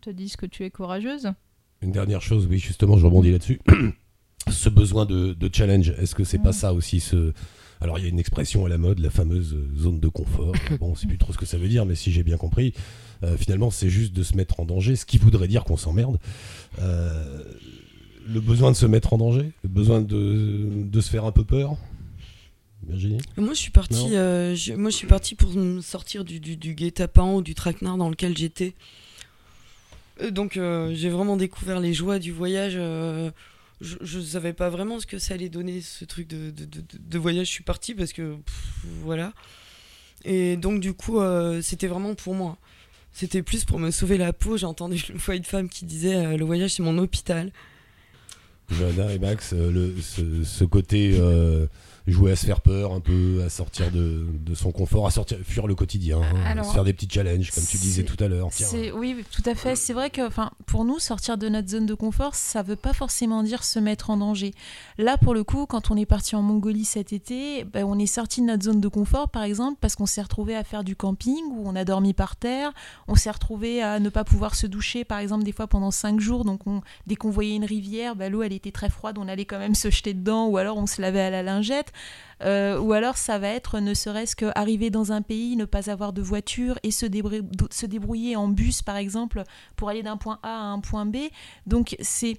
te 0.00 0.10
disent 0.10 0.36
que 0.36 0.46
tu 0.46 0.64
es 0.64 0.70
courageuse. 0.70 1.32
Une 1.80 1.92
dernière 1.92 2.22
chose, 2.22 2.46
oui, 2.50 2.58
justement, 2.58 2.96
je 2.96 3.06
rebondis 3.06 3.30
là-dessus. 3.30 3.60
ce 4.50 4.68
besoin 4.68 5.06
de, 5.06 5.50
challenge, 5.52 5.90
est-ce 5.90 6.14
que 6.14 6.24
c'est 6.24 6.38
pas 6.38 6.52
ça 6.52 6.72
aussi 6.72 7.00
ce... 7.00 7.32
Alors 7.80 7.96
il 7.96 8.02
y 8.02 8.06
a 8.06 8.08
une 8.08 8.18
expression 8.18 8.66
à 8.66 8.68
la 8.68 8.76
mode, 8.76 8.98
la 8.98 9.10
fameuse 9.10 9.56
zone 9.76 10.00
de 10.00 10.08
confort. 10.08 10.52
Bon, 10.80 10.88
on 10.90 10.94
sait 10.96 11.06
plus 11.06 11.18
trop 11.18 11.32
ce 11.32 11.38
que 11.38 11.46
ça 11.46 11.58
veut 11.58 11.68
dire, 11.68 11.86
mais 11.86 11.94
si 11.94 12.10
j'ai 12.10 12.24
bien 12.24 12.36
compris, 12.36 12.74
euh, 13.22 13.36
finalement 13.36 13.70
c'est 13.70 13.88
juste 13.88 14.12
de 14.12 14.24
se 14.24 14.36
mettre 14.36 14.58
en 14.58 14.64
danger, 14.64 14.96
ce 14.96 15.06
qui 15.06 15.16
voudrait 15.16 15.46
dire 15.46 15.62
qu'on 15.62 15.76
s'emmerde. 15.76 16.18
Euh, 16.80 17.44
le 18.26 18.40
besoin 18.40 18.72
de 18.72 18.76
se 18.76 18.84
mettre 18.84 19.12
en 19.12 19.18
danger, 19.18 19.52
le 19.62 19.68
besoin 19.68 20.00
de, 20.00 21.00
se 21.00 21.08
faire 21.08 21.24
un 21.24 21.30
peu 21.30 21.44
peur. 21.44 21.76
Virginie 22.84 23.18
moi 23.36 23.54
je 23.54 23.60
suis 23.60 23.70
parti, 23.70 24.08
euh, 24.12 24.56
moi 24.76 24.90
je 24.90 24.96
suis 24.96 25.36
pour 25.36 25.50
me 25.54 25.80
sortir 25.80 26.24
du, 26.24 26.40
du, 26.40 26.56
du 26.56 26.74
guet-apens 26.74 27.36
ou 27.36 27.42
du 27.42 27.54
traquenard 27.54 27.96
dans 27.96 28.10
lequel 28.10 28.36
j'étais. 28.36 28.74
Euh, 30.20 30.30
donc 30.30 30.56
euh, 30.56 30.92
j'ai 30.94 31.10
vraiment 31.10 31.36
découvert 31.36 31.80
les 31.80 31.94
joies 31.94 32.18
du 32.18 32.32
voyage. 32.32 32.74
Euh, 32.76 33.30
je, 33.80 34.18
ne 34.18 34.24
savais 34.24 34.52
pas 34.52 34.70
vraiment 34.70 34.98
ce 34.98 35.06
que 35.06 35.18
ça 35.18 35.34
allait 35.34 35.48
donner 35.48 35.80
ce 35.80 36.04
truc 36.04 36.26
de, 36.28 37.18
voyage. 37.18 37.46
Je 37.46 37.52
suis 37.52 37.64
parti 37.64 37.94
parce 37.94 38.12
que 38.12 38.36
voilà. 39.02 39.32
Et 40.24 40.56
donc 40.56 40.80
du 40.80 40.94
coup 40.94 41.20
c'était 41.62 41.86
vraiment 41.86 42.14
pour 42.16 42.34
moi. 42.34 42.58
C'était 43.12 43.42
plus 43.42 43.64
pour 43.64 43.78
me 43.78 43.92
sauver 43.92 44.18
la 44.18 44.32
peau. 44.32 44.56
J'ai 44.56 44.66
entendu 44.66 45.00
une 45.10 45.20
fois 45.20 45.36
une 45.36 45.44
femme 45.44 45.68
qui 45.68 45.84
disait 45.84 46.36
le 46.36 46.44
voyage 46.44 46.74
c'est 46.74 46.82
mon 46.82 46.98
hôpital. 46.98 47.52
Johanna 48.70 49.12
et 49.12 49.18
Max, 49.20 49.52
le, 49.52 49.94
ce, 50.02 50.64
côté 50.64 51.16
jouer 52.10 52.32
à 52.32 52.36
se 52.36 52.46
faire 52.46 52.60
peur 52.60 52.92
un 52.92 53.00
peu, 53.00 53.42
à 53.44 53.50
sortir 53.50 53.90
de, 53.90 54.26
de 54.32 54.54
son 54.54 54.72
confort, 54.72 55.06
à 55.06 55.10
sortir, 55.10 55.38
fuir 55.42 55.66
le 55.66 55.74
quotidien, 55.74 56.20
à 56.44 56.62
se 56.62 56.72
faire 56.72 56.84
des 56.84 56.92
petits 56.92 57.08
challenges, 57.10 57.50
comme 57.50 57.64
tu 57.64 57.76
disais 57.76 58.02
tout 58.02 58.22
à 58.22 58.28
l'heure. 58.28 58.48
Oui, 58.94 59.24
tout 59.30 59.42
à 59.44 59.54
fait. 59.54 59.76
C'est 59.76 59.92
vrai 59.92 60.10
que 60.10 60.22
pour 60.66 60.84
nous, 60.84 60.98
sortir 60.98 61.38
de 61.38 61.48
notre 61.48 61.68
zone 61.68 61.86
de 61.86 61.94
confort, 61.94 62.34
ça 62.34 62.62
veut 62.62 62.76
pas 62.76 62.92
forcément 62.92 63.42
dire 63.42 63.64
se 63.64 63.78
mettre 63.78 64.10
en 64.10 64.16
danger. 64.16 64.54
Là, 64.98 65.16
pour 65.18 65.34
le 65.34 65.44
coup, 65.44 65.66
quand 65.66 65.90
on 65.90 65.96
est 65.96 66.06
parti 66.06 66.36
en 66.36 66.42
Mongolie 66.42 66.84
cet 66.84 67.12
été, 67.12 67.64
ben, 67.64 67.84
on 67.84 67.98
est 67.98 68.06
sorti 68.06 68.40
de 68.40 68.46
notre 68.46 68.64
zone 68.64 68.80
de 68.80 68.88
confort, 68.88 69.28
par 69.28 69.42
exemple, 69.42 69.78
parce 69.80 69.94
qu'on 69.94 70.06
s'est 70.06 70.22
retrouvé 70.22 70.56
à 70.56 70.64
faire 70.64 70.84
du 70.84 70.96
camping, 70.96 71.42
où 71.52 71.62
on 71.66 71.76
a 71.76 71.84
dormi 71.84 72.14
par 72.14 72.36
terre, 72.36 72.72
on 73.06 73.14
s'est 73.14 73.30
retrouvé 73.30 73.82
à 73.82 74.00
ne 74.00 74.08
pas 74.08 74.24
pouvoir 74.24 74.54
se 74.54 74.66
doucher, 74.66 75.04
par 75.04 75.18
exemple, 75.18 75.44
des 75.44 75.52
fois 75.52 75.66
pendant 75.66 75.90
cinq 75.90 76.20
jours. 76.20 76.44
Donc, 76.44 76.66
on, 76.66 76.80
dès 77.06 77.16
qu'on 77.16 77.30
voyait 77.30 77.56
une 77.56 77.64
rivière, 77.64 78.16
ben, 78.16 78.32
l'eau, 78.32 78.42
elle 78.42 78.52
était 78.52 78.72
très 78.72 78.90
froide, 78.90 79.18
on 79.18 79.28
allait 79.28 79.44
quand 79.44 79.58
même 79.58 79.74
se 79.74 79.90
jeter 79.90 80.14
dedans, 80.14 80.46
ou 80.46 80.56
alors 80.56 80.76
on 80.76 80.86
se 80.86 81.00
lavait 81.00 81.20
à 81.20 81.30
la 81.30 81.42
lingette. 81.42 81.92
Euh, 82.42 82.78
ou 82.78 82.92
alors 82.92 83.16
ça 83.16 83.38
va 83.38 83.48
être 83.48 83.80
ne 83.80 83.94
serait-ce 83.94 84.36
qu'arriver 84.36 84.90
dans 84.90 85.12
un 85.12 85.22
pays, 85.22 85.56
ne 85.56 85.64
pas 85.64 85.90
avoir 85.90 86.12
de 86.12 86.22
voiture 86.22 86.78
et 86.82 86.90
se, 86.90 87.06
se 87.70 87.86
débrouiller 87.86 88.36
en 88.36 88.48
bus 88.48 88.82
par 88.82 88.96
exemple 88.96 89.42
pour 89.76 89.88
aller 89.88 90.02
d'un 90.02 90.16
point 90.16 90.38
A 90.42 90.48
à 90.48 90.62
un 90.62 90.80
point 90.80 91.06
B. 91.06 91.16
Donc 91.66 91.96
c'est 92.00 92.38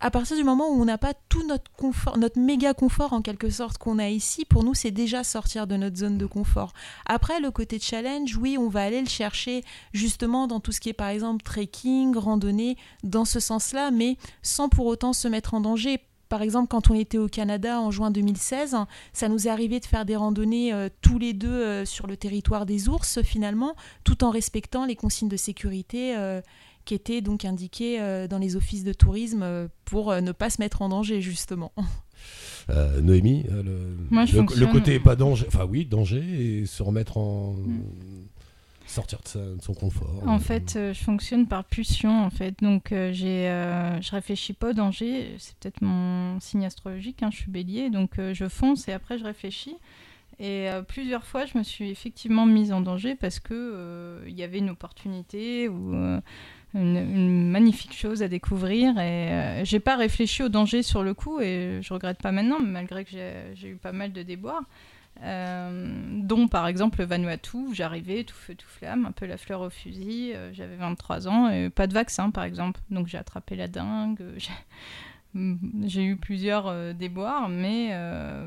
à 0.00 0.10
partir 0.10 0.36
du 0.36 0.44
moment 0.44 0.68
où 0.68 0.80
on 0.80 0.84
n'a 0.84 0.98
pas 0.98 1.14
tout 1.28 1.46
notre 1.46 1.70
confort, 1.72 2.18
notre 2.18 2.38
méga 2.38 2.74
confort 2.74 3.12
en 3.12 3.22
quelque 3.22 3.48
sorte 3.48 3.78
qu'on 3.78 3.98
a 3.98 4.08
ici, 4.08 4.44
pour 4.44 4.62
nous 4.62 4.74
c'est 4.74 4.90
déjà 4.90 5.24
sortir 5.24 5.66
de 5.66 5.76
notre 5.76 5.96
zone 5.96 6.18
de 6.18 6.26
confort. 6.26 6.74
Après 7.06 7.40
le 7.40 7.50
côté 7.50 7.78
challenge, 7.80 8.36
oui, 8.36 8.58
on 8.58 8.68
va 8.68 8.82
aller 8.82 9.00
le 9.00 9.08
chercher 9.08 9.62
justement 9.92 10.46
dans 10.46 10.60
tout 10.60 10.72
ce 10.72 10.80
qui 10.80 10.90
est 10.90 10.94
par 10.94 11.08
exemple 11.08 11.42
trekking, 11.42 12.16
randonnée, 12.16 12.76
dans 13.02 13.24
ce 13.24 13.40
sens-là, 13.40 13.90
mais 13.90 14.18
sans 14.42 14.68
pour 14.68 14.86
autant 14.86 15.14
se 15.14 15.26
mettre 15.26 15.54
en 15.54 15.60
danger 15.60 16.00
par 16.28 16.42
exemple, 16.42 16.68
quand 16.68 16.90
on 16.90 16.94
était 16.94 17.18
au 17.18 17.28
Canada 17.28 17.80
en 17.80 17.90
juin 17.90 18.10
2016, 18.10 18.76
ça 19.12 19.28
nous 19.28 19.46
est 19.46 19.50
arrivé 19.50 19.80
de 19.80 19.84
faire 19.84 20.04
des 20.04 20.16
randonnées 20.16 20.72
euh, 20.72 20.88
tous 21.00 21.18
les 21.18 21.32
deux 21.32 21.48
euh, 21.48 21.84
sur 21.84 22.06
le 22.06 22.16
territoire 22.16 22.66
des 22.66 22.88
ours, 22.88 23.22
finalement, 23.22 23.74
tout 24.04 24.24
en 24.24 24.30
respectant 24.30 24.86
les 24.86 24.96
consignes 24.96 25.28
de 25.28 25.36
sécurité 25.36 26.16
euh, 26.16 26.40
qui 26.84 26.94
étaient 26.94 27.20
donc 27.20 27.44
indiquées 27.44 28.26
dans 28.28 28.36
les 28.36 28.56
offices 28.56 28.84
de 28.84 28.92
tourisme 28.92 29.70
pour 29.86 30.14
ne 30.14 30.32
pas 30.32 30.50
se 30.50 30.60
mettre 30.60 30.82
en 30.82 30.90
danger, 30.90 31.22
justement. 31.22 31.72
Noémie, 33.00 33.46
le, 33.48 34.66
côté 34.70 35.00
pas 35.00 35.16
danger, 35.16 35.46
enfin 35.48 35.66
oui, 35.66 35.86
danger 35.86 36.22
et 36.60 36.66
se 36.66 36.82
remettre 36.82 37.16
en. 37.16 37.54
Mm 37.54 37.80
sortir 38.86 39.20
de, 39.34 39.56
son 39.60 39.74
confort. 39.74 40.22
En 40.26 40.38
fait, 40.38 40.74
euh, 40.76 40.92
je 40.92 41.02
fonctionne 41.02 41.46
par 41.46 41.64
pulsion, 41.64 42.24
en 42.24 42.30
fait. 42.30 42.54
Donc, 42.62 42.92
euh, 42.92 43.12
j'ai, 43.12 43.48
euh, 43.48 44.00
je 44.00 44.10
réfléchis 44.10 44.52
pas 44.52 44.70
au 44.70 44.72
danger. 44.72 45.34
C'est 45.38 45.56
peut-être 45.56 45.82
mon 45.82 46.38
signe 46.40 46.66
astrologique. 46.66 47.22
Hein, 47.22 47.30
je 47.32 47.38
suis 47.38 47.50
bélier, 47.50 47.90
donc 47.90 48.12
je 48.32 48.48
fonce 48.48 48.88
et 48.88 48.92
après 48.92 49.18
je 49.18 49.24
réfléchis. 49.24 49.76
Et 50.40 50.68
plusieurs 50.88 51.24
fois, 51.24 51.46
je 51.46 51.56
me 51.56 51.62
suis 51.62 51.90
effectivement 51.90 52.44
mise 52.44 52.72
en 52.72 52.80
danger 52.80 53.14
parce 53.14 53.38
que 53.38 54.20
il 54.26 54.34
y 54.34 54.42
avait 54.42 54.58
une 54.58 54.70
opportunité 54.70 55.68
ou 55.68 55.94
une, 56.74 57.50
magnifique 57.50 57.94
chose 57.94 58.20
à 58.20 58.26
découvrir. 58.26 58.98
Et 58.98 59.62
j'ai 59.64 59.78
pas 59.78 59.96
réfléchi 59.96 60.42
au 60.42 60.48
danger 60.48 60.82
sur 60.82 61.04
le 61.04 61.14
coup 61.14 61.40
et 61.40 61.78
je 61.82 61.94
regrette 61.94 62.20
pas 62.20 62.32
maintenant, 62.32 62.58
malgré 62.58 63.04
que 63.04 63.12
j'ai 63.54 63.68
eu 63.68 63.76
pas 63.76 63.92
mal 63.92 64.12
de 64.12 64.22
déboires. 64.24 64.64
Euh, 65.22 66.20
dont 66.22 66.48
par 66.48 66.66
exemple 66.66 66.98
le 66.98 67.06
Vanuatu, 67.06 67.72
j'arrivais 67.72 68.24
tout 68.24 68.34
feu 68.34 68.54
tout 68.54 68.68
flamme, 68.68 69.06
un 69.06 69.12
peu 69.12 69.26
la 69.26 69.36
fleur 69.36 69.60
au 69.60 69.70
fusil, 69.70 70.32
euh, 70.34 70.52
j'avais 70.52 70.76
23 70.76 71.28
ans, 71.28 71.48
et 71.48 71.70
pas 71.70 71.86
de 71.86 71.94
vaccin 71.94 72.30
par 72.30 72.44
exemple, 72.44 72.80
donc 72.90 73.06
j'ai 73.06 73.18
attrapé 73.18 73.54
la 73.54 73.68
dingue, 73.68 74.20
j'ai 75.84 76.04
eu 76.04 76.16
plusieurs 76.16 76.66
euh, 76.66 76.92
déboires, 76.92 77.48
mais 77.48 77.96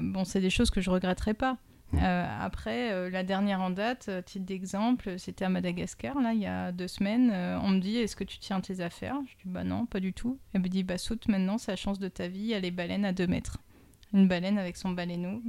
bon, 0.01 0.25
c'est 0.25 0.41
des 0.41 0.49
choses 0.49 0.69
que 0.69 0.81
je 0.81 0.89
regretterai 0.89 1.33
pas. 1.33 1.57
Mm. 1.93 1.99
Euh, 2.01 2.25
après, 2.41 2.91
euh, 2.91 3.09
la 3.09 3.23
dernière 3.23 3.61
en 3.61 3.69
date, 3.69 4.07
euh, 4.09 4.21
titre 4.21 4.45
d'exemple, 4.45 5.17
c'était 5.17 5.45
à 5.45 5.49
Madagascar, 5.49 6.19
là, 6.19 6.33
il 6.33 6.41
y 6.41 6.45
a 6.45 6.71
deux 6.71 6.87
semaines. 6.87 7.31
On 7.63 7.69
me 7.69 7.79
dit 7.79 7.97
Est-ce 7.97 8.15
que 8.15 8.23
tu 8.23 8.39
tiens 8.39 8.59
tes 8.61 8.81
affaires? 8.81 9.15
Je 9.25 9.35
dis 9.35 9.49
Bah 9.49 9.63
non, 9.63 9.85
pas 9.85 9.99
du 9.99 10.13
tout. 10.13 10.39
Elle 10.53 10.61
me 10.61 10.67
dit 10.67 10.83
Bah 10.83 10.97
saute 10.97 11.27
maintenant, 11.27 11.57
c'est 11.57 11.71
la 11.71 11.77
chance 11.77 11.99
de 11.99 12.07
ta 12.07 12.27
vie, 12.27 12.39
il 12.39 12.47
y 12.47 12.53
a 12.53 12.59
les 12.59 12.71
baleines 12.71 13.05
à 13.05 13.13
2 13.13 13.27
mètres. 13.27 13.57
Une 14.13 14.27
baleine 14.27 14.57
avec 14.57 14.77
son 14.77 14.91
baleineau. 14.91 15.41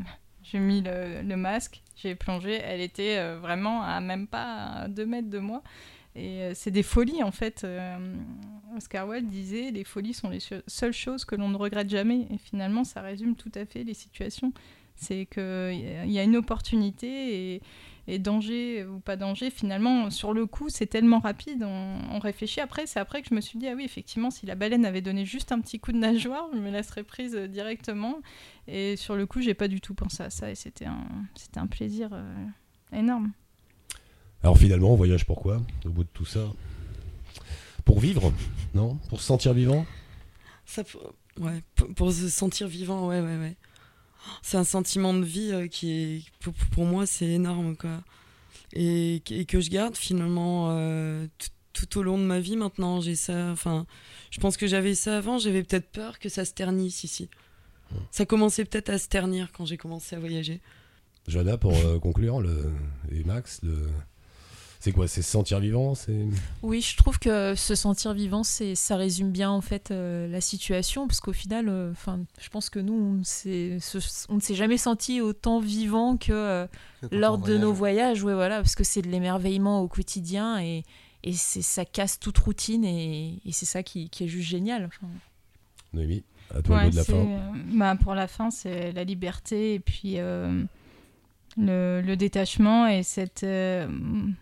J'ai 0.50 0.60
mis 0.60 0.82
le, 0.82 1.36
masque, 1.36 1.82
j'ai 1.96 2.14
plongé, 2.14 2.54
elle 2.54 2.80
était 2.80 3.18
euh, 3.18 3.38
vraiment 3.38 3.82
à 3.82 4.00
même 4.00 4.26
pas 4.26 4.84
à 4.84 4.88
2 4.88 5.04
mètres 5.04 5.28
de 5.28 5.38
moi. 5.38 5.62
Et 6.14 6.42
euh, 6.42 6.52
c'est 6.54 6.70
des 6.70 6.82
folies 6.82 7.22
en 7.22 7.30
fait. 7.30 7.64
Euh, 7.64 7.98
Oscar 8.74 9.06
Wilde 9.06 9.28
disait 9.28 9.70
les 9.70 9.84
folies 9.84 10.14
sont 10.14 10.30
les 10.30 10.40
seules 10.66 10.92
choses 10.92 11.26
que 11.26 11.34
l'on 11.34 11.50
ne 11.50 11.56
regrette 11.56 11.90
jamais. 11.90 12.26
Et 12.32 12.38
finalement, 12.38 12.84
ça 12.84 13.02
résume 13.02 13.36
tout 13.36 13.52
à 13.54 13.66
fait 13.66 13.84
les 13.84 13.92
situations. 13.92 14.52
C'est 14.96 15.26
qu'il 15.26 16.10
y 16.10 16.18
a 16.18 16.22
une 16.22 16.36
opportunité 16.36 17.54
et, 17.54 17.62
et 18.10 18.18
danger 18.18 18.84
ou 18.86 18.98
pas 19.00 19.16
danger. 19.16 19.50
Finalement, 19.50 20.10
sur 20.10 20.32
le 20.32 20.46
coup, 20.46 20.68
c'est 20.70 20.86
tellement 20.86 21.18
rapide. 21.20 21.62
On, 21.62 21.98
on 22.10 22.18
réfléchit 22.18 22.60
après. 22.60 22.86
C'est 22.86 22.98
après 22.98 23.22
que 23.22 23.28
je 23.28 23.34
me 23.34 23.40
suis 23.40 23.58
dit 23.58 23.68
ah 23.68 23.74
oui, 23.76 23.84
effectivement, 23.84 24.30
si 24.30 24.46
la 24.46 24.54
baleine 24.54 24.84
avait 24.86 25.02
donné 25.02 25.24
juste 25.26 25.52
un 25.52 25.60
petit 25.60 25.78
coup 25.78 25.92
de 25.92 25.98
nageoire, 25.98 26.48
je 26.54 26.58
me 26.58 26.70
la 26.70 26.82
serais 26.82 27.04
prise 27.04 27.36
directement. 27.36 28.16
Et 28.66 28.96
sur 28.96 29.14
le 29.14 29.26
coup, 29.26 29.40
j'ai 29.42 29.54
pas 29.54 29.68
du 29.68 29.80
tout 29.80 29.94
pensé 29.94 30.22
à 30.22 30.30
ça. 30.30 30.50
Et 30.50 30.54
c'était 30.54 30.86
un, 30.86 31.06
c'était 31.36 31.60
un 31.60 31.66
plaisir 31.66 32.08
euh, 32.12 32.46
énorme. 32.92 33.30
Alors 34.42 34.56
finalement, 34.56 34.92
on 34.92 34.96
voyage 34.96 35.26
pourquoi 35.26 35.60
Au 35.84 35.90
bout 35.90 36.04
de 36.04 36.08
tout 36.12 36.24
ça? 36.24 36.40
Pour 37.84 38.00
vivre 38.00 38.32
Non? 38.74 38.96
Pour 39.08 39.20
se 39.20 39.26
sentir 39.26 39.52
vivant? 39.52 39.84
Ça, 40.64 40.84
pour- 40.84 41.14
ouais, 41.40 41.62
pour, 41.74 41.94
pour 41.94 42.12
se 42.12 42.28
sentir 42.28 42.68
vivant, 42.68 43.06
ouais, 43.08 43.20
ouais, 43.20 43.36
ouais. 43.36 43.56
C'est 44.42 44.56
un 44.56 44.64
sentiment 44.64 45.14
de 45.14 45.24
vie 45.24 45.50
euh, 45.52 45.68
qui 45.68 45.92
est, 45.92 46.22
pour, 46.72 46.84
moi, 46.84 47.06
c'est 47.06 47.26
énorme, 47.26 47.76
quoi. 47.76 48.02
Et, 48.72 49.22
que 49.48 49.60
je 49.60 49.70
garde 49.70 49.96
finalement 49.96 50.68
euh, 50.70 51.26
tout- 51.38 51.98
au 51.98 52.02
long 52.02 52.18
de 52.18 52.24
ma 52.24 52.40
vie 52.40 52.56
maintenant. 52.56 53.00
J'ai 53.00 53.14
ça, 53.14 53.50
enfin, 53.50 53.86
je 54.30 54.40
pense 54.40 54.56
que 54.56 54.66
j'avais 54.66 54.94
ça 54.94 55.16
avant, 55.18 55.38
j'avais 55.38 55.62
peut-être 55.62 55.90
peur 55.90 56.18
que 56.18 56.28
ça 56.28 56.44
se 56.44 56.52
ternisse 56.52 57.04
ici. 57.04 57.28
Ça 58.10 58.26
commençait 58.26 58.64
peut-être 58.66 58.90
à 58.90 58.98
se 58.98 59.08
ternir 59.08 59.50
quand 59.52 59.64
j'ai 59.64 59.78
commencé 59.78 60.14
à 60.14 60.18
voyager. 60.18 60.60
Johanna, 61.26 61.56
pour 61.56 61.74
euh, 61.74 61.98
conclure, 61.98 62.40
le... 62.40 62.70
et 63.10 63.24
Max, 63.24 63.60
le... 63.62 63.88
c'est 64.80 64.92
quoi 64.92 65.08
C'est 65.08 65.22
se 65.22 65.30
sentir 65.30 65.58
vivant 65.60 65.94
c'est... 65.94 66.26
Oui, 66.62 66.80
je 66.80 66.96
trouve 66.96 67.18
que 67.18 67.54
se 67.56 67.74
sentir 67.74 68.14
vivant, 68.14 68.44
c'est, 68.44 68.74
ça 68.74 68.96
résume 68.96 69.30
bien 69.32 69.50
en 69.50 69.60
fait 69.60 69.90
euh, 69.90 70.28
la 70.28 70.40
situation, 70.40 71.06
parce 71.08 71.20
qu'au 71.20 71.32
final, 71.32 71.68
euh, 71.68 71.90
enfin, 71.92 72.20
je 72.40 72.48
pense 72.48 72.70
que 72.70 72.78
nous, 72.78 72.92
on, 72.94 73.12
ne 73.14 73.24
s'est- 73.24 73.78
se- 73.80 73.98
on 74.28 74.36
ne 74.36 74.40
s'est 74.40 74.54
jamais 74.54 74.78
senti 74.78 75.20
autant 75.20 75.58
vivant 75.60 76.16
que 76.16 76.32
euh, 76.32 76.66
lors 77.10 77.38
de 77.38 77.56
nos 77.58 77.72
voyage. 77.72 78.18
voyages, 78.18 78.22
ouais, 78.24 78.34
voilà, 78.34 78.56
parce 78.58 78.74
que 78.76 78.84
c'est 78.84 79.02
de 79.02 79.08
l'émerveillement 79.08 79.80
au 79.82 79.88
quotidien 79.88 80.60
et, 80.60 80.84
et 81.24 81.32
c'est, 81.32 81.62
ça 81.62 81.84
casse 81.84 82.20
toute 82.20 82.38
routine 82.38 82.84
et, 82.84 83.40
et 83.44 83.52
c'est 83.52 83.66
ça 83.66 83.82
qui, 83.82 84.08
qui 84.10 84.24
est 84.24 84.28
juste 84.28 84.48
génial. 84.48 84.84
Enfin, 84.84 85.08
Noémie, 85.92 86.22
à 86.54 86.62
toi 86.62 86.76
le 86.76 86.80
Ouais, 86.80 86.84
mot 86.86 86.90
de 86.90 86.96
la 86.96 87.04
fin. 87.04 87.26
bah, 87.72 87.96
pour 87.96 88.14
la 88.14 88.28
fin, 88.28 88.50
c'est 88.50 88.92
la 88.92 89.02
liberté 89.04 89.74
et 89.74 89.80
puis 89.80 90.14
euh, 90.18 90.62
le, 91.58 92.00
le 92.00 92.16
détachement. 92.16 92.86
Et 92.86 93.02
cette, 93.02 93.42
euh, 93.44 93.86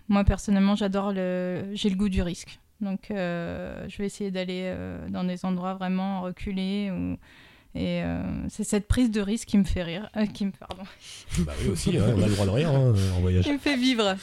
moi, 0.08 0.24
personnellement, 0.24 0.76
j'adore 0.76 1.12
le. 1.12 1.64
J'ai 1.74 1.90
le 1.90 1.96
goût 1.96 2.08
du 2.08 2.22
risque. 2.22 2.58
Donc, 2.80 3.10
euh, 3.10 3.86
je 3.88 3.96
vais 3.98 4.06
essayer 4.06 4.30
d'aller 4.30 4.62
euh, 4.64 5.08
dans 5.08 5.24
des 5.24 5.44
endroits 5.44 5.74
vraiment 5.74 6.20
reculés. 6.22 6.90
Où, 6.90 7.16
et 7.74 8.02
euh, 8.02 8.22
c'est 8.48 8.64
cette 8.64 8.86
prise 8.88 9.10
de 9.10 9.20
risque 9.20 9.48
qui 9.48 9.58
me 9.58 9.64
fait 9.64 9.82
rire. 9.82 10.08
euh, 10.16 10.26
qui 10.26 10.46
me, 10.46 10.50
pardon. 10.50 10.82
Bah 11.40 11.52
oui, 11.62 11.68
aussi, 11.70 11.96
hein, 11.98 12.04
on 12.16 12.22
a 12.22 12.26
le 12.26 12.32
droit 12.32 12.46
de 12.46 12.50
rire 12.50 12.70
hein, 12.70 12.94
en 13.16 13.20
voyage. 13.20 13.44
Qui 13.44 13.52
me 13.52 13.58
fait 13.58 13.76
vivre. 13.76 14.16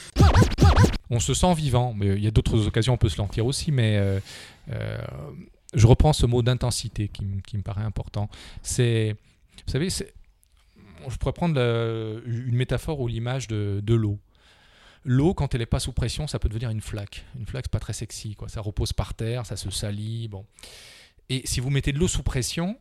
On 1.09 1.19
se 1.19 1.33
sent 1.35 1.53
vivant, 1.53 1.93
mais 1.95 2.07
il 2.15 2.23
y 2.23 2.27
a 2.27 2.31
d'autres 2.31 2.65
occasions, 2.67 2.93
on 2.93 2.97
peut 2.97 3.09
se 3.09 3.17
lentir 3.19 3.45
aussi, 3.45 3.71
mais 3.71 3.97
euh, 3.97 4.19
euh, 4.71 4.97
je 5.75 5.85
reprends 5.85 6.13
ce 6.13 6.25
mot 6.25 6.41
d'intensité 6.41 7.07
qui, 7.09 7.25
me- 7.25 7.41
qui 7.41 7.57
me 7.57 7.61
paraît 7.61 7.83
important. 7.83 8.27
C'est, 8.63 9.15
vous 9.65 9.71
savez, 9.71 9.91
c'est, 9.91 10.11
je 11.09 11.17
pourrais 11.17 11.33
prendre 11.33 11.55
la- 11.55 12.19
une 12.25 12.55
métaphore 12.55 12.99
ou 12.99 13.07
l'image 13.07 13.47
de, 13.47 13.81
de 13.83 13.93
l'eau. 13.93 14.19
L'eau, 15.05 15.33
quand 15.33 15.53
elle 15.53 15.59
n'est 15.59 15.65
pas 15.65 15.79
sous 15.79 15.91
pression, 15.91 16.27
ça 16.27 16.39
peut 16.39 16.47
devenir 16.47 16.69
une 16.69 16.79
flaque. 16.81 17.25
Une 17.37 17.45
flaque, 17.45 17.65
c'est 17.65 17.71
pas 17.71 17.79
très 17.79 17.93
sexy, 17.93 18.35
quoi. 18.35 18.47
Ça 18.47 18.61
repose 18.61 18.93
par 18.93 19.13
terre, 19.13 19.45
ça 19.45 19.57
se 19.57 19.69
salit, 19.69 20.27
bon. 20.29 20.45
Et 21.29 21.41
si 21.45 21.59
vous 21.59 21.69
mettez 21.69 21.91
de 21.91 21.99
l'eau 21.99 22.07
sous 22.07 22.23
pression, 22.23 22.77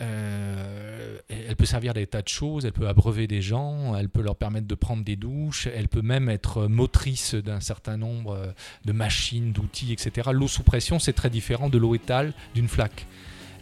euh, 0.00 1.18
elle 1.28 1.56
peut 1.56 1.66
servir 1.66 1.90
à 1.90 1.94
des 1.94 2.06
tas 2.06 2.22
de 2.22 2.28
choses, 2.28 2.64
elle 2.64 2.72
peut 2.72 2.88
abreuver 2.88 3.26
des 3.26 3.42
gens, 3.42 3.94
elle 3.96 4.08
peut 4.08 4.22
leur 4.22 4.36
permettre 4.36 4.66
de 4.66 4.74
prendre 4.74 5.04
des 5.04 5.16
douches, 5.16 5.66
elle 5.66 5.88
peut 5.88 6.02
même 6.02 6.28
être 6.28 6.66
motrice 6.68 7.34
d'un 7.34 7.60
certain 7.60 7.96
nombre 7.96 8.32
euh, 8.32 8.52
de 8.84 8.92
machines, 8.92 9.52
d'outils, 9.52 9.92
etc. 9.92 10.30
L'eau 10.32 10.48
sous 10.48 10.62
pression, 10.62 10.98
c'est 10.98 11.12
très 11.12 11.30
différent 11.30 11.68
de 11.68 11.78
l'eau 11.78 11.94
étale 11.94 12.32
d'une 12.54 12.68
flaque. 12.68 13.06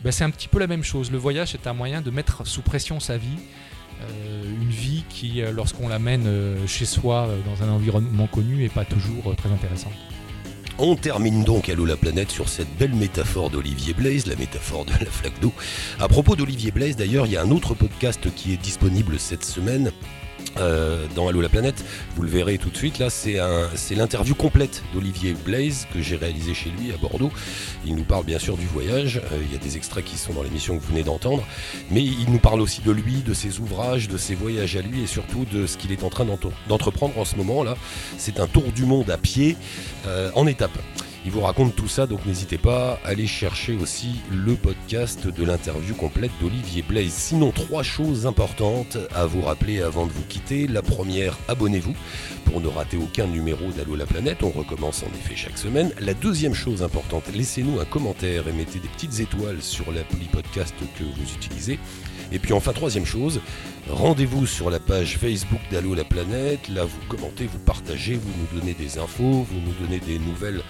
Ben, 0.04 0.12
c'est 0.12 0.22
un 0.24 0.30
petit 0.30 0.46
peu 0.48 0.60
la 0.60 0.68
même 0.68 0.84
chose. 0.84 1.10
Le 1.10 1.18
voyage, 1.18 1.52
c'est 1.52 1.66
un 1.66 1.72
moyen 1.72 2.02
de 2.02 2.10
mettre 2.10 2.46
sous 2.46 2.62
pression 2.62 3.00
sa 3.00 3.16
vie. 3.18 3.38
Euh, 4.00 4.42
une 4.62 4.70
vie 4.70 5.04
qui, 5.08 5.42
euh, 5.42 5.50
lorsqu'on 5.50 5.88
l'amène 5.88 6.26
euh, 6.26 6.66
chez 6.66 6.84
soi, 6.84 7.28
dans 7.44 7.64
un 7.64 7.70
environnement 7.70 8.26
connu, 8.26 8.56
n'est 8.56 8.68
pas 8.68 8.84
toujours 8.84 9.34
très 9.36 9.50
intéressante. 9.50 9.92
On 10.80 10.94
termine 10.94 11.42
donc 11.42 11.68
Allô 11.68 11.84
la 11.84 11.96
planète 11.96 12.30
sur 12.30 12.48
cette 12.48 12.72
belle 12.78 12.94
métaphore 12.94 13.50
d'Olivier 13.50 13.94
Blaise, 13.94 14.26
la 14.26 14.36
métaphore 14.36 14.84
de 14.84 14.92
la 14.92 15.10
flaque 15.10 15.40
d'eau. 15.40 15.52
À 15.98 16.06
propos 16.06 16.36
d'Olivier 16.36 16.70
Blaise, 16.70 16.94
d'ailleurs, 16.94 17.26
il 17.26 17.32
y 17.32 17.36
a 17.36 17.42
un 17.42 17.50
autre 17.50 17.74
podcast 17.74 18.32
qui 18.36 18.52
est 18.52 18.62
disponible 18.62 19.18
cette 19.18 19.44
semaine. 19.44 19.90
Euh, 20.56 21.06
dans 21.14 21.28
Allô 21.28 21.40
la 21.40 21.48
planète, 21.48 21.84
vous 22.16 22.22
le 22.22 22.28
verrez 22.28 22.58
tout 22.58 22.70
de 22.70 22.76
suite. 22.76 22.98
Là, 22.98 23.10
c'est 23.10 23.36
l'interview 23.94 24.34
complète 24.34 24.82
d'Olivier 24.94 25.34
Blaise 25.44 25.86
que 25.92 26.00
j'ai 26.00 26.16
réalisé 26.16 26.54
chez 26.54 26.70
lui 26.70 26.92
à 26.92 26.96
Bordeaux. 26.96 27.30
Il 27.86 27.94
nous 27.94 28.04
parle 28.04 28.24
bien 28.24 28.38
sûr 28.38 28.56
du 28.56 28.66
voyage. 28.66 29.18
euh, 29.32 29.38
il 29.46 29.52
y 29.52 29.56
a 29.56 29.58
des 29.58 29.76
extraits 29.76 30.04
qui 30.04 30.16
sont 30.16 30.32
dans 30.32 30.42
l'émission 30.42 30.76
que 30.76 30.82
vous 30.82 30.88
venez 30.90 31.02
d'entendre, 31.04 31.44
mais 31.90 32.02
il 32.02 32.30
nous 32.30 32.38
parle 32.38 32.60
aussi 32.60 32.80
de 32.80 32.90
lui, 32.90 33.22
de 33.22 33.34
ses 33.34 33.60
ouvrages, 33.60 34.08
de 34.08 34.16
ses 34.16 34.34
voyages 34.34 34.76
à 34.76 34.82
lui 34.82 35.02
et 35.02 35.06
surtout 35.06 35.44
de 35.52 35.66
ce 35.66 35.76
qu'il 35.76 35.92
est 35.92 36.02
en 36.02 36.10
train 36.10 36.24
d'entre- 36.24 36.52
d'entreprendre 36.68 37.18
en 37.18 37.24
ce 37.24 37.36
moment 37.36 37.62
là. 37.62 37.76
C'est 38.16 38.40
un 38.40 38.46
tour 38.46 38.64
du 38.74 38.84
monde 38.84 39.10
à 39.10 39.18
pied 39.18 39.56
euh, 40.06 40.30
en 40.34 40.46
étape. 40.46 40.76
Il 41.24 41.32
vous 41.32 41.40
raconte 41.40 41.74
tout 41.74 41.88
ça, 41.88 42.06
donc 42.06 42.24
n'hésitez 42.26 42.58
pas 42.58 43.00
à 43.04 43.08
aller 43.08 43.26
chercher 43.26 43.74
aussi 43.74 44.20
le 44.30 44.54
podcast 44.54 45.26
de 45.26 45.44
l'interview 45.44 45.94
complète 45.94 46.30
d'Olivier 46.40 46.82
Blaise. 46.82 47.12
Sinon, 47.12 47.50
trois 47.50 47.82
choses 47.82 48.26
importantes 48.26 48.96
à 49.14 49.26
vous 49.26 49.42
rappeler 49.42 49.82
avant 49.82 50.06
de 50.06 50.12
vous 50.12 50.22
quitter. 50.22 50.66
La 50.68 50.80
première, 50.80 51.36
abonnez-vous 51.48 51.94
pour 52.44 52.60
ne 52.60 52.68
rater 52.68 52.96
aucun 52.96 53.26
numéro 53.26 53.70
d'Allo 53.72 53.96
la 53.96 54.06
planète. 54.06 54.42
On 54.42 54.50
recommence 54.50 55.02
en 55.02 55.14
effet 55.18 55.36
chaque 55.36 55.58
semaine. 55.58 55.92
La 56.00 56.14
deuxième 56.14 56.54
chose 56.54 56.82
importante, 56.82 57.24
laissez-nous 57.34 57.80
un 57.80 57.84
commentaire 57.84 58.46
et 58.48 58.52
mettez 58.52 58.78
des 58.78 58.88
petites 58.88 59.20
étoiles 59.20 59.60
sur 59.60 59.92
l'appli 59.92 60.26
podcast 60.32 60.74
que 60.98 61.04
vous 61.04 61.32
utilisez. 61.36 61.78
Et 62.30 62.38
puis 62.38 62.52
enfin, 62.52 62.72
troisième 62.72 63.06
chose, 63.06 63.40
rendez-vous 63.88 64.46
sur 64.46 64.68
la 64.68 64.78
page 64.78 65.16
Facebook 65.16 65.60
d'Allo 65.72 65.94
la 65.94 66.04
planète. 66.04 66.68
Là, 66.68 66.84
vous 66.84 66.98
commentez, 67.08 67.46
vous 67.46 67.58
partagez, 67.58 68.14
vous 68.14 68.30
nous 68.38 68.60
donnez 68.60 68.74
des 68.74 68.98
infos, 68.98 69.46
vous 69.50 69.60
nous 69.64 69.72
donnez 69.80 69.98
des 69.98 70.18
nouvelles 70.18 70.62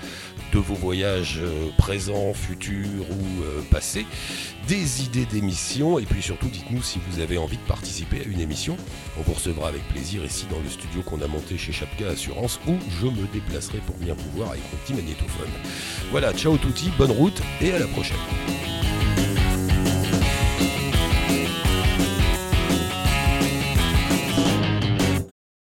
de 0.53 0.59
vos 0.59 0.75
voyages 0.75 1.41
euh, 1.43 1.69
présents, 1.77 2.33
futurs 2.33 3.11
ou 3.11 3.43
euh, 3.43 3.63
passés, 3.71 4.07
des 4.67 5.03
idées 5.05 5.27
d'émissions 5.27 5.99
et 5.99 6.05
puis 6.05 6.23
surtout 6.23 6.49
dites-nous 6.49 6.83
si 6.83 7.01
vous 7.09 7.21
avez 7.21 7.39
envie 7.39 7.57
de 7.57 7.63
participer 7.63 8.21
à 8.21 8.25
une 8.25 8.41
émission. 8.41 8.77
On 9.19 9.23
vous 9.23 9.35
recevra 9.35 9.69
avec 9.69 9.87
plaisir 9.89 10.25
ici 10.25 10.47
dans 10.51 10.61
le 10.61 10.69
studio 10.69 11.03
qu'on 11.03 11.21
a 11.23 11.27
monté 11.27 11.57
chez 11.59 11.73
Chapka 11.73 12.09
Assurance 12.09 12.61
où 12.67 12.75
je 13.01 13.07
me 13.07 13.27
déplacerai 13.33 13.79
pour 13.79 13.97
venir 13.97 14.15
vous 14.15 14.31
voir 14.37 14.51
avec 14.51 14.63
mon 14.73 14.79
petit 14.79 14.95
magnétophone. 14.95 15.51
Voilà, 16.11 16.33
ciao 16.33 16.57
touti, 16.57 16.91
bonne 16.99 17.13
route 17.13 17.41
et 17.61 17.73
à 17.73 17.79
la 17.79 17.87
prochaine. 17.87 18.17